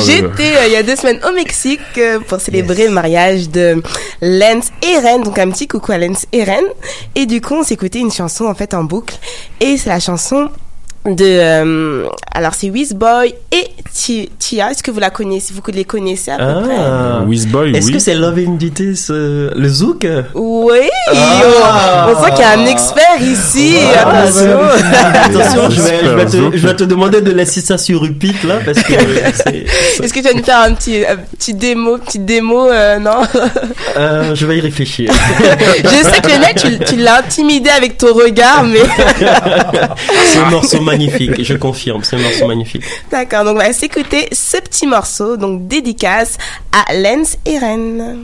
J'étais 0.05 0.55
euh, 0.55 0.65
il 0.65 0.73
y 0.73 0.75
a 0.75 0.81
deux 0.81 0.95
semaines 0.95 1.19
au 1.29 1.35
Mexique 1.35 1.81
euh, 1.99 2.19
pour 2.19 2.41
célébrer 2.41 2.87
le 2.87 2.93
mariage 2.93 3.47
de 3.49 3.83
Lance 4.21 4.71
et 4.81 4.97
Ren. 4.97 5.19
Donc, 5.19 5.37
un 5.37 5.51
petit 5.51 5.67
coucou 5.67 5.91
à 5.91 5.99
Lance 5.99 6.25
et 6.33 6.43
Ren. 6.43 6.63
Et 7.13 7.27
du 7.27 7.41
coup, 7.41 7.53
on 7.53 7.63
s'écoutait 7.63 7.99
une 7.99 8.11
chanson 8.11 8.45
en 8.45 8.55
fait 8.55 8.73
en 8.73 8.83
boucle. 8.83 9.19
Et 9.59 9.77
c'est 9.77 9.89
la 9.89 9.99
chanson 9.99 10.49
de 11.03 11.25
euh, 11.25 12.05
alors 12.31 12.53
c'est 12.53 12.69
Wizboy 12.69 13.33
et 13.51 13.65
Ti- 13.91 14.29
Tia. 14.37 14.69
Est-ce 14.71 14.83
que 14.83 14.91
vous 14.91 14.99
la 14.99 15.09
connaissez? 15.09 15.51
Vous 15.53 15.61
les 15.73 15.83
connaissez 15.83 16.29
à 16.31 16.37
peu 16.37 16.61
près? 16.63 16.75
Ah. 16.79 17.23
Wizboy, 17.27 17.75
Est-ce 17.75 17.87
oui. 17.87 17.93
que 17.93 17.99
c'est 17.99 18.13
Love 18.13 18.37
Invité, 18.47 18.95
ce- 18.95 19.51
le 19.57 19.67
zouk? 19.69 20.05
Oui! 20.35 20.77
Ah. 21.11 22.07
on, 22.07 22.11
on 22.11 22.23
sent 22.23 22.31
qu'il 22.31 22.39
y 22.41 22.43
a 22.43 22.51
un 22.51 22.65
expert 22.67 23.19
ici. 23.21 23.77
Attention. 23.99 24.59
Attention, 25.23 25.69
je 25.71 25.81
vais, 25.81 25.99
je, 26.03 26.09
vais 26.09 26.27
Super 26.29 26.51
te, 26.51 26.57
je 26.57 26.67
vais 26.67 26.75
te 26.75 26.83
demander 26.83 27.21
de 27.21 27.31
laisser 27.31 27.61
ça 27.61 27.77
sur 27.79 28.01
repeat 28.01 28.43
là 28.43 28.59
parce 28.63 28.81
que 28.83 28.93
est-ce 28.93 30.13
que 30.13 30.19
tu 30.19 30.21
vas 30.21 30.33
nous 30.33 30.43
faire 30.43 30.59
un 30.61 30.73
petit 30.73 31.03
un 31.05 31.17
petit 31.17 31.53
démo 31.55 31.97
petite 31.97 32.25
démo 32.25 32.69
euh, 32.69 32.99
non? 32.99 33.21
Euh, 33.97 34.35
je 34.35 34.45
vais 34.45 34.57
y 34.57 34.61
réfléchir. 34.61 35.11
je 35.11 36.09
sais 36.09 36.21
que 36.21 36.27
le 36.31 36.39
mec 36.39 36.55
tu, 36.55 36.79
tu 36.85 36.95
l'as 37.01 37.17
intimidé 37.19 37.69
avec 37.71 37.97
ton 37.97 38.13
regard 38.13 38.63
mais 38.63 38.79
c'est 40.25 40.39
un 40.39 40.49
morceau 40.49 40.81
magnifique, 40.91 41.43
je 41.43 41.53
confirme, 41.55 42.03
c'est 42.03 42.15
un 42.15 42.19
morceau 42.19 42.47
magnifique. 42.47 42.83
d'accord 43.11 43.43
donc 43.43 43.55
on 43.55 43.59
va 43.59 43.73
s'écouter 43.73 44.27
ce 44.31 44.57
petit 44.57 44.87
morceau 44.87 45.37
donc 45.37 45.67
dédicace 45.67 46.37
à 46.71 46.93
Lance 46.93 47.37
et 47.45 47.57
Ren 47.57 48.17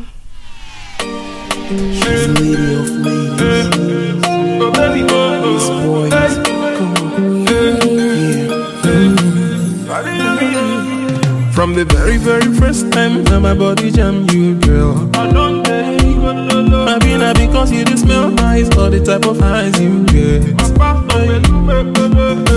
From 11.54 11.74
the 11.74 11.86
very, 11.86 12.18
very 12.18 12.54
first 12.60 12.92
time 12.92 13.24
that 13.26 13.40
my 13.40 13.54
body 13.54 13.90
jam 13.90 14.28
you, 14.32 14.56
girl. 14.60 15.10
I 15.16 15.32
don't 15.32 16.57
Maybe 17.00 17.16
not 17.16 17.36
because 17.36 17.72
you 17.72 17.86
just 17.86 18.06
smell 18.06 18.32
nice 18.32 18.76
or 18.76 18.90
the 18.90 19.00
type 19.00 19.26
of 19.28 19.40
eyes 19.40 19.80
you 19.80 20.04
get. 20.06 20.42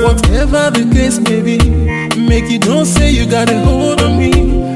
Whatever 0.01 0.70
the 0.70 0.91
case 0.95 1.18
may 1.18 1.43
be, 1.43 1.59
make 2.18 2.51
you 2.51 2.59
don't 2.59 2.86
say 2.86 3.11
you 3.11 3.26
got 3.28 3.51
a 3.51 3.59
hold 3.61 4.01
on 4.01 4.16
me. 4.16 4.30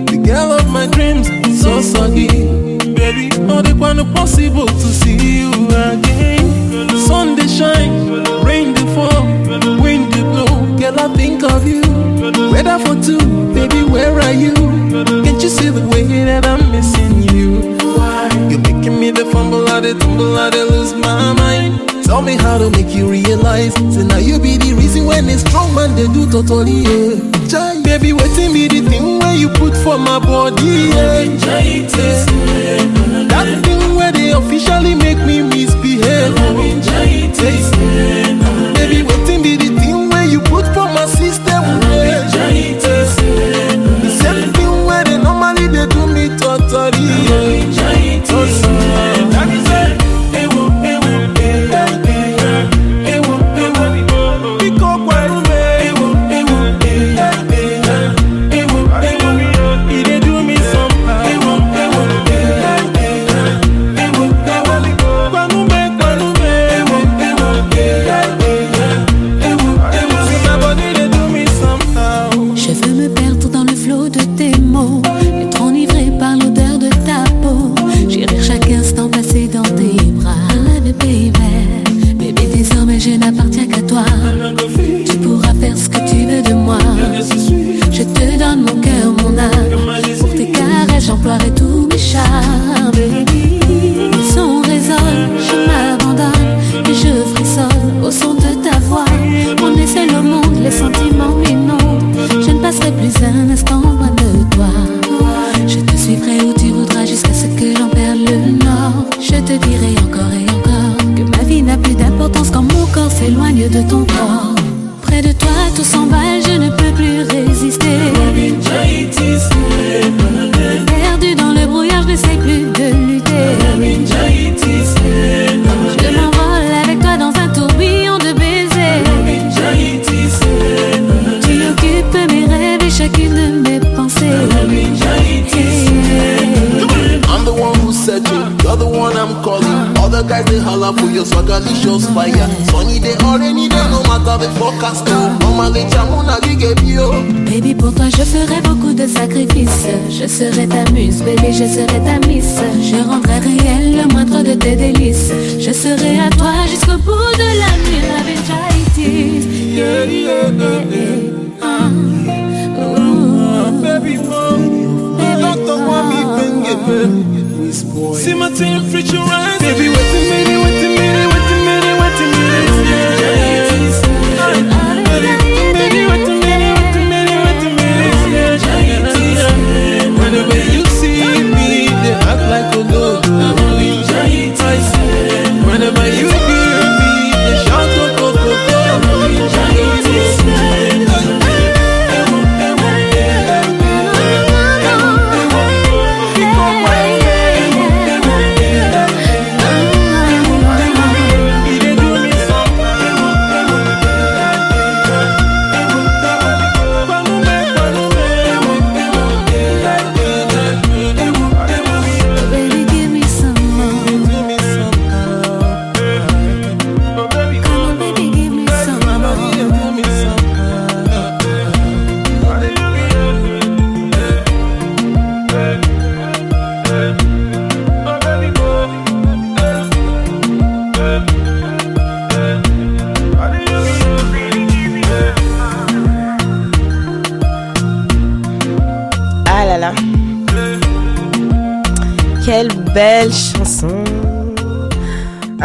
The 0.04 0.18
girl 0.18 0.52
of 0.52 0.68
my 0.68 0.86
dreams, 0.88 1.28
so 1.62 1.80
soggy. 1.80 2.28
Baby, 2.92 3.30
all 3.48 3.62
the 3.62 3.74
one 3.74 3.96
possible 4.12 4.66
to 4.66 4.88
see 5.00 5.16
you 5.16 5.50
again. 5.68 6.44
Sun 7.06 7.34
they 7.36 7.48
shine, 7.48 8.44
rain 8.44 8.74
they 8.74 8.84
fall, 8.94 9.24
wind 9.80 10.12
they 10.12 10.20
blow. 10.20 10.76
Girl, 10.76 11.00
I 11.00 11.08
think 11.16 11.42
of 11.42 11.66
you. 11.66 11.80
Weather 12.52 12.78
for 12.84 13.00
two, 13.02 13.18
baby, 13.54 13.82
where 13.82 14.20
are 14.20 14.32
you? 14.32 14.52
Can't 15.24 15.42
you 15.42 15.48
see 15.48 15.70
the 15.70 15.88
way 15.88 16.04
that 16.24 16.44
I'm 16.44 16.70
missing 16.70 17.22
you? 17.34 17.73
Me 19.04 19.10
the 19.10 19.26
fumble, 19.26 19.68
I 19.68 19.80
the 19.80 19.92
tumble, 19.92 20.34
I 20.34 20.48
the 20.48 20.64
lose 20.64 20.94
my 20.94 21.34
mind. 21.34 22.04
Tell 22.06 22.22
me 22.22 22.36
how 22.36 22.56
to 22.56 22.70
make 22.70 22.88
you 22.88 23.06
realize. 23.06 23.74
Say 23.92 24.02
now 24.02 24.16
you 24.16 24.38
be 24.38 24.56
the 24.56 24.72
reason 24.72 25.04
when 25.04 25.28
a 25.28 25.36
strong 25.36 25.74
man 25.74 25.94
they 25.94 26.08
do 26.08 26.24
totally. 26.24 26.88
Yeah. 26.88 27.20
Jai, 27.46 27.82
baby, 27.82 28.14
waiting 28.14 28.54
me 28.54 28.66
the 28.66 28.80
thing 28.88 29.18
where 29.18 29.36
you 29.36 29.50
put 29.60 29.76
for 29.76 29.98
my 29.98 30.18
body. 30.18 30.88
Yeah. 30.88 31.28
That 33.28 33.60
thing 33.60 33.94
where 33.94 34.10
they 34.10 34.32
officially 34.32 34.94
make 34.94 35.18
me 35.18 35.42
misbehave. 35.42 36.32
Baby, 38.72 39.02
waiting 39.04 39.33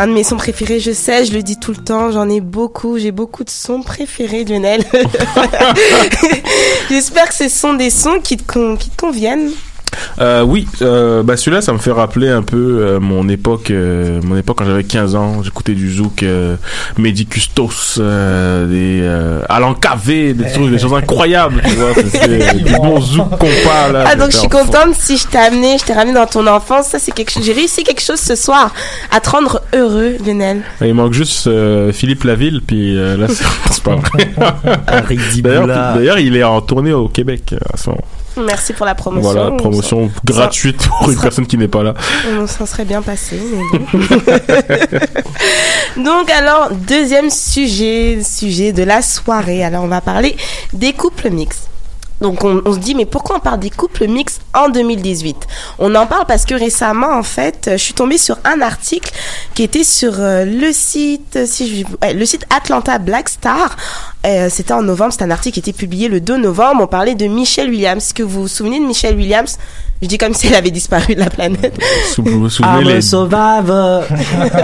Un 0.02 0.08
de 0.08 0.14
mes 0.14 0.24
sons 0.24 0.38
préférés, 0.38 0.80
je 0.80 0.94
sais, 0.94 1.26
je 1.26 1.34
le 1.34 1.44
dis 1.44 1.58
tout 1.58 1.72
le 1.72 1.84
temps, 1.84 2.10
j'en 2.14 2.30
ai 2.30 2.40
beaucoup, 2.40 2.98
j'ai 2.98 3.12
beaucoup 3.12 3.44
de 3.44 3.50
sons 3.50 3.82
préférés, 3.84 4.46
Lionel. 4.46 4.82
J'espère 6.90 7.28
que 7.28 7.36
ce 7.36 7.50
sont 7.50 7.74
des 7.74 7.90
sons 7.90 8.22
qui 8.24 8.38
te, 8.38 8.50
con- 8.50 8.78
qui 8.78 8.90
te 8.90 8.96
conviennent. 8.96 9.52
Euh, 10.20 10.44
oui, 10.44 10.68
euh, 10.82 11.24
bah 11.24 11.38
celui-là, 11.38 11.62
ça 11.62 11.72
me 11.72 11.78
fait 11.78 11.92
rappeler 11.92 12.30
un 12.30 12.42
peu 12.42 12.58
euh, 12.58 13.00
mon 13.00 13.30
époque, 13.30 13.72
euh, 13.72 14.20
mon 14.24 14.38
époque 14.38 14.58
quand 14.58 14.66
j'avais 14.66 14.84
15 14.84 15.16
ans. 15.16 15.44
J'écoutais 15.44 15.74
du 15.74 15.92
zouk, 15.94 16.24
euh, 16.24 16.56
Mehdi 16.98 17.26
Custos, 17.26 17.98
euh, 18.00 18.68
des 18.68 19.00
euh, 19.02 19.42
Alan 19.48 19.74
Cavé, 19.74 20.34
des 20.34 20.52
trucs, 20.52 20.72
des 20.72 20.80
choses 20.80 20.94
incroyables, 20.94 21.62
tu 21.66 21.76
vois. 21.76 21.94
C'était 21.96 22.54
du 22.64 22.74
bon 22.74 23.00
zouk 23.00 23.30
compas 23.30 23.92
là. 23.94 24.06
Ah 24.08 24.16
donc 24.16 24.32
je 24.32 24.38
suis 24.38 24.50
contente 24.50 24.94
si 24.94 25.18
je 25.18 25.28
t'ai 25.28 25.38
amené, 25.38 25.78
je 25.78 25.86
t'ai 25.86 25.94
ramené 25.94 26.14
dans 26.14 26.26
ton 26.26 26.46
enfance, 26.48 26.88
ça 26.88 27.00
c'est 27.00 27.12
quelque 27.12 27.32
chose, 27.32 27.44
j'ai 27.46 27.54
réussi 27.54 27.84
quelque 27.84 28.02
chose 28.02 28.20
ce 28.20 28.36
soir 28.36 28.74
à 29.12 29.20
te 29.20 29.30
rendre 29.30 29.62
heureux, 29.74 30.18
Lionel. 30.26 30.62
Il 30.82 30.94
manque 30.94 31.14
juste 31.14 31.48
euh, 31.48 31.94
Philippe 31.94 32.24
Laville, 32.24 32.62
puis 32.66 32.98
euh, 32.98 33.16
là, 33.18 33.28
c'est 33.30 33.46
c'est 33.72 33.84
pas 33.84 33.96
vrai. 33.96 34.30
D'ailleurs, 35.42 36.20
il 36.20 36.36
est 36.36 36.44
en 36.44 36.62
tournée 36.62 36.94
au 36.94 37.08
Québec 37.08 37.56
à 37.74 37.78
ce 37.78 37.90
moment. 37.90 38.04
Merci 38.46 38.74
pour 38.74 38.86
la 38.86 38.96
promotion. 38.96 39.32
Voilà, 39.32 39.52
promotion 39.52 40.12
gratuite 40.24 40.88
pour 41.00 41.12
une 41.12 41.20
personne 41.20 41.46
qui 41.48 41.58
n'est 41.58 41.68
pas 41.68 41.84
là. 41.84 41.94
On 42.40 42.48
s'en 42.48 42.66
serait 42.66 42.86
bien 42.86 43.02
passé. 43.02 43.40
mais 43.40 43.80
bon. 43.80 43.98
Donc 46.04 46.30
alors, 46.30 46.70
deuxième 46.72 47.30
sujet, 47.30 48.20
sujet 48.24 48.72
de 48.72 48.84
la 48.84 49.02
soirée. 49.02 49.64
Alors 49.64 49.84
on 49.84 49.88
va 49.88 50.02
parler 50.02 50.36
des 50.74 50.94
couples 50.94 51.30
mixtes. 51.30 51.70
Donc 52.22 52.44
on, 52.44 52.74
se 52.74 52.80
dit 52.80 52.96
mais 52.96 53.06
pourquoi 53.06 53.38
on 53.38 53.40
parle 53.40 53.60
des 53.60 53.70
couples 53.70 54.08
mixtes 54.08 54.42
en 54.54 54.70
2018 54.70 55.48
On 55.80 55.96
en 55.96 56.06
parle 56.06 56.26
parce 56.26 56.46
que 56.46 56.54
récemment 56.54 57.14
en 57.18 57.24
fait, 57.24 57.70
je 57.72 57.78
suis 57.78 57.94
tombée 57.94 58.18
sur 58.18 58.38
un 58.44 58.62
article 58.62 59.12
qui 59.54 59.64
était 59.64 59.84
sur 59.84 60.20
euh, 60.20 60.46
le 60.46 60.72
site 60.74 61.46
si 61.46 61.86
je, 62.02 62.14
le 62.14 62.26
site 62.26 62.46
Atlanta 62.50 62.98
Black 62.98 63.30
Star. 63.30 63.78
Euh, 64.26 64.50
c'était 64.50 64.74
en 64.74 64.82
novembre, 64.82 65.14
c'est 65.14 65.24
un 65.24 65.32
article 65.32 65.54
qui 65.54 65.60
était 65.70 65.78
publié 65.78 66.10
le 66.10 66.20
2 66.20 66.38
novembre. 66.38 66.84
On 66.84 66.88
parlait 66.88 67.16
de 67.16 67.26
Michelle 67.26 67.70
Williams. 67.70 68.04
Est-ce 68.04 68.14
que 68.14 68.24
vous 68.24 68.42
vous 68.42 68.48
souvenez 68.48 68.80
de 68.80 68.86
Michelle 68.86 69.16
Williams? 69.16 69.58
Je 70.02 70.08
dis 70.08 70.18
comme 70.18 70.34
si 70.34 70.48
elle 70.48 70.56
avait 70.56 70.72
disparu 70.72 71.14
de 71.14 71.20
la 71.20 71.30
planète. 71.30 71.78
Sou- 72.14 72.24
I'm 72.26 72.82
les... 72.84 72.96
a 72.96 73.02
survivor. 73.02 74.04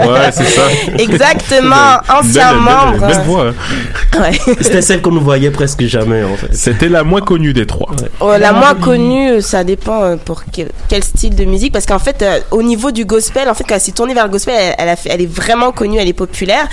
Ouais, 0.06 0.30
c'est 0.32 0.44
ça. 0.44 0.62
Exactement, 0.98 1.98
ancien 2.08 2.54
membre. 2.54 3.06
belle 3.06 3.22
voix, 3.26 3.48
hein. 3.48 4.20
Ouais. 4.20 4.32
C'était 4.62 4.80
celle 4.82 5.02
qu'on 5.02 5.10
ne 5.12 5.18
voyait 5.20 5.50
presque 5.50 5.82
jamais 5.84 6.24
en 6.24 6.36
fait. 6.36 6.54
C'était 6.54 6.88
la 6.88 7.04
moins 7.04 7.20
connue 7.20 7.52
des 7.52 7.66
trois. 7.66 7.90
Oh, 8.20 8.32
la 8.38 8.52
moins 8.52 8.74
connue, 8.74 9.42
ça 9.42 9.62
dépend 9.64 10.02
euh, 10.02 10.16
pour 10.16 10.44
quel, 10.50 10.70
quel 10.88 11.04
style 11.04 11.34
de 11.34 11.44
musique, 11.44 11.72
parce 11.72 11.84
qu'en 11.86 11.98
fait, 11.98 12.22
euh, 12.22 12.40
au 12.50 12.62
niveau 12.62 12.90
du 12.90 13.04
gospel, 13.04 13.48
en 13.48 13.54
fait, 13.54 13.64
quand 13.64 13.74
elle 13.74 13.80
s'est 13.80 13.92
tournée 13.92 14.14
vers 14.14 14.24
le 14.24 14.30
gospel, 14.30 14.54
elle, 14.58 14.74
elle 14.78 14.88
a 14.88 14.96
fait, 14.96 15.10
elle 15.12 15.20
est 15.20 15.30
vraiment 15.30 15.70
connue, 15.72 15.98
elle 15.98 16.08
est 16.08 16.12
populaire. 16.14 16.66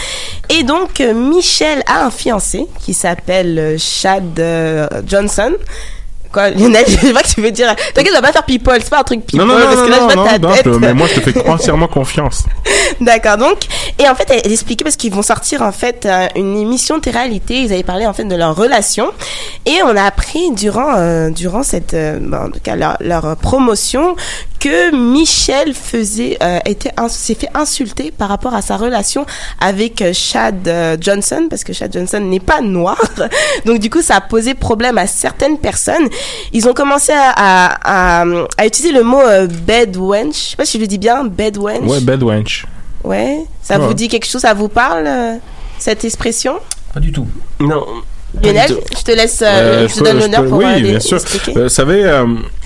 Et 0.50 0.64
donc, 0.64 1.02
euh, 1.02 1.14
Michel 1.14 1.84
a 1.88 2.06
un 2.06 2.12
fiancé 2.12 2.68
qui 2.80 2.94
s'appelle 2.94 3.60
euh, 3.60 3.76
Chad 3.78 4.40
euh, 4.40 4.88
Johnson. 5.06 5.52
Quoi, 6.34 6.50
Lionel, 6.50 6.84
je 6.88 6.98
sais 6.98 7.14
pas 7.14 7.22
que 7.22 7.28
tu 7.34 7.42
veux 7.42 7.52
dire. 7.52 7.74
T'inquiète, 7.94 8.12
on 8.12 8.22
va 8.22 8.28
pas 8.28 8.34
faire 8.34 8.44
people, 8.44 8.76
c'est 8.82 8.90
pas 8.90 9.00
un 9.00 9.04
truc 9.04 9.26
people, 9.26 9.46
Non, 9.46 9.54
non, 9.54 9.60
non, 9.60 9.66
parce 9.68 9.78
non, 9.78 9.86
que 9.86 9.92
là, 9.92 9.98
non, 10.00 10.10
je 10.10 10.16
vois 10.16 10.26
ta 10.26 10.40
tête. 10.40 10.64
je- 10.66 10.80
mais 10.80 10.94
moi, 10.94 11.08
je 11.08 11.20
te 11.22 11.32
fais 11.32 11.48
entièrement 11.48 11.88
confiance. 11.88 12.44
D'accord, 13.00 13.38
donc, 13.38 13.60
et 14.00 14.08
en 14.10 14.16
fait, 14.16 14.26
elle, 14.30 14.42
elle 14.44 14.52
expliquait 14.52 14.84
parce 14.84 14.96
qu'ils 14.98 15.14
vont 15.14 15.22
sortir 15.22 15.62
en 15.62 15.72
fait 15.72 16.06
euh, 16.06 16.28
une 16.36 16.58
émission 16.58 16.98
de 16.98 17.10
réalité. 17.10 17.62
Ils 17.62 17.72
avaient 17.72 17.84
parlé 17.84 18.06
en 18.08 18.14
fait 18.14 18.24
de 18.26 18.36
leur 18.36 18.56
relation, 18.56 19.12
et 19.66 19.82
on 19.84 19.96
a 19.96 20.04
appris 20.04 20.52
durant 20.52 20.96
euh, 20.98 21.30
durant 21.30 21.64
cette, 21.64 21.94
euh, 21.94 22.20
en 22.34 22.50
tout 22.50 22.60
cas 22.64 22.76
leur, 22.76 22.98
leur 23.00 23.36
promotion, 23.38 24.16
que 24.64 24.96
Michel 24.96 25.74
faisait 25.74 26.38
euh, 26.42 26.60
était 26.66 26.92
s'est 27.10 27.36
fait 27.36 27.50
insulter 27.54 28.14
par 28.18 28.30
rapport 28.30 28.54
à 28.56 28.62
sa 28.62 28.78
relation 28.78 29.26
avec 29.60 30.02
euh, 30.02 30.14
Chad 30.14 30.66
euh, 30.70 30.96
Johnson 31.02 31.48
parce 31.50 31.66
que 31.66 31.74
Chad 31.74 31.92
Johnson 31.92 32.22
n'est 32.22 32.40
pas 32.40 32.62
noir. 32.62 32.98
Donc 33.66 33.80
du 33.80 33.90
coup, 33.90 34.02
ça 34.02 34.16
a 34.16 34.22
posé 34.22 34.54
problème 34.54 34.98
à 34.98 35.06
certaines 35.06 35.58
personnes. 35.58 36.08
Ils 36.54 36.66
ont 36.70 36.74
commencé 36.74 37.12
à, 37.12 37.32
à, 37.36 38.22
à, 38.22 38.26
à 38.58 38.66
utiliser 38.66 38.94
le 38.94 39.04
mot 39.04 39.20
euh, 39.20 39.48
bed 39.48 39.98
wench. 39.98 40.36
Je 40.36 40.50
sais 40.52 40.56
pas 40.56 40.66
si 40.66 40.78
je 40.78 40.82
le 40.84 40.88
dis 40.88 40.98
bien, 40.98 41.26
bed 41.26 41.58
wench. 41.58 41.84
Ouais, 41.90 42.00
Bad 42.00 42.24
Wench. 42.24 42.66
Ouais, 43.04 43.40
ça 43.62 43.78
Ouais. 43.78 43.86
vous 43.86 43.94
dit 43.94 44.08
quelque 44.08 44.26
chose, 44.28 44.42
ça 44.42 44.54
vous 44.54 44.70
parle 44.70 45.06
euh, 45.06 45.36
cette 45.78 46.06
expression? 46.06 46.56
Pas 46.94 47.02
du 47.02 47.12
tout. 47.12 47.28
Non. 47.60 47.86
Lionel, 48.42 48.78
je 48.98 49.04
te 49.04 49.12
laisse, 49.12 49.44
euh, 49.46 49.88
je 49.90 49.96
te 49.96 50.04
donne 50.04 50.20
l'honneur 50.20 50.46
pour 50.46 50.58
Oui, 50.60 50.66
euh, 50.66 50.80
bien 50.80 51.00
sûr. 51.02 51.20
Vous 51.54 51.70
savez, 51.70 52.04
euh, 52.06 52.26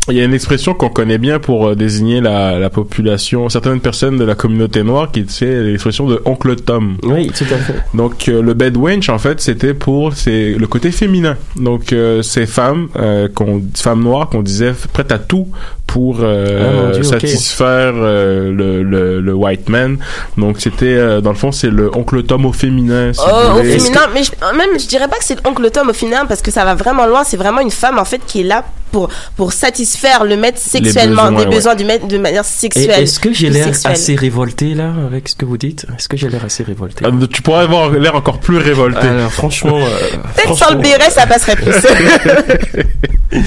il 0.10 0.16
y 0.16 0.22
a 0.22 0.24
une 0.24 0.34
expression 0.34 0.74
qu'on 0.74 0.90
connaît 0.90 1.18
bien 1.18 1.40
pour 1.40 1.68
euh, 1.68 1.76
désigner 1.76 2.22
la, 2.22 2.60
la 2.60 2.70
population, 2.70 3.50
certaines 3.50 3.82
personnes 3.82 4.18
de 4.18 4.24
la 4.24 4.36
communauté 4.36 4.84
noire 4.84 5.12
qui 5.12 5.26
c'est 5.28 5.62
l'expression 5.64 6.08
de 6.08 6.22
oncle 6.26 6.56
Tom. 6.56 6.98
Oui, 7.04 7.28
tout 7.36 7.46
à 7.54 7.58
fait. 7.58 7.84
Donc 7.94 8.28
euh, 8.30 8.42
le 8.42 8.54
bed 8.54 8.78
wench 8.78 9.10
en 9.10 9.18
fait 9.20 9.42
c'était 9.42 9.74
pour 9.74 10.14
c'est 10.14 10.52
le 10.58 10.68
côté 10.68 10.92
féminin. 10.92 11.36
Donc 11.56 11.92
euh, 11.94 12.22
ces 12.22 12.46
femmes 12.46 12.88
euh, 12.98 13.28
qu'on 13.34 13.62
femmes 13.76 14.04
noires 14.04 14.30
qu'on 14.30 14.42
disait 14.42 14.74
prêtes 14.94 15.12
à 15.12 15.20
tout 15.20 15.48
pour 15.88 16.18
euh, 16.22 16.90
Ah, 16.90 16.92
Dieu, 16.94 17.04
satisfaire 17.04 17.94
euh, 17.96 18.52
le, 18.52 18.84
le 18.84 19.22
le 19.22 19.34
white 19.34 19.70
man. 19.70 19.98
Donc 20.38 20.60
c'était 20.60 20.86
euh, 20.86 21.22
dans 21.22 21.32
le 21.32 21.36
fond 21.38 21.52
c'est 21.52 21.70
le 21.70 21.94
oncle 21.96 22.24
Tom 22.24 22.46
au 22.46 22.54
féminin. 22.54 23.14
si 23.14 23.22
Oh, 23.26 23.60
au 23.60 23.64
féminin, 23.64 24.02
mais 24.14 24.24
je, 24.24 24.32
même 24.58 24.80
je 24.80 24.88
dirais 24.88 25.08
pas 25.08 25.18
que 25.18 25.24
c'est 25.26 25.44
l'oncle 25.46 25.70
Tom 25.72 25.90
au 25.90 25.94
féminin 25.94 26.26
parce 26.26 26.42
que 26.42 26.52
ça 26.52 26.64
va 26.66 26.76
vraiment 26.76 27.06
loin. 27.06 27.24
C'est 27.24 27.38
vraiment 27.38 27.62
une 27.62 27.72
femme 27.72 28.00
en 28.00 28.06
fait 28.06 28.22
qui 28.26 28.42
est 28.42 28.44
là 28.44 28.64
pour 28.92 29.10
pour 29.36 29.52
satisfaire 29.54 29.97
le 30.26 30.36
maître 30.38 30.60
sexuellement, 30.60 31.26
besoins, 31.26 31.40
des 31.42 31.46
ouais. 31.50 31.56
besoins 31.56 31.76
du 31.76 31.86
maître 31.86 32.08
de 32.08 32.18
manière 32.18 32.46
sexuelle. 32.46 33.04
Est-ce 33.04 33.20
que 33.20 33.32
j'ai 33.34 33.50
l'air 33.50 33.68
assez 33.86 34.16
révolté 34.16 34.74
là 34.74 34.92
avec 35.08 35.28
ce 35.30 35.36
que 35.36 35.46
vous 35.46 35.58
dites? 35.58 35.86
Est-ce 35.98 36.08
que 36.10 36.18
j'ai 36.18 36.30
l'air 36.30 36.44
assez 36.46 36.64
révolté? 36.64 37.06
Ah, 37.06 37.10
tu 37.32 37.42
pourrais 37.42 37.64
avoir 37.64 37.90
l'air 37.92 38.16
encore 38.16 38.40
plus 38.40 38.58
révolté. 38.58 39.00
Alors 39.08 39.32
franchement, 39.32 39.78
euh, 39.78 40.18
Peut-être 40.36 40.58
sans 40.58 40.72
le 40.74 40.78
béret, 40.82 41.10
ça 41.10 41.26
passerait 41.28 41.56
plus. 41.56 41.74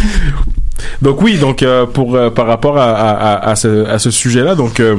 Donc 1.02 1.20
oui, 1.22 1.38
donc 1.38 1.62
euh, 1.62 1.86
pour 1.86 2.14
euh, 2.14 2.30
par 2.30 2.46
rapport 2.46 2.78
à, 2.78 2.90
à, 2.90 3.10
à, 3.34 3.50
à 3.50 3.56
ce, 3.56 3.86
à 3.86 3.98
ce 3.98 4.10
sujet-là, 4.10 4.54
donc 4.54 4.80
euh, 4.80 4.96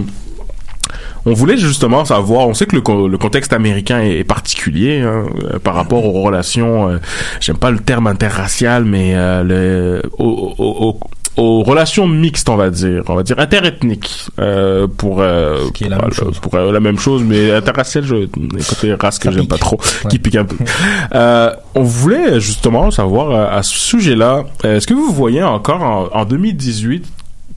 on 1.26 1.34
voulait 1.34 1.58
justement 1.58 2.06
savoir. 2.06 2.47
On 2.47 2.54
sait 2.54 2.66
que 2.66 2.76
le, 2.76 2.82
co- 2.82 3.08
le 3.08 3.18
contexte 3.18 3.54
américain 3.54 3.99
est, 4.02 4.20
est 4.20 4.24
particulier 4.24 4.99
hein, 5.02 5.26
euh, 5.43 5.60
par 5.60 5.76
rapport 5.76 6.06
aux 6.06 6.22
relations. 6.22 6.89
euh, 6.89 6.97
J'aime 7.39 7.58
pas 7.58 7.72
le 7.72 7.80
terme 7.80 8.08
interracial, 8.08 8.84
mais 8.86 9.12
euh, 9.16 9.43
le, 9.43 10.02
aux- 10.18 10.99
aux- 11.38 11.63
relations 11.63 12.07
mixtes, 12.07 12.49
on 12.49 12.55
va 12.57 12.69
dire, 12.69 13.03
on 13.07 13.15
va 13.15 13.23
dire 13.23 13.39
interethniques, 13.39 14.27
euh, 14.39 14.88
pour 14.88 15.21
euh, 15.21 15.69
Qui 15.73 15.86
est 15.86 15.89
la 15.89 15.97
pour, 15.97 16.05
même 16.05 16.11
euh, 16.13 16.15
chose. 16.25 16.39
pour, 16.39 16.55
euh, 16.55 16.71
la 16.71 16.79
même 16.79 16.97
chose, 16.99 17.23
mais 17.23 17.51
interracial, 17.51 18.03
je 18.03 18.25
côté 18.69 18.93
race 18.93 19.19
que 19.19 19.32
j'aime 19.32 19.47
pas 19.47 19.57
trop, 19.57 19.77
Ouais. 20.03 20.09
qui 20.11 20.19
pique 20.19 20.36
un 20.36 20.45
peu. 20.45 20.55
Euh, 21.13 21.51
on 21.75 21.84
voulait 21.84 22.39
justement 22.39 22.89
savoir 22.91 23.53
à 23.53 23.63
ce 23.63 23.75
sujet-là, 23.77 24.45
est-ce 24.63 24.88
que 24.88 24.93
vous 24.93 25.11
voyez 25.11 25.43
encore 25.43 25.82
en, 25.84 26.07
en 26.13 26.25
2018 26.25 27.05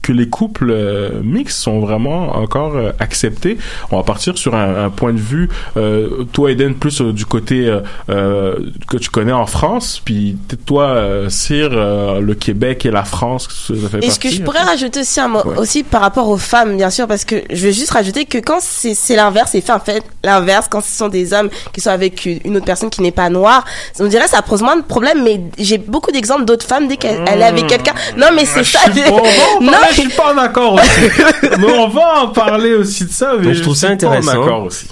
que 0.05 0.11
les 0.13 0.29
couples 0.29 0.69
euh, 0.69 1.09
mixtes 1.23 1.57
sont 1.57 1.79
vraiment 1.79 2.35
encore 2.37 2.75
euh, 2.75 2.91
acceptés. 2.99 3.57
On 3.91 3.97
va 3.97 4.03
partir 4.03 4.37
sur 4.37 4.53
un, 4.53 4.85
un 4.85 4.89
point 4.91 5.13
de 5.13 5.19
vue, 5.19 5.49
euh, 5.77 6.25
toi 6.31 6.51
Eden, 6.51 6.75
plus 6.75 7.01
euh, 7.01 7.11
du 7.11 7.25
côté 7.25 7.67
euh, 8.09 8.55
que 8.87 8.97
tu 8.97 9.09
connais 9.09 9.31
en 9.31 9.47
France, 9.47 9.99
puis 10.05 10.37
toi, 10.67 10.95
Cyr, 11.29 11.69
le 11.71 12.33
Québec 12.35 12.85
et 12.85 12.91
la 12.91 13.03
France, 13.03 13.47
ça 13.67 13.89
fait 13.89 14.05
Et 14.05 14.11
ce 14.11 14.19
que 14.19 14.29
je 14.29 14.41
pourrais 14.43 14.61
rajouter 14.61 14.99
aussi 15.01 15.19
un 15.19 15.27
mot, 15.27 15.39
Ouais. 15.43 15.57
aussi 15.57 15.83
par 15.83 16.01
rapport 16.01 16.29
aux 16.29 16.37
femmes, 16.37 16.77
bien 16.77 16.89
sûr, 16.91 17.07
parce 17.07 17.25
que 17.25 17.37
je 17.51 17.65
veux 17.65 17.71
juste 17.71 17.91
rajouter 17.91 18.25
que 18.25 18.37
quand 18.37 18.59
c'est 18.61 18.93
c'est 18.93 19.15
l'inverse, 19.15 19.49
c'est 19.53 19.61
fait 19.61 19.71
en 19.73 19.79
fait 19.79 20.03
l'inverse, 20.23 20.67
quand 20.69 20.81
ce 20.83 20.91
sont 20.95 21.07
des 21.09 21.33
hommes 21.33 21.49
qui 21.73 21.81
sont 21.81 21.89
avec 21.89 22.25
une 22.25 22.57
autre 22.57 22.65
personne 22.65 22.89
qui 22.91 23.01
n'est 23.01 23.11
pas 23.11 23.29
noire, 23.29 23.65
on 23.99 24.05
dirait 24.05 24.27
ça 24.27 24.41
pose 24.43 24.61
moins 24.61 24.75
de 24.77 24.83
problèmes, 24.83 25.23
mais 25.23 25.41
j'ai 25.57 25.77
beaucoup 25.79 26.11
d'exemples 26.11 26.45
d'autres 26.45 26.65
femmes 26.67 26.87
dès 26.87 26.97
qu'elles 26.97 27.23
elle 27.27 27.41
est 27.41 27.45
avec 27.45 27.67
quelqu'un. 27.67 27.93
Non, 28.17 28.27
mais 28.35 28.45
c'est 28.45 28.63
ça. 28.63 28.79
Mmh. 28.89 28.93
Je 28.95 28.99
suis 29.01 29.09
pas- 29.09 29.15
on 29.15 29.23
va 29.23 29.57
en 29.57 29.61
non, 29.61 29.77
je 29.95 30.01
suis 30.01 30.09
pas 30.17 30.33
d'accord 30.35 30.73
aussi. 30.73 30.89
mais 31.59 31.71
on 31.79 31.87
va 31.89 32.23
en 32.23 32.27
parler 32.29 32.73
aussi 32.73 33.05
de 33.05 33.11
ça. 33.11 33.33
Mais 33.39 33.45
Donc, 33.45 33.53
je 33.53 33.61
trouve 33.61 33.75
ça 33.75 33.87
suis 33.87 33.97
pas 33.97 34.07
intéressant. 34.07 34.39
d'accord 34.41 34.63
aussi. 34.63 34.87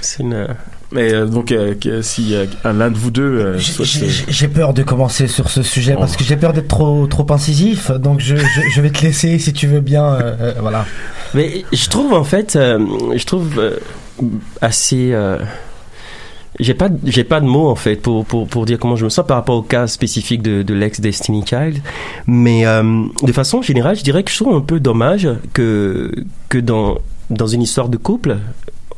c'est 0.00 0.22
une. 0.22 0.48
Mais 0.92 1.12
euh, 1.12 1.26
donc, 1.26 1.50
euh, 1.50 1.74
que- 1.74 2.00
si 2.00 2.34
euh, 2.36 2.46
l'un 2.64 2.90
de 2.90 2.96
vous 2.96 3.10
deux 3.10 3.22
euh, 3.22 3.58
J'ai- 3.58 3.72
souhaite, 3.72 3.88
J'ai 3.88 4.04
euh, 4.06 4.10
j'ai 4.28 4.48
peur 4.48 4.72
de 4.72 4.84
commencer 4.84 5.26
sur 5.26 5.50
ce 5.50 5.62
sujet 5.64 5.94
Oh. 5.96 6.00
parce 6.00 6.16
que 6.16 6.22
j'ai 6.22 6.36
peur 6.36 6.52
d'être 6.52 6.68
trop 6.68 7.06
trop 7.08 7.26
incisif. 7.30 7.90
Donc 7.90 8.20
je, 8.20 8.36
je, 8.36 8.60
je 8.72 8.80
vais 8.80 8.90
te 8.90 9.02
laisser 9.02 9.38
si 9.40 9.52
tu 9.52 9.66
veux 9.66 9.80
bien. 9.80 10.04
euh, 10.04 10.36
euh, 10.40 10.54
voilà. 10.60 10.84
Mais 11.34 11.64
je 11.72 11.88
trouve 11.88 12.12
en 12.14 12.22
fait, 12.22 12.54
euh, 12.54 12.78
je 13.16 13.24
trouve 13.24 13.58
euh, 13.58 13.78
assez. 14.60 15.10
J'ai 16.58 16.74
pas, 16.74 16.88
j'ai 17.04 17.24
pas 17.24 17.40
de 17.40 17.46
mots 17.46 17.68
en 17.68 17.74
fait 17.74 17.96
pour, 17.96 18.24
pour, 18.24 18.46
pour 18.46 18.66
dire 18.66 18.78
comment 18.78 18.96
je 18.96 19.04
me 19.04 19.10
sens 19.10 19.26
par 19.26 19.36
rapport 19.36 19.56
au 19.56 19.62
cas 19.62 19.86
spécifique 19.86 20.42
de, 20.42 20.62
de 20.62 20.74
l'ex 20.74 21.00
Destiny 21.00 21.44
Child. 21.46 21.80
Mais 22.26 22.66
euh, 22.66 23.04
de 23.22 23.32
façon 23.32 23.62
générale, 23.62 23.96
je 23.96 24.02
dirais 24.02 24.22
que 24.22 24.30
je 24.30 24.36
trouve 24.36 24.54
un 24.54 24.60
peu 24.60 24.80
dommage 24.80 25.28
que, 25.52 26.12
que 26.48 26.58
dans, 26.58 26.98
dans 27.30 27.46
une 27.46 27.62
histoire 27.62 27.88
de 27.88 27.96
couple, 27.96 28.38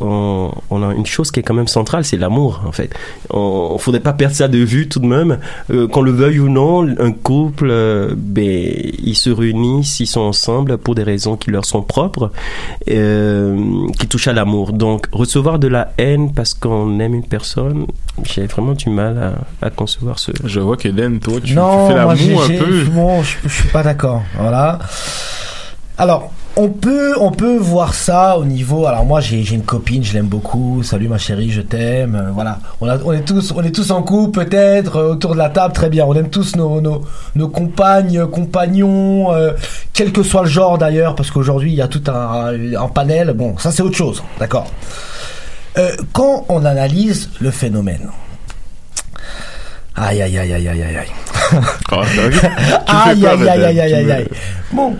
on, 0.01 0.51
on 0.71 0.89
a 0.89 0.95
une 0.95 1.07
chose 1.07 1.31
qui 1.31 1.41
est 1.41 1.43
quand 1.43 1.55
même 1.55 1.69
centrale, 1.69 2.05
c'est 2.05 2.17
l'amour 2.17 2.63
en 2.67 2.73
fait. 2.73 2.95
On, 3.31 3.71
on 3.75 3.79
faudrait 3.79 4.01
pas 4.01 4.13
perdre 4.13 4.35
ça 4.35 4.49
de 4.49 4.59
vue 4.59 4.89
tout 4.89 5.01
de 5.01 5.07
même. 5.07 5.39
Euh, 5.71 5.89
qu'on 5.89 6.03
le 6.03 6.11
veuille 6.13 6.41
ou 6.41 6.49
non, 6.49 6.87
un 6.99 7.13
couple, 7.13 7.69
euh, 7.71 8.15
ben 8.17 8.45
ils 8.45 9.15
se 9.17 9.31
réunissent, 9.31 10.01
ils 10.01 10.07
sont 10.07 10.21
ensemble 10.21 10.79
pour 10.79 10.95
des 10.95 11.03
raisons 11.03 11.37
qui 11.37 11.51
leur 11.51 11.65
sont 11.65 11.83
propres, 11.83 12.31
euh, 12.91 13.87
qui 13.99 14.07
touchent 14.09 14.29
à 14.29 14.33
l'amour. 14.33 14.73
Donc 14.73 15.07
recevoir 15.13 15.59
de 15.59 15.69
la 15.69 15.93
haine 15.99 16.33
parce 16.33 16.55
qu'on 16.55 16.99
aime 17.01 17.15
une 17.15 17.27
personne, 17.27 17.87
j'ai 18.25 18.47
vraiment 18.47 18.73
du 18.73 18.91
mal 18.91 19.37
à, 19.61 19.67
à 19.67 19.71
concevoir 19.71 20.19
ce. 20.19 20.33
Je 20.45 20.61
vois 20.61 20.77
qu'Eden, 20.77 21.19
toi, 21.21 21.35
tu, 21.43 21.55
non, 21.55 21.87
tu 21.87 21.93
fais 21.93 21.99
l'amour 21.99 22.43
un 22.43 22.49
peu. 22.49 22.85
bon, 22.85 23.23
je, 23.23 23.37
je 23.45 23.55
suis 23.55 23.69
pas 23.69 23.83
d'accord. 23.83 24.23
Voilà. 24.39 24.79
Alors, 25.97 26.31
on 26.59 26.69
peut, 26.69 27.15
on 27.21 27.31
peut 27.31 27.57
voir 27.57 27.95
ça 27.95 28.37
au 28.37 28.45
niveau. 28.45 28.87
Alors 28.87 29.05
moi, 29.07 29.21
j'ai 29.21 29.41
une 29.55 29.63
copine, 29.63 30.03
je 30.03 30.13
l'aime 30.13 30.27
beaucoup. 30.27 30.83
Salut 30.83 31.07
ma 31.09 31.17
chérie, 31.17 31.51
je 31.51 31.61
t'aime. 31.63 32.15
Euh, 32.17 32.31
voilà. 32.33 32.59
On, 32.81 32.89
a- 32.89 32.99
on 33.05 33.13
est 33.13 33.21
tous, 33.25 33.53
on 33.57 33.63
est 33.63 33.71
tous 33.71 33.91
en 33.93 34.03
couple 34.03 34.45
peut-être 34.45 34.97
euh, 34.97 35.13
autour 35.13 35.33
de 35.35 35.39
la 35.39 35.49
table. 35.51 35.73
Très 35.73 35.89
bien. 35.89 36.05
On 36.05 36.15
aime 36.15 36.31
tous 36.31 36.57
nos, 36.57 36.81
nos, 36.81 37.03
nos 37.37 37.49
compagnes, 37.49 38.27
compagnons, 38.27 39.33
euh, 39.33 39.53
quel 39.93 40.11
que 40.13 40.23
soit 40.25 40.43
le 40.43 40.49
genre 40.49 40.79
d'ailleurs, 40.79 41.15
parce 41.15 41.31
qu'aujourd'hui 41.31 41.71
il 41.73 41.77
y 41.77 41.83
a 41.83 41.89
tout 41.89 42.03
un, 42.09 42.53
un 42.77 42.89
panel. 42.89 43.33
Bon, 43.35 43.57
ça 43.57 43.71
c'est 43.71 43.83
autre 43.83 43.97
chose. 43.97 44.23
D'accord. 44.41 44.67
Quand 46.13 46.45
on 46.49 46.65
analyse 46.65 47.31
le 47.41 47.53
phénomène. 47.53 48.09
Aïe 49.95 50.23
aïe 50.23 50.37
aïe 50.39 50.53
aïe 50.55 50.69
aïe 50.69 50.83
aïe 50.83 50.97
aïe. 50.97 51.09
Aïe, 52.87 53.27
aïe, 53.27 53.49
aïe, 53.49 53.65
aïe, 53.81 53.95
aïe, 53.95 54.13
aïe. 54.13 54.29
Bon, 54.73 54.97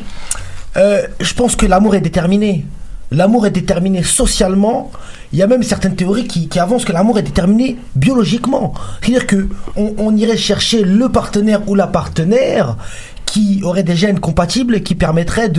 euh, 0.77 1.03
je 1.21 1.35
pense 1.35 1.57
que 1.57 1.67
l'amour 1.67 1.95
est 1.95 2.01
déterminé. 2.01 2.67
L'amour 3.11 3.47
est 3.47 3.51
déterminé 3.51 4.03
socialement. 4.03 4.91
Il 5.33 5.39
y 5.39 5.43
a 5.43 5.47
même 5.47 5.63
certaines 5.63 5.97
théories 5.97 6.27
qui, 6.27 6.59
avancent 6.59 6.85
que 6.85 6.93
l'amour 6.93 7.19
est 7.19 7.23
déterminé 7.23 7.79
biologiquement. 7.97 8.75
C'est-à-dire 9.01 9.27
que 9.27 9.49
on, 9.77 10.15
irait 10.17 10.37
chercher 10.37 10.83
le 10.83 11.09
partenaire 11.09 11.67
ou 11.69 11.75
la 11.75 11.87
partenaire 11.87 12.77
qui 13.25 13.61
aurait 13.63 13.83
des 13.83 13.97
gènes 13.97 14.21
compatibles 14.21 14.75
et 14.77 14.83
qui 14.83 14.95
permettraient 14.95 15.51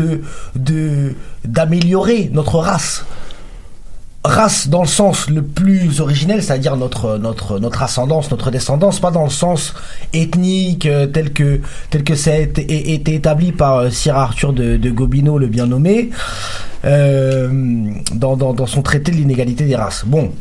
d'améliorer 1.46 2.30
notre 2.34 2.60
race 2.60 3.06
race 4.24 4.68
dans 4.68 4.82
le 4.82 4.88
sens 4.88 5.30
le 5.30 5.42
plus 5.42 6.02
originel, 6.02 6.44
c'est-à-dire 6.44 6.76
notre 6.76 7.18
notre 7.18 7.60
notre 7.60 7.84
ascendance, 7.84 8.30
notre 8.32 8.52
descendance, 8.52 9.00
pas 9.00 9.12
dans 9.12 9.24
le 9.24 9.30
sens 9.30 9.74
ethnique 10.14 10.86
euh, 10.86 11.08
tel 11.08 11.32
que 11.32 11.62
tel 11.90 12.04
que 12.04 12.16
ça 12.16 12.32
a 12.32 12.36
été, 12.36 13.14
établi 13.14 13.52
par 13.54 13.78
euh, 13.78 13.90
Sir 13.90 14.18
Arthur 14.18 14.52
de, 14.52 14.76
de 14.76 14.90
Gobineau, 14.90 15.38
le 15.38 15.48
bien 15.48 15.68
nommé, 15.68 16.10
euh, 16.84 17.90
dans, 18.14 18.36
dans 18.36 18.54
dans 18.54 18.68
son 18.68 18.82
traité 18.82 19.12
de 19.12 19.18
l'inégalité 19.18 19.66
des 19.66 19.76
races. 19.76 20.04
Bon. 20.06 20.32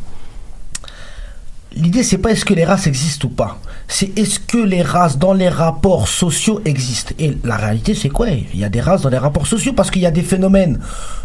L'idée, 1.75 2.03
c'est 2.03 2.17
pas 2.17 2.31
est-ce 2.31 2.45
que 2.45 2.53
les 2.53 2.65
races 2.65 2.87
existent 2.87 3.27
ou 3.27 3.31
pas. 3.31 3.59
C'est 3.87 4.17
est-ce 4.17 4.39
que 4.39 4.57
les 4.57 4.81
races 4.81 5.17
dans 5.17 5.33
les 5.33 5.49
rapports 5.49 6.07
sociaux 6.07 6.61
existent. 6.65 7.13
Et 7.19 7.37
la 7.43 7.57
réalité, 7.57 7.93
c'est 7.93 8.09
quoi? 8.09 8.27
Il 8.29 8.59
y 8.59 8.63
a 8.63 8.69
des 8.69 8.81
races 8.81 9.01
dans 9.03 9.09
les 9.09 9.17
rapports 9.17 9.45
sociaux 9.45 9.73
parce 9.73 9.91
qu'il 9.91 10.01
y 10.01 10.07
a 10.07 10.11
des 10.11 10.23
phénomènes 10.23 10.79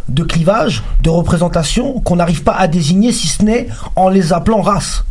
de 0.08 0.22
clivage, 0.22 0.82
de 1.02 1.08
représentation 1.08 2.00
qu'on 2.00 2.16
n'arrive 2.16 2.42
pas 2.42 2.52
à 2.52 2.68
désigner 2.68 3.12
si 3.12 3.26
ce 3.26 3.42
n'est 3.42 3.68
en 3.96 4.10
les 4.10 4.32
appelant 4.32 4.60
races. 4.60 5.04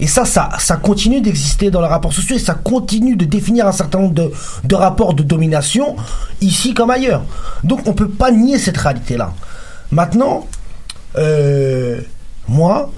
Et 0.00 0.06
ça, 0.06 0.24
ça, 0.24 0.48
ça 0.58 0.76
continue 0.76 1.20
d'exister 1.20 1.70
dans 1.70 1.80
les 1.80 1.86
rapports 1.86 2.12
sociaux 2.12 2.36
et 2.36 2.40
ça 2.40 2.54
continue 2.54 3.16
de 3.16 3.26
définir 3.26 3.68
un 3.68 3.72
certain 3.72 4.00
nombre 4.00 4.14
de, 4.14 4.32
de 4.64 4.74
rapports 4.74 5.14
de 5.14 5.22
domination 5.22 5.94
ici 6.40 6.74
comme 6.74 6.90
ailleurs. 6.90 7.22
Donc 7.62 7.86
on 7.86 7.92
peut 7.92 8.08
pas 8.08 8.32
nier 8.32 8.58
cette 8.58 8.76
réalité-là. 8.76 9.32
Maintenant, 9.92 10.46
euh, 11.16 12.00
moi, 12.48 12.90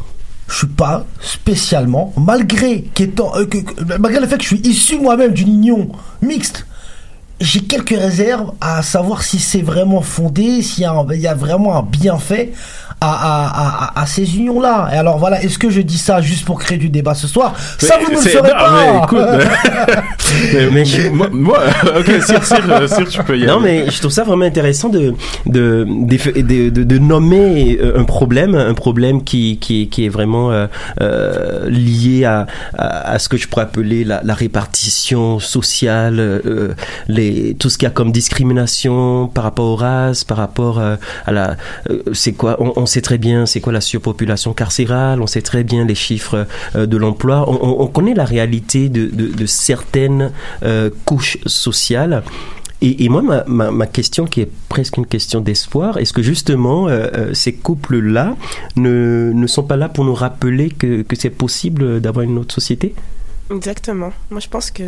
je 0.49 0.55
suis 0.55 0.67
pas 0.67 1.07
spécialement, 1.21 2.13
malgré 2.17 2.83
qu'étant, 2.83 3.33
euh, 3.37 3.47
malgré 3.99 4.21
le 4.21 4.27
fait 4.27 4.37
que 4.39 4.43
je 4.43 4.49
suis 4.49 4.61
issu 4.61 4.99
moi-même 4.99 5.33
d'une 5.33 5.49
union 5.49 5.89
mixte, 6.23 6.67
j'ai 7.41 7.61
quelques 7.61 7.91
réserves 7.91 8.53
à 8.61 8.83
savoir 8.83 9.23
si 9.23 9.39
c'est 9.39 9.61
vraiment 9.61 10.01
fondé, 10.01 10.63
s'il 10.63 10.85
y, 10.85 11.19
y 11.19 11.27
a 11.27 11.35
vraiment 11.35 11.77
un 11.77 11.83
bienfait 11.83 12.53
à, 13.01 13.13
à, 13.13 13.85
à, 13.99 14.03
à 14.03 14.07
ces 14.07 14.37
unions-là. 14.39 14.89
Et 14.93 14.97
alors 14.97 15.19
voilà, 15.19 15.43
est-ce 15.43 15.59
que 15.59 15.71
je 15.71 15.81
dis 15.81 15.99
ça 15.99 16.21
juste 16.21 16.45
pour 16.45 16.59
créer 16.59 16.79
du 16.79 16.89
débat 16.89 17.15
ce 17.15 17.27
soir? 17.29 17.55
Ça, 17.79 17.97
vous 18.03 18.11
ne 18.11 18.17
le 18.17 18.23
saurez 18.31 18.49
non, 18.51 18.57
pas 18.57 18.73
mais 18.73 18.99
écoute, 19.05 19.49
mais, 20.73 21.11
moi, 21.11 21.29
moi- 21.31 21.61
ok, 21.99 22.23
Cyr, 22.23 22.45
Cyr, 22.45 22.65
euh, 22.71 22.87
Cyr, 22.89 23.09
tu 23.09 23.23
peux 23.23 23.39
y 23.39 23.47
Non, 23.47 23.61
aller. 23.61 23.85
mais 23.85 23.91
je 23.91 23.99
trouve 24.01 24.11
ça 24.13 24.25
vraiment 24.25 24.45
intéressant 24.45 24.89
de 24.89 25.15
de 25.47 25.87
de, 25.89 26.41
de, 26.41 26.69
de- 26.71 26.85
de 26.85 26.99
nommer 26.99 27.79
euh, 27.81 27.99
un 28.01 28.05
problème, 28.05 28.55
un 28.55 28.75
problème 28.75 29.23
qui 29.23 29.59
qui, 29.59 29.89
qui 29.89 30.07
est 30.07 30.09
vraiment 30.09 30.51
euh, 30.51 30.67
euh, 31.01 31.69
lié 31.69 32.25
à, 32.25 32.47
à 32.79 33.13
à 33.13 33.19
ce 33.19 33.29
que 33.29 33.37
je 33.37 33.47
pourrais 33.49 33.63
appeler 33.65 34.05
la, 34.05 34.21
la 34.25 34.35
répartition 34.35 35.39
sociale, 35.39 36.19
euh, 36.19 36.75
les 37.09 37.55
tout 37.59 37.69
ce 37.71 37.79
qu'il 37.79 37.87
y 37.87 37.91
a 37.91 37.95
comme 37.95 38.11
discrimination 38.13 39.29
par 39.29 39.45
rapport 39.45 39.67
aux 39.67 39.77
races, 39.77 40.25
par 40.25 40.39
rapport 40.39 40.79
euh, 40.79 40.97
à 41.27 41.33
la 41.33 41.57
euh, 41.91 42.03
c'est 42.13 42.33
quoi 42.33 42.57
on, 42.61 42.73
on 42.77 42.86
sait 42.87 43.01
très 43.03 43.19
bien 43.19 43.47
c'est 43.47 43.61
quoi 43.61 43.73
la 43.73 43.81
surpopulation 43.81 44.53
carcérale, 44.53 45.21
on 45.23 45.27
sait 45.27 45.43
très 45.43 45.65
bien 45.65 45.85
les 45.85 45.95
chiffres 45.95 46.47
euh, 46.75 46.87
de 46.87 46.97
l'emploi, 46.97 47.45
on, 47.49 47.55
on- 47.63 47.83
on 47.83 47.87
connaît 47.87 48.15
la 48.15 48.25
réalité 48.25 48.89
de, 48.89 49.07
de, 49.07 49.47
certaines 49.47 50.33
euh, 50.63 50.91
couches 51.05 51.39
sociales. 51.47 52.23
Et, 52.83 53.09
moi, 53.09 53.23
ma, 53.47 53.71
ma, 53.71 53.87
question 53.87 54.27
qui 54.27 54.43
est 54.43 54.51
presque 54.69 54.99
une 54.99 55.07
question 55.07 55.41
d'espoir, 55.41 55.97
est-ce 55.97 56.13
que 56.13 56.23
justement 56.23 56.89
euh, 56.89 57.33
ces 57.33 57.55
couples-là 57.55 58.37
ne, 58.77 59.33
ne 59.35 59.47
sont 59.47 59.63
pas 59.63 59.77
là 59.77 59.89
pour 59.89 60.05
nous 60.05 60.15
rappeler 60.15 60.69
que, 60.69 61.01
que 61.03 61.17
c'est 61.17 61.31
possible 61.31 62.01
d'avoir 62.03 62.25
une 62.25 62.37
autre 62.39 62.55
société? 62.55 62.95
Exactement. 63.51 64.13
Moi, 64.31 64.41
je 64.41 64.49
pense 64.49 64.71
que. 64.71 64.83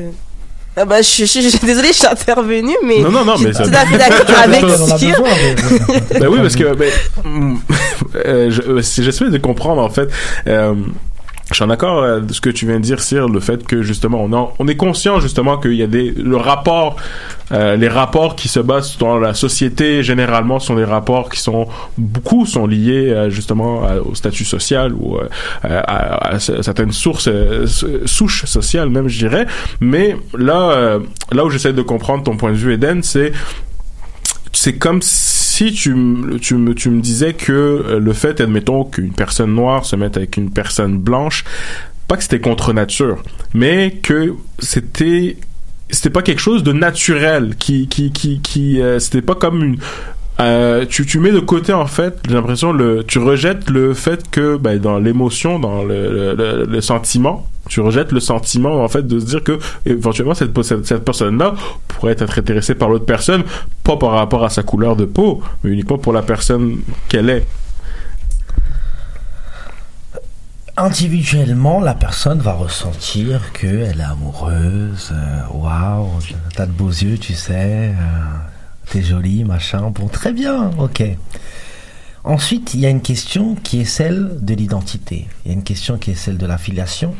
Ah 0.80 0.84
bah, 0.84 1.02
je, 1.02 1.24
je, 1.24 1.40
je, 1.40 1.48
je- 1.48 1.66
désolée, 1.66 1.88
je 1.88 1.94
suis 1.98 2.06
intervenue, 2.06 2.76
mais. 2.84 3.00
Non, 3.00 3.10
non, 3.10 3.24
non, 3.24 3.36
suis 3.36 3.46
mais 3.46 3.52
ça- 3.52 3.64
tout 3.64 3.70
à 3.74 3.84
fait 3.86 3.98
d'accord 3.98 4.38
avec 4.44 4.62
mais- 4.62 6.20
Ben 6.20 6.28
oui, 6.28 6.38
parce 6.40 6.54
que 6.56 6.64
euh, 8.26 8.82
si 8.82 9.02
j'essaie 9.04 9.28
de 9.30 9.38
comprendre 9.38 9.82
en 9.82 9.90
fait. 9.90 10.08
Euh, 10.46 10.74
je 11.50 11.54
suis 11.54 11.64
en 11.64 11.70
accord 11.70 12.02
euh, 12.02 12.20
de 12.20 12.32
ce 12.32 12.40
que 12.42 12.50
tu 12.50 12.66
viens 12.66 12.76
de 12.76 12.82
dire, 12.84 13.00
Cyr, 13.00 13.26
le 13.28 13.40
fait 13.40 13.66
que 13.66 13.82
justement 13.82 14.22
on, 14.22 14.32
en- 14.34 14.52
on 14.58 14.68
est 14.68 14.76
conscient 14.76 15.18
justement 15.18 15.56
qu'il 15.56 15.74
y 15.74 15.82
a 15.82 15.86
des 15.86 16.10
le 16.10 16.36
rapport, 16.36 16.96
euh, 17.52 17.74
les 17.76 17.88
rapports 17.88 18.36
qui 18.36 18.48
se 18.48 18.60
basent 18.60 18.98
dans 18.98 19.16
la 19.18 19.32
société 19.32 20.02
généralement 20.02 20.58
sont 20.58 20.74
des 20.74 20.84
rapports 20.84 21.30
qui 21.30 21.40
sont 21.40 21.66
beaucoup 21.96 22.44
sont 22.44 22.66
liés 22.66 23.08
euh, 23.10 23.30
justement 23.30 23.82
à- 23.84 23.96
au 23.96 24.14
statut 24.14 24.44
social 24.44 24.92
ou 24.92 25.16
euh, 25.16 25.26
à, 25.62 25.78
à- 25.78 26.34
à 26.34 26.38
certaines 26.38 26.92
sources 26.92 27.28
euh, 27.28 27.66
souches 28.04 28.44
sociales 28.44 28.90
même 28.90 29.08
je 29.08 29.18
dirais. 29.18 29.46
Mais 29.80 30.16
là 30.36 30.70
euh, 30.72 30.98
là 31.32 31.44
où 31.46 31.50
j'essaie 31.50 31.72
de 31.72 31.82
comprendre 31.82 32.24
ton 32.24 32.36
point 32.36 32.50
de 32.52 32.56
vue, 32.56 32.74
Eden, 32.74 33.02
c'est 33.02 33.32
c'est 34.52 34.76
comme 34.76 35.02
si 35.02 35.10
tu, 35.66 35.90
m- 35.92 36.38
tu, 36.40 36.54
me, 36.54 36.74
tu 36.74 36.90
me 36.90 37.00
disais 37.00 37.34
que 37.34 37.52
euh, 37.52 37.98
le 38.00 38.12
fait, 38.12 38.40
admettons, 38.40 38.84
qu'une 38.84 39.12
personne 39.12 39.54
noire 39.54 39.84
se 39.84 39.96
mette 39.96 40.16
avec 40.16 40.36
une 40.36 40.50
personne 40.50 40.98
blanche, 40.98 41.44
pas 42.06 42.16
que 42.16 42.22
c'était 42.22 42.40
contre 42.40 42.72
nature, 42.72 43.22
mais 43.54 43.90
que 44.02 44.34
c'était 44.58 45.36
c'était 45.90 46.10
pas 46.10 46.20
quelque 46.22 46.40
chose 46.40 46.62
de 46.62 46.72
naturel 46.72 47.54
qui 47.58 47.88
qui 47.88 48.12
qui 48.12 48.40
qui 48.40 48.80
euh, 48.80 48.98
c'était 48.98 49.22
pas 49.22 49.34
comme 49.34 49.62
une 49.64 49.78
euh, 50.40 50.86
tu, 50.86 51.18
mets 51.18 51.32
de 51.32 51.40
côté 51.40 51.72
en 51.72 51.86
fait 51.86 52.20
j'ai 52.28 52.34
l'impression 52.34 52.72
le 52.72 53.02
tu 53.04 53.18
rejettes 53.18 53.68
le 53.70 53.92
fait 53.92 54.30
que 54.30 54.56
ben, 54.56 54.78
dans 54.78 54.98
l'émotion 54.98 55.58
dans 55.58 55.82
le, 55.82 56.80
sentiment 56.80 57.48
tu 57.68 57.80
rejettes 57.80 58.12
le 58.12 58.20
sentiment 58.20 58.82
en 58.82 58.88
fait 58.88 59.06
de 59.06 59.18
se 59.18 59.24
dire 59.24 59.42
que 59.42 59.58
éventuellement 59.84 60.34
cette, 60.34 60.56
cette, 60.62 60.86
cette 60.86 61.04
personne 61.04 61.38
là 61.38 61.54
pourrait 61.88 62.12
être 62.12 62.38
intéressée 62.38 62.76
par 62.76 62.88
l'autre 62.88 63.04
personne 63.04 63.42
pas 63.82 63.96
par 63.96 64.12
rapport 64.12 64.44
à 64.44 64.48
sa 64.48 64.62
couleur 64.62 64.94
de 64.94 65.06
peau 65.06 65.42
mais 65.64 65.70
uniquement 65.70 65.98
pour 65.98 66.12
la 66.12 66.22
personne 66.22 66.78
qu'elle 67.08 67.30
est 67.30 67.46
individuellement, 70.78 71.80
la 71.80 71.94
personne 71.94 72.38
va 72.38 72.52
ressentir 72.52 73.52
qu'elle 73.52 73.98
est 74.00 74.04
amoureuse. 74.04 75.10
euh, 75.12 75.40
Waouh, 75.52 76.08
t'as 76.54 76.66
de 76.66 76.70
beaux 76.70 76.88
yeux, 76.88 77.18
tu 77.18 77.34
sais. 77.34 77.92
T'es 78.90 79.02
jolie, 79.02 79.44
machin. 79.44 79.90
Bon, 79.90 80.08
très 80.08 80.32
bien, 80.32 80.70
ok. 80.78 81.02
Ensuite, 82.24 82.74
il 82.74 82.80
y 82.80 82.86
a 82.86 82.90
une 82.90 83.00
question 83.02 83.54
qui 83.54 83.80
est 83.80 83.84
celle 83.84 84.38
de 84.40 84.54
l'identité. 84.54 85.28
Il 85.44 85.48
y 85.48 85.50
a 85.50 85.54
une 85.54 85.62
question 85.62 85.98
qui 85.98 86.10
est 86.12 86.14
celle 86.14 86.38
de 86.38 86.46
la 86.46 86.58
filiation. 86.58 87.14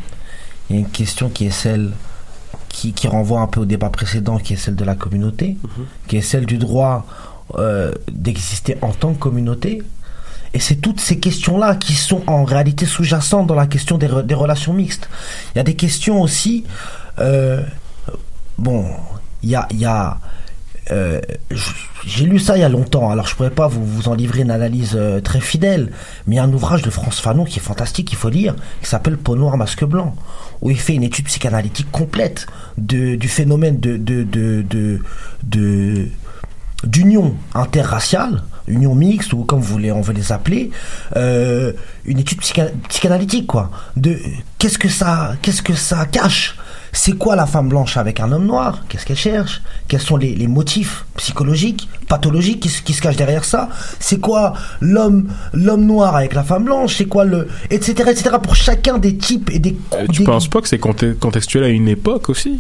Il 0.69 0.77
y 0.77 0.79
a 0.79 0.81
une 0.83 0.89
question 0.91 1.29
qui 1.29 1.47
est 1.47 1.51
celle 1.51 1.93
qui, 2.69 2.93
qui 2.93 3.09
renvoie 3.09 3.41
un 3.41 3.47
peu 3.47 3.61
au 3.61 3.65
débat 3.65 3.91
précédent, 3.91 4.39
qui 4.39 4.55
est 4.55 4.57
celle 4.57 4.77
de 4.77 4.85
la 4.85 4.95
communauté, 4.95 5.57
qui 6.09 6.17
est 6.17 6.23
celle 6.23 6.47
du 6.47 6.59
droit 6.59 7.07
euh, 7.57 7.93
d'exister 8.11 8.77
en 8.83 8.93
tant 8.93 9.13
que 9.15 9.19
communauté. 9.19 9.83
Et 10.55 10.61
c'est 10.61 10.77
toutes 10.77 11.01
ces 11.01 11.19
questions-là 11.19 11.77
qui 11.77 11.95
sont 11.95 12.23
en 12.27 12.45
réalité 12.45 12.87
sous-jacentes 12.87 13.47
dans 13.47 13.55
la 13.55 13.67
question 13.67 13.99
des, 13.99 14.09
re- 14.09 14.25
des 14.25 14.35
relations 14.35 14.73
mixtes. 14.73 15.09
Il 15.55 15.59
y 15.59 15.61
a 15.61 15.65
des 15.65 15.75
questions 15.77 16.21
aussi. 16.23 16.65
euh, 17.19 17.63
bon, 18.57 18.87
il 19.43 19.51
y 19.51 19.55
a, 19.55 19.67
il 19.71 19.79
y 19.79 19.85
a 19.87 20.19
euh, 20.91 21.21
j'ai 22.07 22.25
lu 22.25 22.39
ça 22.39 22.57
il 22.57 22.61
y 22.61 22.65
a 22.65 22.69
longtemps, 22.69 23.11
alors 23.11 23.27
je 23.27 23.35
pourrais 23.35 23.51
pas 23.51 23.69
vous, 23.69 23.85
vous 23.85 24.09
en 24.09 24.15
livrer 24.15 24.41
une 24.43 24.51
analyse 24.51 24.93
euh, 24.97 25.21
très 25.21 25.41
fidèle, 25.41 25.93
mais 26.27 26.37
il 26.37 26.39
y 26.39 26.41
a 26.41 26.45
un 26.45 26.53
ouvrage 26.53 26.83
de 26.83 26.91
France 26.91 27.21
Fanon 27.21 27.45
qui 27.45 27.59
est 27.59 27.63
fantastique, 27.63 28.11
il 28.13 28.17
faut 28.17 28.31
lire, 28.31 28.55
qui 28.83 28.89
s'appelle 28.89 29.17
Peau 29.19 29.37
noire, 29.37 29.57
masque 29.57 29.85
blanc, 29.85 30.15
où 30.63 30.71
il 30.71 30.79
fait 30.79 30.95
une 30.95 31.03
étude 31.03 31.27
psychanalytique 31.27 31.91
complète 31.91 32.47
de, 32.79 33.17
du 33.17 33.29
phénomène 33.29 33.79
de, 33.81 33.97
de, 33.97 34.25
de, 35.43 36.09
d'union 36.85 37.35
interraciale, 37.55 38.43
union 38.69 38.95
mixte 38.95 39.33
ou 39.33 39.45
comme 39.45 39.61
vous 39.61 39.73
voulez, 39.73 39.91
on 39.93 40.01
veut 40.01 40.13
les 40.15 40.31
appeler, 40.33 40.71
euh, 41.17 41.73
une 42.05 42.19
étude 42.19 42.41
psycha- 42.41 42.71
psychanalytique 42.89 43.47
quoi. 43.47 43.71
De 43.97 44.17
qu'est-ce 44.59 44.79
que 44.79 44.89
ça, 44.89 45.35
qu'est-ce 45.43 45.63
que 45.63 45.75
ça 45.75 46.07
cache 46.07 46.57
C'est 47.01 47.13
quoi 47.17 47.37
la 47.37 47.47
femme 47.47 47.69
blanche 47.69 47.97
avec 47.97 48.19
un 48.19 48.33
homme 48.33 48.47
noir? 48.47 48.83
Qu'est-ce 48.89 49.07
qu'elle 49.07 49.17
cherche? 49.17 49.63
Quels 49.87 50.01
sont 50.01 50.17
les, 50.17 50.35
les 50.35 50.49
motifs 50.49 51.05
psychologiques, 51.17 51.89
pathologiques 52.09 52.59
qui, 52.59 52.69
se- 52.69 52.83
qui 52.83 52.93
se 52.93 53.01
cachent 53.01 53.17
derrière 53.17 53.45
ça? 53.45 53.69
C'est 54.01 54.19
quoi 54.19 54.55
l'homme, 54.81 55.29
l'homme 55.53 55.85
noir 55.87 56.17
avec 56.17 56.35
la 56.35 56.43
femme 56.43 56.65
blanche? 56.65 56.97
C'est 56.97 57.05
quoi 57.05 57.25
le, 57.25 57.47
etc., 57.71 57.93
etc. 58.11 58.31
Pour 58.43 58.57
chacun 58.57 58.99
des 58.99 59.17
types 59.17 59.49
et 59.53 59.61
des. 59.61 59.77
Euh, 59.95 60.07
Tu 60.13 60.25
penses 60.25 60.49
pas 60.49 60.61
que 60.61 60.67
c'est 60.67 60.79
conte- 60.79 61.17
contextuel 61.21 61.63
à 61.63 61.69
une 61.69 61.87
époque 61.87 62.31
aussi? 62.31 62.59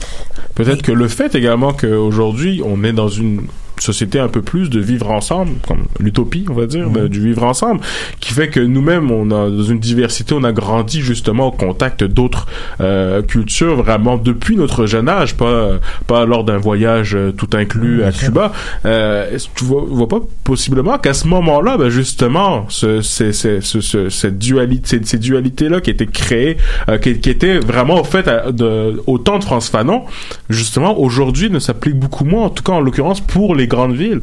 Peut-être 0.55 0.82
que 0.82 0.93
le 0.93 1.09
fait 1.09 1.34
également 1.34 1.72
qu'aujourd'hui, 1.72 2.62
on 2.64 2.84
est 2.84 2.93
dans 2.93 3.09
une 3.09 3.41
société 3.81 4.18
un 4.20 4.29
peu 4.29 4.43
plus 4.43 4.70
de 4.70 4.81
vivre 4.81 5.11
ensemble, 5.11 5.53
comme 5.66 5.85
l'utopie, 6.01 6.45
on 6.51 6.55
va 6.55 6.66
dire, 6.66 6.91
de- 6.91 7.09
du 7.09 7.20
vivre 7.20 7.45
ensemble, 7.45 7.81
qui 8.20 8.33
fait 8.33 8.49
que 8.49 8.61
nous-mêmes, 8.61 9.11
on 9.11 9.26
a 9.31 9.49
dans 9.51 9.62
une 9.62 9.79
diversité, 9.79 10.35
on 10.35 10.45
a 10.45 10.53
grandi 10.53 11.01
justement 11.01 11.49
au 11.49 11.51
contact 11.53 12.05
d'autres 12.05 12.47
euh, 12.81 13.22
cultures, 13.22 13.76
vraiment 13.76 14.16
depuis 14.16 14.57
notre 14.57 14.87
jeune 14.87 15.09
âge, 15.09 15.35
pas 15.37 15.70
pas 16.07 16.24
lors 16.26 16.45
d'un 16.45 16.59
voyage 16.59 17.14
euh, 17.14 17.33
tout 17.33 17.49
inclus 17.55 18.03
à 18.05 18.12
Cuba. 18.12 18.53
Euh, 18.85 19.37
tu 19.55 19.64
vois, 19.64 19.85
vois 19.89 20.09
pas 20.09 20.20
possiblement 20.45 20.99
qu'à 20.99 21.14
ce 21.14 21.26
moment-là, 21.29 21.76
ben 21.76 21.89
justement, 21.89 22.66
ce, 22.68 23.01
ce, 23.03 23.33
ce, 23.33 23.61
ce- 23.61 23.81
ce- 23.81 24.09
cette 24.09 24.39
dualité, 24.39 24.99
ces, 24.99 25.05
ces 25.05 25.18
dualités-là 25.18 25.81
qui 25.81 25.91
étaient 25.91 26.07
créées, 26.07 26.57
euh, 26.89 26.99
qui, 26.99 27.18
qui 27.20 27.31
étaient 27.31 27.59
vraiment 27.59 28.01
au 28.01 28.05
fait 28.05 28.26
à- 28.29 28.51
de, 28.53 29.01
au 29.07 29.18
temps 29.18 29.39
de 29.39 29.45
France 29.45 29.68
Fanon, 29.68 30.03
justement, 30.49 30.99
aujourd'hui 30.99 31.51
ne 31.51 31.59
s'appliquent 31.59 31.99
beaucoup 31.99 32.24
moins, 32.24 32.45
en 32.45 32.51
tout 32.51 32.62
cas 32.62 32.72
en 32.72 32.81
l'occurrence 32.81 33.20
pour 33.20 33.55
les 33.55 33.68
grandes 33.69 33.99
villes. 33.99 34.23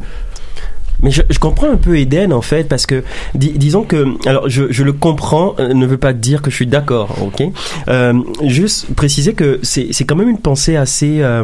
Mais 1.04 1.12
je, 1.12 1.22
je 1.30 1.39
comprends 1.39 1.70
un 1.70 1.76
peu 1.78 1.98
Eden 1.98 2.32
en 2.34 2.41
fait 2.41 2.68
parce 2.68 2.86
que 2.86 3.04
dis- 3.34 3.54
disons 3.56 3.84
que 3.84 4.06
alors 4.28 4.50
je, 4.50 4.64
je 4.72 4.84
le 4.84 4.93
comprends 4.93 5.56
euh, 5.60 5.74
ne 5.74 5.86
veut 5.86 5.98
pas 5.98 6.14
dire 6.14 6.41
que 6.41 6.50
je 6.50 6.56
suis 6.56 6.68
d'accord 6.68 7.16
ok? 7.22 7.43
Euh, 7.88 8.14
juste 8.43 8.93
préciser 8.96 9.34
que 9.34 9.60
c'est 9.62 9.88
c'est 9.91 10.06
quand 10.06 10.16
même 10.16 10.30
une 10.30 10.39
pensée 10.39 10.76
assez 10.76 11.18
euh, 11.22 11.43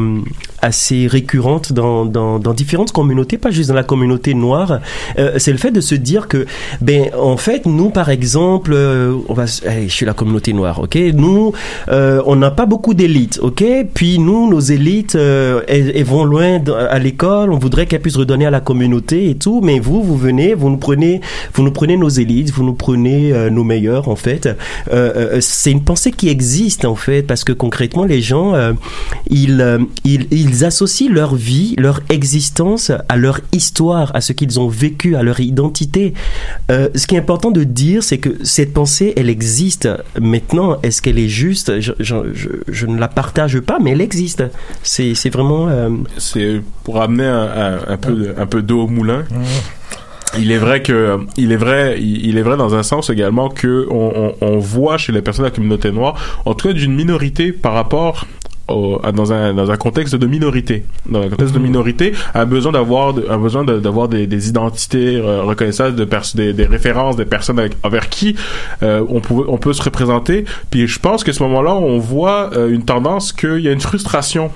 assez 0.62 1.08
récurrente 1.08 1.74
dans, 1.74 2.06
dans 2.06 2.40
dans 2.40 2.54
différentes 2.54 2.92
communautés 2.92 3.38
pas 3.38 3.52
juste 3.52 3.70
dans 3.70 3.76
la 3.76 3.84
communauté 3.84 4.34
noire. 4.34 4.80
Euh, 5.20 5.34
c'est 5.38 5.52
le 5.52 5.58
fait 5.58 5.72
de 5.72 5.82
se 5.82 5.96
dire 5.96 6.28
que 6.28 6.46
ben 6.80 7.10
en 7.20 7.38
fait 7.38 7.66
nous 7.66 7.90
par 7.90 8.10
exemple 8.10 8.72
euh, 8.74 9.16
on 9.28 9.34
va 9.34 9.46
allez, 9.68 9.90
je 9.90 9.94
suis 9.94 10.06
la 10.06 10.14
communauté 10.14 10.54
noire 10.54 10.80
ok? 10.80 10.98
Nous 11.14 11.52
euh, 11.90 12.22
on 12.26 12.36
n'a 12.36 12.52
pas 12.52 12.66
beaucoup 12.66 12.94
d'élites 12.94 13.40
ok? 13.42 13.64
Puis 13.94 14.18
nous 14.20 14.50
nos 14.50 14.60
élites 14.60 15.16
elles, 15.16 15.92
elles 15.96 16.04
vont 16.06 16.24
loin 16.24 16.60
à 16.90 17.00
l'école 17.00 17.52
on 17.52 17.58
voudrait 17.58 17.86
qu'elles 17.86 18.02
puissent 18.02 18.18
redonner 18.18 18.46
à 18.46 18.52
la 18.52 18.62
communauté 18.62 19.36
mais 19.62 19.80
vous 19.80 20.04
vous 20.04 20.18
venez 20.18 20.54
vous 20.54 20.70
nous 20.70 20.78
prenez 20.78 21.22
vous 21.54 21.64
nous 21.64 21.72
prenez 21.72 21.98
nos 21.98 22.10
élites 22.10 22.52
vous 22.52 22.64
nous 22.64 22.74
prenez 22.74 23.34
euh, 23.34 23.50
nos 23.50 23.64
meilleurs 23.64 24.08
en 24.08 24.16
fait. 24.16 24.46
Euh, 24.46 24.54
euh, 24.92 25.38
c'est 25.42 25.72
une 25.72 25.84
pensée 25.84 26.12
qui 26.12 26.30
existe 26.30 26.86
en 26.86 26.96
fait 26.96 27.24
parce 27.24 27.44
que 27.44 27.52
concrètement 27.54 28.06
les 28.06 28.22
gens 28.22 28.54
euh, 28.54 28.74
ils, 29.30 29.62
euh, 29.62 29.80
ils 30.04 30.28
ils 30.32 30.66
associent 30.66 31.12
leur 31.12 31.36
vie 31.36 31.76
leur 31.78 32.02
existence 32.10 32.92
à 33.10 33.18
leur 33.18 33.40
histoire 33.52 34.12
à 34.16 34.22
ce 34.22 34.34
qu'ils 34.34 34.60
ont 34.60 34.68
vécu 34.68 35.16
à 35.16 35.24
leur 35.24 35.40
identité. 35.40 36.14
Euh, 36.72 36.90
ce 36.96 37.08
qui 37.08 37.16
est 37.16 37.20
important 37.20 37.52
de 37.52 37.64
dire 37.64 38.04
c'est 38.04 38.18
que 38.18 38.30
cette 38.44 38.74
pensée 38.74 39.14
elle 39.16 39.30
existe. 39.30 39.90
Maintenant 40.20 40.78
est-ce 40.84 41.02
qu'elle 41.02 41.20
est 41.20 41.30
juste? 41.30 41.80
Je, 41.80 41.94
je, 42.00 42.16
je, 42.68 42.86
ne 42.86 43.00
la 43.00 43.08
partage 43.08 43.60
pas 43.60 43.80
mais 43.80 43.92
elle 43.92 44.02
existe. 44.02 44.44
C'est 44.84 45.30
vraiment 45.30 45.68
euh, 45.70 45.90
c'est 46.18 46.62
pour 46.84 47.02
amener 47.02 47.26
un, 47.26 47.98
peu 47.98 48.34
un 48.38 48.46
peu 48.46 48.62
d'eau 48.62 48.84
au 48.84 48.88
moulin. 48.88 49.24
Il 50.40 50.52
est 50.52 50.58
vrai 50.58 50.82
que 50.82 51.20
il 51.36 51.52
est 51.52 51.58
vrai 51.58 51.98
il 52.00 52.38
est 52.38 52.42
vrai 52.42 52.56
dans 52.56 52.74
un 52.74 52.84
sens 52.84 53.10
également 53.10 53.50
que 53.50 53.86
on, 53.90 54.34
on, 54.42 54.48
on 54.48 54.58
voit 54.60 54.98
chez 54.98 55.12
les 55.12 55.22
personnes 55.22 55.44
de 55.44 55.50
la 55.50 55.56
communauté 55.56 55.92
noire 55.92 56.16
en 56.46 56.54
tout 56.54 56.70
cas 56.70 56.74
d'une 56.74 56.94
minorité 56.96 57.52
par 57.52 57.74
rapport 57.74 58.26
au- 58.70 59.02
à- 59.04 59.12
dans 59.12 59.34
un 59.34 59.54
dans 59.54 59.70
un 59.72 59.76
contexte 59.76 60.16
de 60.16 60.26
minorité. 60.28 60.86
Dans 61.10 61.22
un 61.22 61.28
contexte 61.28 61.54
de 61.54 61.60
minorité 61.60 62.14
un 62.34 62.46
besoin 62.46 62.72
d'avoir 62.72 63.14
un 63.30 63.38
besoin 63.40 63.66
de- 63.66 63.80
d'avoir 63.80 64.08
des, 64.08 64.26
des 64.26 64.48
identités 64.48 65.18
euh, 65.18 65.42
reconnaissables 65.44 65.98
de 65.98 66.08
des, 66.36 66.54
des 66.54 66.66
références 66.66 67.18
des 67.18 67.26
personnes 67.26 67.60
avec, 67.60 67.74
envers 67.84 68.08
qui 68.08 68.38
euh, 68.84 69.04
on 69.10 69.20
peut 69.20 69.34
on 69.50 69.58
peut 69.58 69.74
se 69.74 69.84
représenter. 69.84 70.46
Puis 70.70 70.88
je 70.88 71.00
pense 71.00 71.26
que 71.26 71.34
ce 71.34 71.44
moment-là 71.44 71.76
on 71.76 72.00
voit 72.00 72.52
euh, 72.56 72.70
une 72.72 72.86
tendance 72.86 73.34
qu'il 73.34 73.60
y 73.60 73.68
a 73.68 73.74
une 73.74 73.82
frustration 73.82 74.50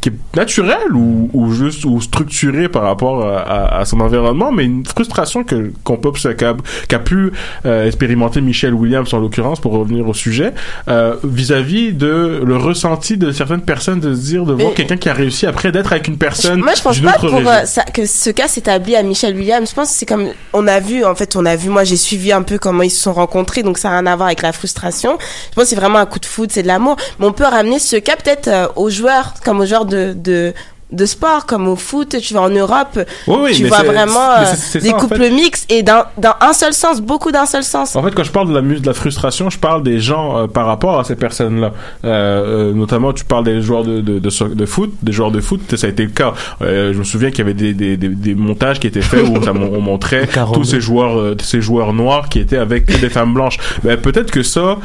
qui 0.00 0.10
est 0.10 0.36
naturelle 0.36 0.92
ou, 0.94 1.28
ou 1.32 1.52
juste 1.52 1.84
ou 1.84 2.00
structurée 2.00 2.68
par 2.68 2.82
rapport 2.82 3.24
à, 3.26 3.38
à- 3.40 3.78
à 3.80 3.84
son 3.84 4.00
environnement, 4.00 4.52
mais 4.52 4.64
une 4.64 4.84
frustration 4.86 5.44
que 5.44 5.72
qu'on 5.84 5.96
peut 5.96 6.10
qu'a 6.36 6.54
qu'a 6.88 6.98
pu 6.98 7.32
euh, 7.66 7.86
expérimenter 7.86 8.40
Michel 8.40 8.74
Williams 8.74 9.12
en 9.14 9.18
l'occurrence 9.18 9.60
pour 9.60 9.72
revenir 9.72 10.08
au 10.08 10.14
sujet 10.14 10.52
euh, 10.88 11.14
vis-à-vis 11.24 11.92
de 11.92 12.42
le 12.44 12.56
ressenti 12.56 13.16
de 13.16 13.32
certaines 13.32 13.60
personnes 13.62 14.00
de 14.00 14.14
se 14.14 14.20
dire 14.20 14.44
de 14.44 14.52
voir 14.52 14.74
quelqu'un 14.74 14.96
qui 14.96 15.08
a 15.08 15.14
réussi 15.14 15.46
après 15.46 15.72
d'être 15.72 15.92
avec 15.92 16.08
une 16.08 16.18
personne 16.18 16.60
Moi, 16.60 16.72
je 16.76 16.82
pense 16.82 17.00
pas 17.00 17.12
pour 17.18 17.34
euh, 17.34 17.64
ça, 17.64 17.82
que 17.84 18.06
ce 18.06 18.30
cas 18.30 18.48
s'établit 18.48 18.96
à 18.96 19.02
Michel 19.02 19.34
Williams. 19.36 19.68
Je 19.70 19.74
pense 19.74 19.88
que 19.90 19.94
c'est 19.94 20.06
comme 20.06 20.28
on 20.52 20.66
a 20.66 20.80
vu, 20.80 21.04
en 21.04 21.14
fait, 21.14 21.36
on 21.36 21.44
a 21.46 21.56
vu. 21.56 21.68
Moi, 21.70 21.84
j'ai 21.84 21.96
suivi 21.96 22.32
un 22.32 22.42
peu 22.42 22.58
comment 22.58 22.82
ils 22.82 22.90
se 22.90 23.00
sont 23.02 23.12
rencontrés, 23.12 23.62
donc 23.62 23.78
ça 23.78 23.88
n'a 23.90 23.98
rien 23.98 24.06
à 24.06 24.16
voir 24.16 24.26
avec 24.28 24.42
la 24.42 24.52
frustration. 24.52 25.18
Je 25.50 25.54
pense 25.54 25.64
que 25.64 25.70
c'est 25.70 25.76
vraiment 25.76 25.98
un 25.98 26.06
coup 26.06 26.18
de 26.18 26.26
foudre, 26.26 26.52
c'est 26.52 26.62
de 26.62 26.68
l'amour. 26.68 26.96
Mais 27.18 27.26
on 27.26 27.32
peut 27.32 27.44
ramener 27.44 27.78
ce 27.78 27.96
cas 27.96 28.16
peut-être 28.16 28.48
euh, 28.48 28.66
aux 28.76 28.90
joueurs, 28.90 29.34
comme 29.44 29.60
aux 29.60 29.66
joueurs 29.66 29.84
de 29.88 30.12
de 30.14 30.52
de 30.90 31.04
sport 31.04 31.44
comme 31.44 31.68
au 31.68 31.76
foot 31.76 32.16
tu 32.18 32.32
vas 32.32 32.40
en 32.40 32.48
Europe 32.48 32.98
Oui, 33.26 33.36
oui, 33.42 33.52
tu 33.54 33.66
vois 33.66 33.82
vraiment 33.82 34.30
euh, 34.38 34.44
des 34.72 34.88
ça, 34.88 34.96
en 34.96 34.98
couples 34.98 35.16
fait. 35.18 35.30
mixtes 35.30 35.70
et 35.70 35.82
dans 35.82 36.04
dans 36.16 36.32
un 36.40 36.54
seul 36.54 36.72
sens 36.72 37.02
beaucoup 37.02 37.30
d'un 37.30 37.44
seul 37.44 37.62
sens 37.62 37.94
En 37.94 38.02
fait, 38.02 38.14
quand 38.14 38.24
je 38.24 38.32
parle 38.32 38.48
de 38.48 38.54
la 38.54 38.62
de 38.62 38.86
la 38.86 38.94
frustration, 38.94 39.50
je 39.50 39.58
parle 39.58 39.82
des 39.82 40.00
gens 40.00 40.38
euh, 40.38 40.46
par 40.46 40.64
rapport 40.64 40.98
à 40.98 41.04
ces 41.04 41.14
personnes-là. 41.14 41.72
Euh, 42.06 42.70
euh, 42.70 42.72
notamment, 42.72 43.12
tu 43.12 43.26
parles 43.26 43.44
des 43.44 43.60
joueurs 43.60 43.84
de, 43.84 44.00
de, 44.00 44.18
de, 44.18 44.66
foot, 44.66 44.94
des 45.02 45.12
joueurs 45.12 45.30
de 45.30 45.42
foot, 45.42 45.60
ça 45.76 45.86
a 45.86 45.90
été 45.90 46.04
le 46.04 46.10
cas. 46.10 46.32
Euh, 46.62 46.94
je 46.94 46.98
me 46.98 47.04
souviens 47.04 47.28
qu'il 47.30 47.40
y 47.40 47.42
avait 47.42 47.52
des, 47.54 47.74
des, 47.74 47.98
des, 47.98 48.08
des 48.08 48.34
montages 48.34 48.80
qui 48.80 48.86
étaient 48.86 49.02
faits 49.02 49.24
où 49.28 49.34
on 49.46 49.80
montrait 49.82 50.26
tous 50.54 50.64
ces 50.64 50.80
joueurs, 50.80 51.18
euh, 51.18 51.36
ces 51.42 51.60
joueurs 51.60 51.92
noirs 51.92 52.30
qui 52.30 52.38
étaient 52.40 52.56
avec 52.56 52.86
des 52.98 53.10
femmes 53.10 53.34
blanches. 53.34 53.58
Ben, 53.84 53.98
peut-être 53.98 54.30
que 54.30 54.42
ça. 54.42 54.78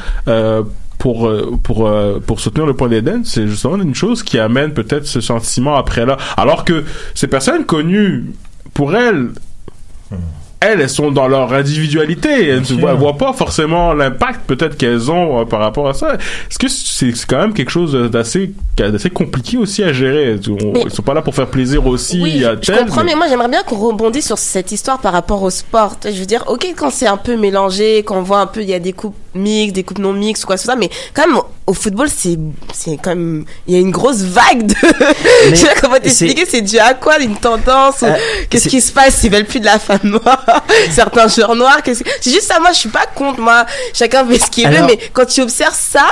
Pour 1.04 1.28
euh, 1.28 1.60
pour 1.62 1.86
euh, 1.86 2.22
pour 2.26 2.40
soutenir 2.40 2.66
le 2.66 2.74
point 2.76 2.88
d'Éden, 2.88 3.24
c'est 3.26 3.46
justement 3.46 3.76
une 3.76 3.94
chose 3.94 4.24
qui 4.24 4.40
amène 4.40 4.72
peut-être 4.72 5.06
ce 5.06 5.20
sentiment 5.20 5.76
après 5.76 6.06
là. 6.06 6.16
Alors 6.38 6.64
que 6.64 6.86
ces 7.14 7.28
personnes 7.28 7.66
connues, 7.66 8.32
pour 8.74 8.96
elles, 8.96 9.32
elles, 10.64 10.82
elles 10.82 10.90
sont 10.90 11.12
dans 11.12 11.28
leur 11.28 11.52
individualité. 11.54 12.48
Elles 12.50 12.62
ne 12.62 12.80
voient, 12.80 12.94
voient 12.94 13.18
pas 13.18 13.34
forcément 13.34 13.94
l'impact 13.94 14.42
peut-être 14.48 14.78
qu'elles 14.78 15.12
ont 15.12 15.42
euh, 15.42 15.46
par 15.46 15.60
rapport 15.60 15.88
à 15.90 15.94
ça. 15.94 16.16
Est-ce 16.16 16.60
que 16.60 16.68
c'est 16.68 17.14
quand 17.28 17.40
même 17.40 17.54
quelque 17.54 17.72
chose 17.72 17.94
d'assez 18.12 18.52
d'assez 18.78 19.10
compliqué 19.10 19.58
aussi 19.58 19.84
à 19.84 19.94
gérer? 19.94 20.36
On- 20.50 20.72
Mais- 20.74 20.82
Ils 20.86 20.92
sont 20.92 21.02
pas 21.04 21.14
là 21.14 21.22
pour 21.22 21.36
faire 21.36 21.48
plaisir 21.48 21.86
aussi 21.86 22.20
Oui, 22.22 22.44
à 22.46 22.52
je 22.54 22.72
tel. 22.72 22.78
comprends, 22.80 23.04
mais... 23.04 23.16
moi 23.16 23.28
j'aimerais 23.30 23.50
bien 23.50 23.64
qu'on 23.64 23.78
rebondisse 23.78 24.26
sur 24.26 24.38
cette 24.38 24.72
histoire 24.72 25.00
par 25.00 25.14
rapport 25.14 25.42
au 25.44 25.50
sport. 25.50 25.98
Je 26.04 26.12
veux 26.12 26.26
dire, 26.26 26.44
ok, 26.48 26.66
quand 26.76 26.90
c'est 26.90 27.08
un 27.08 27.18
peu 27.18 27.36
mélangé, 27.36 28.04
qu'on 28.04 28.22
voit 28.22 28.40
un 28.40 28.48
peu, 28.48 28.62
il 28.62 28.70
y 28.70 28.74
a 28.74 28.80
des 28.80 28.94
coupes 28.94 29.16
mixtes, 29.36 29.76
des 29.76 29.84
coupes 29.84 30.00
non 30.00 30.14
mixtes 30.14 30.44
ou 30.44 30.48
quoi 30.48 30.56
que 30.56 30.62
ce 30.62 30.66
soit, 30.66 30.76
mais 30.76 30.90
quand 31.14 31.28
même, 31.28 31.38
au 31.66 31.74
football, 31.74 32.08
c'est, 32.10 32.38
c'est 32.74 32.98
quand 33.02 33.12
même, 33.12 33.46
il 33.68 33.74
y 33.74 33.78
a 33.78 33.80
une 33.80 33.92
grosse 33.92 34.22
vague 34.22 34.68
de, 34.68 34.76
je 35.50 35.56
sais 35.56 35.68
pas 35.68 35.74
comment 35.82 35.96
t'expliquer, 35.98 36.46
c'est 36.46 36.62
dû 36.62 36.78
à 36.78 36.94
quoi, 36.94 37.20
une 37.20 37.36
tendance, 37.36 38.04
Euh, 38.04 38.14
qu'est-ce 38.50 38.68
qui 38.70 38.82
se 38.82 38.92
passe, 38.92 39.24
ils 39.24 39.32
veulent 39.32 39.46
plus 39.46 39.60
de 39.60 39.66
la 39.66 39.80
femme 39.80 40.00
noire, 40.04 40.44
certains 40.92 41.28
joueurs 41.28 41.56
noirs, 41.56 41.80
c'est 41.86 42.04
juste 42.26 42.44
ça, 42.44 42.60
moi 42.60 42.72
je 42.72 42.80
suis 42.80 42.90
pas 42.90 43.06
contre, 43.14 43.40
moi, 43.40 43.66
chacun 43.94 44.26
fait 44.26 44.40
ce 44.40 44.50
qu'il 44.50 44.68
veut, 44.68 44.86
mais 44.86 44.98
quand 45.14 45.26
tu 45.26 45.42
observes 45.42 45.76
ça, 45.76 46.08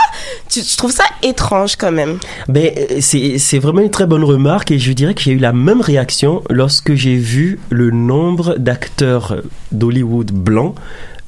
tu, 0.50 0.62
je 0.62 0.78
trouve 0.78 0.92
ça 0.92 1.04
étrange 1.24 1.76
quand 1.76 1.92
même. 1.92 2.20
Ben, 2.48 2.72
c'est 3.00 3.38
c'est 3.38 3.60
vraiment 3.60 3.82
une 3.82 3.92
très 3.92 4.06
bonne 4.06 4.24
remarque 4.24 4.72
et 4.72 4.80
je 4.80 4.92
dirais 4.94 5.14
que 5.14 5.22
j'ai 5.22 5.32
eu 5.32 5.38
la 5.38 5.54
même 5.54 5.82
réaction 5.82 6.44
lorsque 6.50 6.94
j'ai 6.94 7.16
vu 7.16 7.60
le 7.70 7.92
nombre 7.92 8.56
d'acteurs 8.58 9.38
d'Hollywood 9.72 10.32
blancs 10.32 10.76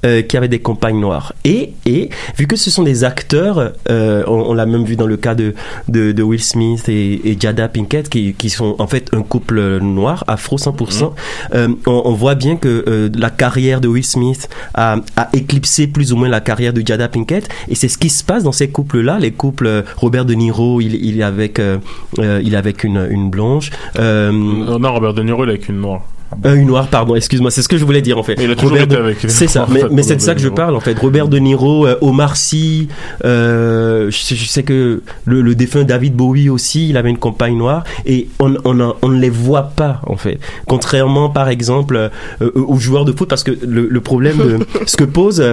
euh, 0.06 0.22
qui 0.22 0.38
avaient 0.38 0.48
des 0.48 0.60
compagnes 0.60 1.00
noires. 1.00 1.34
Et, 1.46 1.74
et 1.86 2.10
vu 2.38 2.48
que 2.48 2.56
ce 2.56 2.70
sont 2.72 2.84
des 2.84 3.04
acteurs, 3.04 3.74
euh, 3.90 4.24
on, 4.28 4.34
on 4.50 4.54
l'a 4.54 4.66
même 4.66 4.84
vu 4.84 4.96
dans 4.96 5.08
le 5.08 5.18
cas 5.18 5.36
de, 5.36 5.54
de, 5.88 6.12
de 6.12 6.24
Will 6.24 6.42
Smith 6.44 6.88
et, 6.90 7.30
et 7.30 7.38
Jada 7.40 7.68
Pinkett, 7.68 8.10
qui, 8.10 8.34
qui 8.34 8.50
sont 8.50 8.76
en 8.80 8.88
fait 8.88 9.10
un 9.14 9.22
couple 9.22 9.80
noir, 9.80 10.24
afro 10.28 10.58
100%, 10.58 11.14
euh, 11.56 11.68
on, 11.88 12.02
on 12.06 12.14
voit 12.14 12.36
bien 12.36 12.56
que 12.56 12.84
euh, 12.88 13.10
la 13.16 13.30
carrière 13.30 13.82
de 13.82 13.88
Will 13.88 14.04
Smith 14.06 14.50
a, 14.74 14.98
a 15.16 15.30
éclipsé 15.34 15.88
plus 15.88 16.14
ou 16.14 16.18
moins 16.18 16.30
la 16.30 16.42
carrière 16.42 16.74
de 16.74 16.82
Jada 16.86 17.08
Pinkett. 17.08 17.48
Et 17.70 17.76
c'est 17.76 17.88
ce 17.88 17.98
qui 17.98 18.10
se 18.10 18.24
passe 18.24 18.44
dans 18.44 18.52
ces 18.52 18.70
couples-là. 18.70 19.20
Les 19.20 19.32
couples, 19.32 19.68
euh, 19.68 19.82
Robert 19.98 20.26
De 20.26 20.34
Niro, 20.34 20.82
il, 20.82 20.96
il 20.96 21.20
est 21.20 21.24
avec, 21.24 21.60
euh, 21.60 21.78
euh, 22.20 22.42
il 22.44 22.54
est 22.54 22.58
avec 22.58 22.84
une, 22.84 23.08
une 23.10 23.30
blanche. 23.30 23.70
Euh, 24.00 24.32
Non, 24.32 24.94
Robert 24.94 25.14
De 25.14 25.24
Niro, 25.24 25.44
il 25.46 25.50
est 25.50 25.54
avec 25.54 25.70
une 25.70 25.82
noire. 25.82 26.02
Euh, 26.46 26.56
une 26.56 26.68
noire, 26.68 26.88
pardon, 26.88 27.16
excuse-moi, 27.16 27.52
c'est 27.52 27.62
ce 27.62 27.68
que 27.70 27.78
je 27.78 27.86
voulais 27.86 28.02
dire 28.02 28.18
en 28.18 28.24
fait. 28.24 28.36
Il 28.40 28.50
a 28.52 28.56
toujours 28.56 28.78
Robert 28.78 29.08
été 29.10 29.28
De- 29.28 29.32
C'est 29.32 29.48
ça, 29.48 29.68
mais, 29.70 30.04
c'est 30.04 30.16
de 30.16 30.22
ça 30.22 30.36
que 30.36 30.42
je 30.42 30.50
parle 30.50 30.76
en 30.76 30.80
fait. 30.80 30.98
Robert 31.00 31.28
De 31.28 31.38
Niro, 31.38 31.86
euh, 31.86 31.98
Omar 32.02 32.36
Sy, 32.36 32.88
euh, 33.26 34.10
je, 34.10 34.18
sais, 34.18 34.36
je 34.36 34.46
sais 34.48 34.64
que 34.64 35.02
le, 35.26 35.42
le 35.42 35.56
défunt 35.56 35.84
David 35.84 36.16
Bowie 36.16 36.50
aussi, 36.50 36.90
il 36.90 36.98
avait 36.98 37.10
une 37.10 37.18
compagne 37.18 37.58
noire 37.58 37.84
et 38.06 38.28
on, 38.40 38.56
on, 38.66 38.74
ne 39.10 39.20
les 39.20 39.30
voit 39.30 39.72
pas 39.76 40.02
en 40.06 40.16
fait. 40.16 40.40
Contrairement 40.68 41.30
par 41.30 41.50
exemple 41.50 41.96
euh, 41.96 42.10
euh, 42.42 42.52
aux 42.56 42.78
joueurs 42.78 43.06
de 43.06 43.12
foot, 43.12 43.30
parce 43.30 43.44
que 43.44 43.52
le, 43.66 43.88
le 43.90 44.02
problème 44.02 44.38
de 44.38 44.60
ce 44.86 44.98
que 44.98 45.04
pose 45.04 45.44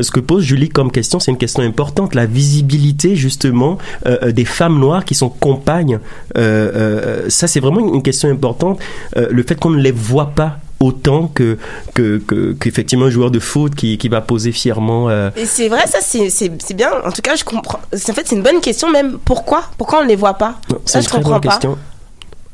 ce 0.00 0.10
que 0.10 0.20
pose 0.20 0.44
Julie 0.44 0.68
comme 0.68 0.90
question, 0.90 1.20
c'est 1.20 1.30
une 1.30 1.38
question 1.38 1.62
importante, 1.62 2.14
la 2.14 2.26
visibilité 2.26 3.16
justement 3.16 3.78
des 4.26 4.44
femmes 4.44 4.78
noires 4.78 5.04
qui 5.04 5.14
sont 5.14 5.28
compagnes. 5.28 5.98
Ça 6.36 7.46
c'est 7.46 7.60
vraiment 7.60 7.80
une, 7.80 7.96
une 7.96 8.02
question 8.02 8.30
importante. 8.30 8.80
Le 9.16 9.42
fait 9.42 9.54
qu'on 9.54 9.70
ne 9.70 9.80
les 9.80 9.92
voit 9.92 10.17
pas 10.26 10.58
autant 10.80 11.26
que 11.26 11.58
que 11.94 12.18
que- 12.18 12.52
qu'effectivement 12.52 13.06
un 13.06 13.10
joueur 13.10 13.30
de 13.32 13.40
foot 13.40 13.74
qui, 13.74 13.98
qui 13.98 14.08
va 14.08 14.20
poser 14.20 14.52
fièrement 14.52 15.08
euh, 15.08 15.30
Et 15.36 15.44
c'est 15.44 15.68
vrai, 15.68 15.86
ça, 15.88 15.98
c'est 16.00 16.30
c'est- 16.30 16.52
c'est 16.64 16.74
bien. 16.74 16.90
En 17.04 17.10
tout 17.10 17.22
cas, 17.22 17.34
je 17.34 17.42
comprends. 17.44 17.80
En 17.92 18.12
fait, 18.12 18.22
c'est 18.26 18.36
une 18.36 18.42
bonne 18.42 18.60
question, 18.60 18.90
même. 18.90 19.18
Pourquoi? 19.24 19.64
Pourquoi 19.76 20.00
on 20.00 20.02
ne 20.04 20.08
les 20.08 20.16
voit 20.16 20.34
pas? 20.34 20.54
Ça, 20.84 21.00
je 21.00 21.08
comprends 21.08 21.40
pas. 21.40 21.48
question 21.50 21.76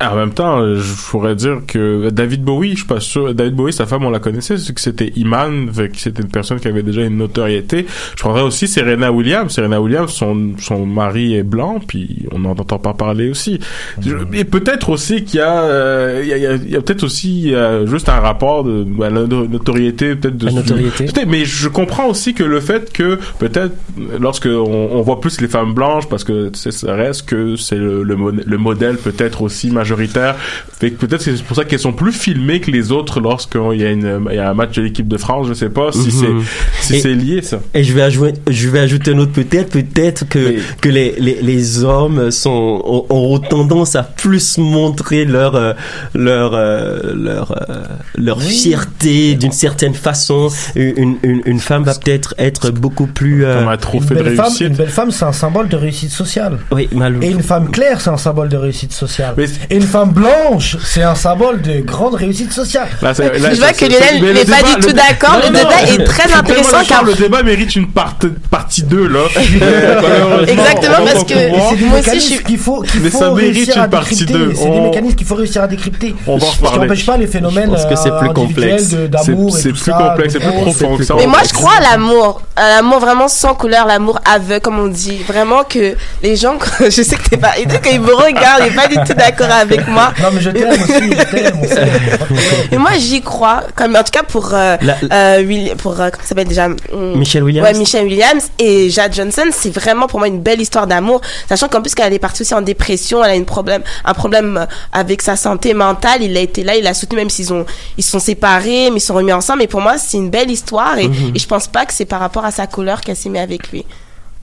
En 0.02 0.16
même 0.16 0.32
temps, 0.32 0.58
euh, 0.60 0.80
je 0.80 0.92
pourrais 1.10 1.36
dire 1.36 1.60
que 1.66 2.10
David 2.10 2.42
Bowie, 2.42 2.72
je 2.72 2.78
suis 2.78 2.86
pas 2.86 3.00
sûr. 3.00 3.32
David 3.32 3.54
Bowie, 3.54 3.72
sa 3.72 3.86
femme, 3.86 4.04
on 4.04 4.10
la 4.10 4.18
connaissait, 4.18 4.58
c'est 4.58 4.74
que 4.74 4.80
c'était 4.80 5.12
Iman, 5.16 5.68
fait 5.72 5.88
que 5.88 5.96
c'était 5.98 6.20
une 6.22 6.28
personne 6.30 6.58
qui 6.58 6.68
avait 6.68 6.82
déjà 6.82 7.02
une 7.02 7.16
notoriété. 7.16 7.86
Je 8.16 8.20
prendrais 8.20 8.42
aussi 8.42 8.66
Serena 8.66 9.12
Williams. 9.12 9.52
Serena 9.52 9.80
Williams, 9.80 10.10
son, 10.12 10.52
son 10.58 10.84
mari 10.84 11.36
est 11.36 11.42
blanc, 11.44 11.80
puis 11.86 12.26
on 12.32 12.40
n'en 12.40 12.50
entend 12.50 12.78
pas 12.78 12.92
parler 12.92 13.30
aussi. 13.30 13.60
Je- 14.02 14.16
Et 14.34 14.44
peut-être 14.44 14.90
aussi 14.90 15.24
qu'il 15.24 15.38
y 15.38 15.42
a, 15.42 15.62
euh, 15.62 16.20
il 16.22 16.28
y 16.28 16.46
a, 16.46 16.54
il 16.54 16.68
y 16.70 16.72
peut-être 16.72 17.04
aussi 17.04 17.54
euh, 17.54 17.86
juste 17.86 18.08
un 18.08 18.18
rapport 18.20 18.64
de 18.64 18.84
à 19.02 19.10
la 19.10 19.26
no- 19.26 19.46
notoriété, 19.46 20.16
peut-être 20.16 20.36
de 20.36 20.46
La 20.46 20.52
notoriété. 20.52 21.04
Peut-être, 21.06 21.28
mais 21.28 21.44
je 21.44 21.68
comprends 21.68 22.08
aussi 22.08 22.34
que 22.34 22.42
le 22.44 22.60
fait 22.60 22.92
que 22.92 23.18
peut-être 23.38 23.74
lorsque 24.20 24.46
on, 24.46 24.88
on 24.92 25.00
voit 25.02 25.20
plus 25.20 25.40
les 25.40 25.48
femmes 25.48 25.72
blanches 25.72 26.08
parce 26.08 26.24
que 26.24 26.50
ça 26.54 26.94
reste 26.94 27.26
que 27.28 27.56
c'est 27.56 27.76
le, 27.76 28.02
le, 28.02 28.16
le 28.44 28.58
modèle 28.58 28.96
peut-être 28.96 29.40
aussi 29.42 29.70
majoritaire 29.84 30.34
fait 30.80 30.90
que 30.90 30.96
peut-être 31.04 31.22
c'est 31.22 31.40
pour 31.44 31.56
ça 31.56 31.64
qu'elles 31.64 31.78
sont 31.88 31.92
plus 31.92 32.12
filmées 32.12 32.60
que 32.60 32.70
les 32.70 32.90
autres 32.90 33.20
lorsqu'il 33.20 33.80
y 33.80 33.84
a 33.84 33.90
une 33.90 34.26
il 34.30 34.36
y 34.36 34.38
a 34.38 34.50
un 34.50 34.54
match 34.54 34.72
de 34.76 34.82
l'équipe 34.82 35.06
de 35.08 35.18
France 35.18 35.46
je 35.48 35.54
sais 35.62 35.68
pas 35.78 35.92
si 35.92 36.08
Mhm. 36.08 36.42
c'est 36.80 36.86
si 36.86 36.94
Et- 36.96 37.00
c'est 37.00 37.14
lié 37.14 37.42
ça 37.42 37.58
Et 37.74 37.82
je 37.84 37.92
vais 37.92 38.02
ajouter, 38.02 38.34
je 38.50 38.68
vais 38.68 38.80
ajouter 38.80 39.12
un 39.12 39.18
autre 39.18 39.32
peut-être, 39.32 39.70
peut-être 39.70 40.22
que 40.28 40.44
que 40.80 40.88
les, 40.88 41.14
les, 41.18 41.38
les 41.42 41.84
hommes 41.84 42.30
sont 42.30 42.80
ont- 42.94 43.06
auront 43.16 43.38
tendance 43.38 43.94
à 43.96 44.02
plus 44.02 44.58
montrer 44.58 45.24
leur 45.24 45.54
euh, 45.54 45.72
leur 46.14 46.52
euh, 46.54 47.12
leur 47.14 47.46
euh, 47.52 47.82
leur 48.16 48.38
fierté 48.42 49.34
d'une 49.34 49.52
certaine 49.52 49.94
façon. 49.94 50.48
Une, 50.76 51.16
une, 51.22 51.42
une 51.44 51.60
femme 51.60 51.84
va 51.84 51.94
peut-être 51.94 52.34
être 52.38 52.70
beaucoup 52.70 53.06
plus 53.06 53.42
comme 53.42 53.68
un 53.68 53.76
trophée 53.76 54.14
Une 54.14 54.18
de 54.18 54.24
belle, 54.24 54.36
femme, 54.36 54.46
réussite 54.46 54.68
une 54.68 54.76
belle 54.76 54.88
femme, 54.88 55.10
c'est 55.10 55.24
un 55.24 55.32
symbole 55.32 55.68
de 55.68 55.76
réussite 55.76 56.10
sociale. 56.10 56.58
Oui. 56.72 56.88
Et 57.22 57.30
une 57.30 57.42
femme 57.42 57.70
claire, 57.70 58.00
c'est 58.00 58.10
un 58.10 58.16
symbole 58.16 58.48
de 58.48 58.56
réussite 58.56 58.92
sociale. 58.92 59.34
Mais- 59.36 59.46
Et 59.70 59.73
une 59.76 59.82
femme 59.82 60.10
blanche, 60.10 60.76
c'est 60.84 61.02
un 61.02 61.14
symbole 61.14 61.60
de 61.62 61.80
grande 61.80 62.14
réussite 62.14 62.52
sociale. 62.52 62.88
Là, 63.02 63.12
Je 63.14 63.22
vois 63.58 63.68
ça- 63.68 63.72
que 63.72 63.84
Lionel 63.86 64.34
n'est 64.34 64.44
pas 64.44 64.62
du 64.62 64.86
tout 64.86 64.92
d'accord. 64.92 65.38
Le 65.42 65.50
débat 65.56 65.82
est 65.88 66.04
très 66.04 66.32
intéressant 66.32 66.78
car 66.88 67.04
le 67.04 67.14
débat 67.14 67.42
mérite 67.42 67.74
une 67.76 67.88
part- 67.88 68.16
partie 68.50 68.82
2 68.82 69.08
là 69.08 69.20
Malheureusement, 70.02 70.46
Exactement, 70.46 71.04
parce 71.04 71.24
que 71.24 71.50
Moi 71.86 71.98
aussi, 72.00 72.14
je 72.14 72.20
suis- 72.20 72.42
qu'il 72.44 72.58
faut, 72.58 72.82
qu'il 72.82 73.00
Mais 73.00 73.10
faut 73.10 73.18
ça 73.18 73.30
mérite 73.30 73.54
réussir 73.54 73.76
une 73.76 73.82
à 73.82 73.88
partie 73.88 74.14
décrypter. 74.16 74.32
deux. 74.38 74.52
C'est 74.54 74.70
des 74.70 74.80
mécanismes 74.80 75.14
qu'il 75.16 75.26
faut 75.26 75.34
réussir 75.34 75.62
à 75.62 75.66
décrypter. 75.68 76.14
On 76.26 76.36
va 76.36 76.46
en 76.46 76.50
Ce 76.50 76.56
qui 76.58 76.64
reparler. 76.64 76.86
n'empêche 76.88 77.06
pas 77.06 77.16
les 77.16 77.26
phénomènes 77.26 77.70
pense 77.70 77.84
que 77.86 77.96
c'est 77.96 78.10
euh, 78.10 78.18
plus 78.18 78.28
individuels 78.30 78.70
complexe. 78.70 78.88
de- 78.90 78.96
C'est- 78.96 79.08
d'amour 79.08 79.24
plus 79.24 79.92
complexe, 79.92 80.34
de 80.34 80.38
c'est 80.38 80.38
plus 80.40 80.52
profond 80.62 80.96
que 80.96 81.04
ça. 81.04 81.14
Mais 81.18 81.26
moi, 81.26 81.40
je 81.46 81.52
crois 81.52 81.72
à 81.78 81.80
l'amour, 81.92 82.42
à 82.56 82.68
l'amour 82.68 82.98
vraiment 83.00 83.28
sans 83.28 83.54
couleur, 83.54 83.86
l'amour 83.86 84.20
aveugle, 84.24 84.60
comme 84.60 84.78
on 84.78 84.86
dit. 84.88 85.18
Vraiment 85.26 85.64
que 85.64 85.94
les 86.22 86.36
gens, 86.36 86.54
je 86.80 86.90
sais 87.02 87.16
que 87.16 87.28
t'es 87.30 87.36
pas, 87.36 87.58
et 87.58 87.64
quand 87.64 87.90
ils 87.92 88.00
me 88.00 88.14
regardent, 88.14 88.62
ils 88.66 88.70
sont 88.70 88.80
pas 88.80 88.88
du 88.88 88.96
tout 88.96 89.14
d'accord 89.16 89.50
avec 89.50 89.63
moi. 89.88 90.12
Non, 90.22 90.28
mais 90.32 90.40
je 90.40 90.50
t'aime 90.50 90.70
aussi, 90.70 91.10
je 91.12 91.30
t'aime, 91.30 91.58
on 91.62 91.66
s'aime, 91.68 91.88
y 91.88 92.10
a 92.12 92.18
pas 92.18 92.24
de 92.24 92.34
problème. 92.34 92.68
Et 92.72 92.76
moi, 92.78 92.90
j'y 92.98 93.20
crois, 93.22 93.62
comme 93.74 93.96
en 93.96 94.02
tout 94.02 94.10
cas 94.12 94.22
pour 94.22 94.52
euh, 94.54 94.76
La- 94.82 94.96
euh, 95.12 95.42
Will- 95.44 95.74
pour 95.76 95.92
euh, 96.00 96.10
comment 96.10 96.22
ça 96.22 96.28
s'appelle 96.28 96.48
déjà 96.48 96.66
hum, 96.66 97.16
Michelle 97.16 97.42
Williams. 97.44 97.66
Ouais, 97.66 97.78
Michelle 97.78 98.04
Williams 98.06 98.50
et 98.58 98.90
Jad 98.90 99.14
Johnson, 99.14 99.44
c'est 99.52 99.70
vraiment 99.74 100.06
pour 100.06 100.18
moi 100.18 100.28
une 100.28 100.40
belle 100.40 100.60
histoire 100.60 100.86
d'amour, 100.86 101.20
sachant 101.48 101.68
qu'en 101.68 101.80
plus 101.82 101.94
qu'elle 101.94 102.12
est 102.12 102.18
partie 102.18 102.42
aussi 102.42 102.54
en 102.54 102.62
dépression, 102.62 103.24
elle 103.24 103.30
a 103.30 103.34
une 103.36 103.44
problème, 103.46 103.82
un 104.04 104.14
problème 104.14 104.56
euh, 104.58 104.66
avec 104.92 105.22
sa 105.22 105.36
santé 105.36 105.74
mentale. 105.74 106.22
Il 106.22 106.36
a 106.36 106.40
été 106.40 106.62
là, 106.64 106.76
il 106.76 106.86
a 106.86 106.94
soutenu 106.94 107.16
même 107.18 107.30
s'ils 107.30 107.52
ont, 107.52 107.64
ils 107.98 108.04
se 108.04 108.10
sont 108.10 108.18
séparés, 108.20 108.90
mais 108.90 108.96
ils 108.96 109.00
sont 109.00 109.14
remis 109.14 109.32
ensemble. 109.32 109.62
Et 109.62 109.66
pour 109.66 109.80
moi, 109.80 109.98
c'est 109.98 110.16
une 110.16 110.30
belle 110.30 110.50
histoire 110.50 110.98
et, 110.98 111.08
Mhm. 111.08 111.32
et 111.34 111.38
je 111.38 111.46
pense 111.46 111.66
pas 111.68 111.84
que 111.86 111.92
c'est 111.92 112.04
par 112.04 112.20
rapport 112.20 112.44
à 112.44 112.50
sa 112.50 112.66
couleur 112.66 113.00
qu'elle 113.00 113.16
s'est 113.16 113.28
mise 113.28 113.40
avec 113.42 113.70
lui. 113.70 113.84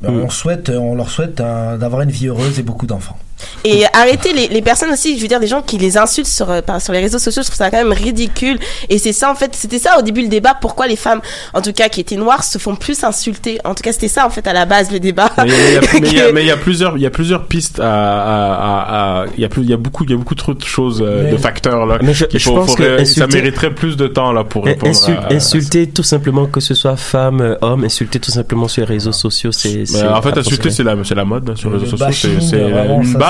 Ben, 0.02 0.10
On 0.26 0.30
souhaite, 0.30 0.70
on 0.70 0.96
leur 0.96 1.10
souhaite 1.10 1.40
euh, 1.42 1.78
d'avoir 1.78 2.02
une 2.02 2.10
vie 2.12 2.28
heureuse 2.28 2.58
et 2.60 2.64
beaucoup 2.64 2.88
d'enfants. 2.88 3.18
Et 3.64 3.86
arrêter 3.94 4.34
les, 4.34 4.48
les 4.48 4.62
personnes 4.62 4.92
aussi, 4.92 5.18
je 5.18 5.22
veux 5.22 5.28
dire, 5.28 5.40
des 5.40 5.48
gens 5.48 5.62
qui 5.62 5.78
les 5.78 5.98
insultent 5.98 6.28
sur, 6.28 6.50
euh, 6.50 6.62
par- 6.62 6.82
sur 6.82 6.94
les 6.94 7.00
réseaux 7.00 7.20
sociaux, 7.20 7.42
je 7.44 7.48
trouve 7.48 7.58
ça 7.58 7.70
quand 7.72 7.78
même 7.78 7.92
ridicule. 7.94 8.60
Et 8.90 8.98
c'est 8.98 9.14
ça, 9.14 9.32
en 9.32 9.36
fait, 9.36 9.56
c'était 9.56 9.80
ça 9.80 9.98
au 10.00 10.02
début 10.02 10.22
le 10.22 10.28
débat, 10.28 10.56
pourquoi 10.60 10.88
les 10.88 10.96
femmes, 10.96 11.22
en 11.54 11.62
tout 11.62 11.74
cas 11.74 11.90
qui 11.90 12.02
étaient 12.02 12.16
noires, 12.16 12.44
se 12.44 12.58
font 12.58 12.76
plus 12.76 13.04
insulter. 13.04 13.60
En 13.64 13.74
tout 13.76 13.84
cas, 13.84 13.92
c'était 13.94 14.08
ça, 14.08 14.26
en 14.26 14.30
fait, 14.30 14.46
à 14.48 14.54
la 14.54 14.66
base, 14.66 14.92
le 14.92 15.00
débat. 15.00 15.30
Mais 15.38 15.44
il 15.48 15.74
y 15.74 15.78
a- 15.78 15.82
Que- 15.82 16.62
plusieurs, 16.62 16.98
il 16.98 17.02
y 17.04 17.06
a 17.06 17.10
plusieurs 17.10 17.46
pistes 17.46 17.80
à, 17.80 17.86
à, 17.86 19.22
à, 19.22 19.22
à- 19.22 19.26
il 19.36 19.42
y 19.42 19.46
a 19.46 19.50
plus, 19.50 19.64
il 19.64 19.70
y 19.70 19.74
a 19.74 19.78
beaucoup, 19.78 20.04
il 20.04 20.12
y 20.12 20.14
a 20.14 20.18
beaucoup 20.18 20.36
trop 20.36 20.54
de 20.54 20.64
choses, 20.64 21.02
euh, 21.06 21.24
Mais- 21.26 21.32
de 21.32 21.38
facteurs 21.38 21.86
là. 21.86 21.98
Mais 22.02 22.14
je- 22.14 22.26
faut- 22.40 22.56
pense 22.56 22.76
que 22.76 22.84
faudrait- 22.84 23.06
ça 23.06 23.28
mériterait 23.28 23.74
plus 23.74 23.98
de 23.98 24.08
temps 24.08 24.32
là 24.32 24.44
pour 24.44 24.66
répondre. 24.66 24.92
Insul- 24.92 25.16
à- 25.18 25.28
à- 25.28 25.34
insulter 25.34 25.88
tout 25.88 26.04
simplement 26.04 26.46
que 26.46 26.60
ce 26.60 26.74
soit 26.74 26.96
femme, 26.98 27.42
euh, 27.42 27.56
homme, 27.62 27.84
insulter 27.84 28.20
tout 28.20 28.32
simplement 28.32 28.68
sur 28.68 28.82
les 28.82 28.88
réseaux 28.88 29.12
sociaux, 29.12 29.52
c'est. 29.52 29.84
En 30.06 30.22
fait, 30.22 30.38
insulter, 30.38 30.70
c'est 30.72 30.84
la, 30.84 30.96
c'est 31.04 31.16
la 31.16 31.26
mode 31.26 31.50
hein, 31.50 31.54
sur 31.56 31.70
les 31.70 31.78
Le 31.78 31.84
réseaux 31.84 31.98
sociaux. 31.98 32.06
bashing, 32.30 32.40
C'est, 32.42 32.62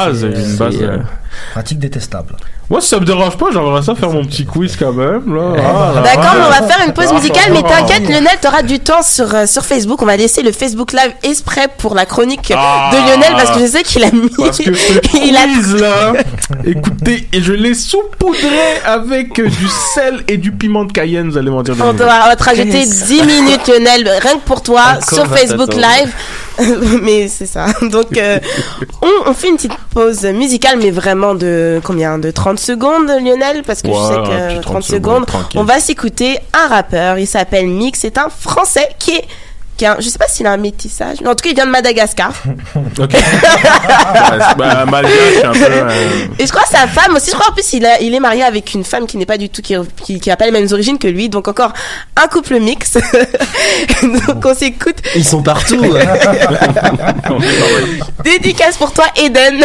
base, 0.06 0.24
une 0.24 0.56
base. 0.58 0.76
c'est, 0.78 0.84
euh, 0.84 0.98
euh, 0.98 1.04
Pratique 1.52 1.80
détestable. 1.80 2.36
Moi, 2.72 2.80
si 2.80 2.88
ça 2.88 3.02
me 3.02 3.06
dérange 3.06 3.36
pas, 3.36 3.48
j'aimerais 3.52 3.82
ça 3.82 3.96
faire 3.96 4.10
mon 4.12 4.24
petit 4.24 4.46
quiz 4.46 4.78
quand 4.78 4.94
même 4.94 5.36
là. 5.36 5.42
Ah, 5.58 5.92
là. 5.96 6.02
D'accord, 6.04 6.36
mais 6.38 6.46
on 6.46 6.62
va 6.62 6.66
faire 6.74 6.88
une 6.88 6.94
pause 6.94 7.08
Ah, 7.10 7.16
musicale, 7.16 7.52
mais 7.52 7.60
ah, 7.66 7.68
t'inquiète, 7.68 8.08
Lionel, 8.08 8.38
t'auras 8.42 8.62
du 8.62 8.80
temps 8.80 9.02
sur, 9.04 9.36
euh, 9.36 9.46
sur 9.46 9.66
Facebook. 9.66 10.02
On 10.02 10.06
va 10.06 10.16
laisser 10.16 10.42
le 10.42 10.54
Facebook 10.54 10.94
Live 10.94 11.12
exprès 11.22 11.68
pour 11.78 11.96
la 11.96 12.06
chronique 12.06 12.54
Ah. 12.56 12.90
de 12.94 12.98
Lionel 12.98 13.34
parce 13.34 13.52
que 13.52 13.60
je 13.60 13.66
sais 13.70 13.84
qu'il 13.84 14.02
a 14.06 14.12
mis. 14.12 14.30
Parce 14.38 14.58
que 14.60 14.70
il 15.18 15.36
a 15.36 15.44
quiz 15.48 15.76
là, 15.82 16.14
écoutez, 16.66 17.28
et 17.34 17.42
je 17.42 17.52
l'ai 17.52 17.74
saupoudré 17.74 18.48
avec 18.86 19.38
euh, 19.42 19.50
du 19.50 19.68
sel 19.94 20.24
et 20.30 20.38
du 20.38 20.54
piment 20.54 20.86
de 20.86 20.94
Cayenne, 20.94 21.30
vous 21.30 21.38
allez 21.38 21.50
m'en 21.52 21.64
dire 21.64 21.76
On 21.78 21.92
va, 21.92 22.22
on 22.24 22.28
va 22.30 22.36
te 22.38 22.44
rajouter 22.46 22.86
10 22.86 23.24
minutes, 23.24 23.68
Lionel, 23.68 24.08
rien 24.22 24.36
que 24.36 24.46
pour 24.46 24.62
toi, 24.64 24.82
Encore 24.96 25.14
sur 25.14 25.28
Facebook. 25.28 25.74
Live. 25.74 26.14
mais 27.02 27.28
c'est 27.28 27.48
ça. 27.48 27.66
Donc, 27.82 28.18
euh, 28.18 28.40
on, 29.02 29.30
on 29.30 29.34
fait 29.34 29.50
une 29.50 29.56
petite 29.56 29.74
pause 29.94 30.24
musicale, 30.24 30.78
mais 30.82 30.92
vraiment 30.92 31.36
de 31.36 31.82
combien? 31.84 32.18
De 32.18 32.32
30 32.32 32.61
secondes, 32.62 33.08
Lionel 33.08 33.64
Parce 33.64 33.82
que 33.82 33.90
je 33.90 33.94
sais 33.94 34.16
que 34.16 34.54
petit 34.56 34.62
30, 34.62 34.84
secondes, 34.84 35.26
tranquille. 35.26 35.60
on 35.60 35.64
va 35.64 35.80
s'écouter 35.80 36.40
un 36.54 36.68
rappeur. 36.68 37.18
Il 37.18 37.28
s'appelle 37.28 37.68
Mix. 37.68 38.00
C'est 38.00 38.18
un 38.18 38.30
français 38.30 38.90
qui 39.00 39.12
est. 39.12 39.26
Qui 39.82 39.88
a, 39.88 39.98
je 40.00 40.08
sais 40.10 40.20
pas 40.20 40.28
s'il 40.28 40.46
a 40.46 40.52
un 40.52 40.58
métissage, 40.58 41.18
mais 41.24 41.28
en 41.28 41.34
tout 41.34 41.42
cas, 41.42 41.50
il 41.50 41.56
vient 41.56 41.66
de 41.66 41.72
Madagascar. 41.72 42.32
Ok. 43.00 43.10
bah, 44.58 44.86
bah, 44.86 45.00
un 45.00 45.52
peu. 45.54 45.60
euh, 45.64 45.90
Et 46.38 46.46
je 46.46 46.52
crois 46.52 46.62
que 46.64 46.70
sa 46.70 46.86
femme 46.88 47.16
aussi, 47.16 47.32
je 47.32 47.36
crois 47.36 47.50
en 47.50 47.54
plus 47.54 47.74
il, 47.74 47.86
a, 47.86 48.00
il 48.00 48.14
est 48.14 48.20
marié 48.20 48.44
avec 48.44 48.74
une 48.76 48.84
femme 48.84 49.08
qui 49.08 49.18
n'est 49.18 49.26
pas 49.26 49.38
du 49.40 49.50
tout, 49.50 49.62
qui, 49.64 49.76
qui, 50.04 50.20
qui 50.20 50.30
a 50.30 50.36
pas 50.38 50.46
les 50.46 50.52
mêmes 50.52 50.68
origines 50.72 51.00
que 51.00 51.08
lui, 51.08 51.30
donc 51.30 51.48
encore 51.48 51.74
un 52.16 52.28
couple 52.28 52.60
mix. 52.60 52.94
donc 54.04 54.46
on 54.46 54.54
s'écoute. 54.54 54.98
Ils 55.16 55.26
sont 55.26 55.42
partout. 55.42 55.82
Dédicace 58.24 58.78
pour 58.78 58.94
toi 58.94 59.06
Eden. 59.16 59.64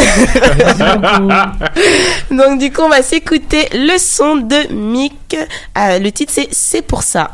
donc 2.30 2.58
du 2.58 2.72
coup 2.72 2.82
on 2.82 2.88
va 2.88 3.02
s'écouter 3.02 3.68
le 3.74 3.98
son 3.98 4.36
de 4.36 4.72
Mick. 4.72 5.36
Euh, 5.76 5.98
le 5.98 6.10
titre 6.10 6.32
c'est 6.34 6.48
C'est 6.52 6.82
pour 6.82 7.02
ça. 7.02 7.30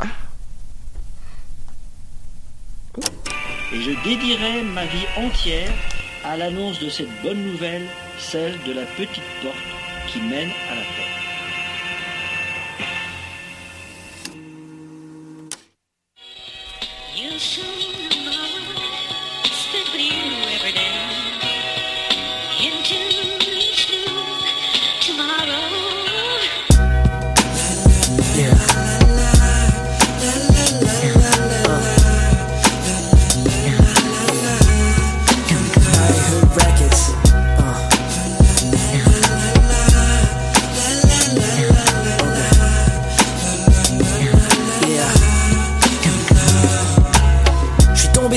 Et 3.72 3.80
je 3.80 3.90
dédierai 4.04 4.62
ma 4.62 4.84
vie 4.84 5.06
entière 5.16 5.72
à 6.24 6.36
l'annonce 6.36 6.78
de 6.80 6.88
cette 6.88 7.22
bonne 7.22 7.42
nouvelle, 7.42 7.86
celle 8.18 8.58
de 8.66 8.72
la 8.72 8.84
petite 8.84 9.22
porte 9.42 9.56
qui 10.08 10.20
mène 10.20 10.50
à 10.70 10.74
la 10.74 10.82
paix. 10.82 11.22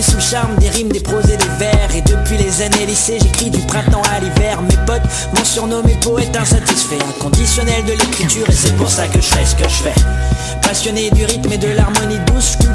Sous 0.02 0.16
le 0.16 0.22
charme 0.22 0.56
des 0.58 0.70
rimes, 0.70 0.90
des 0.90 1.00
proses 1.00 1.30
et 1.30 1.38
des 1.38 1.48
vers. 1.58 1.96
Et 1.96 2.02
depuis 2.02 2.38
les 2.38 2.62
années 2.62 2.86
lycée, 2.86 3.18
j'écris 3.22 3.50
du 3.50 3.62
printemps 3.62 4.02
à 4.12 4.20
l'hiver. 4.20 4.62
Mes 4.62 4.78
potes 4.86 5.04
m'ont 5.36 5.46
surnommé 5.46 5.96
poète 6.02 6.36
insatisfait 6.36 6.98
Inconditionnel 7.18 7.84
de 7.86 7.92
l'écriture. 7.92 8.50
Et 8.50 8.54
c'est 8.54 8.76
pour 8.76 8.90
ça 8.90 9.08
que 9.08 9.22
je 9.22 9.28
fais 9.28 9.46
ce 9.46 9.56
que 9.56 9.64
je 9.64 9.84
fais. 9.84 9.96
Passionné 10.62 11.12
du 11.12 11.26
rythme 11.26 11.52
et 11.52 11.58
de 11.58 11.70
l'harmonie 11.70 12.20
douce 12.28 12.56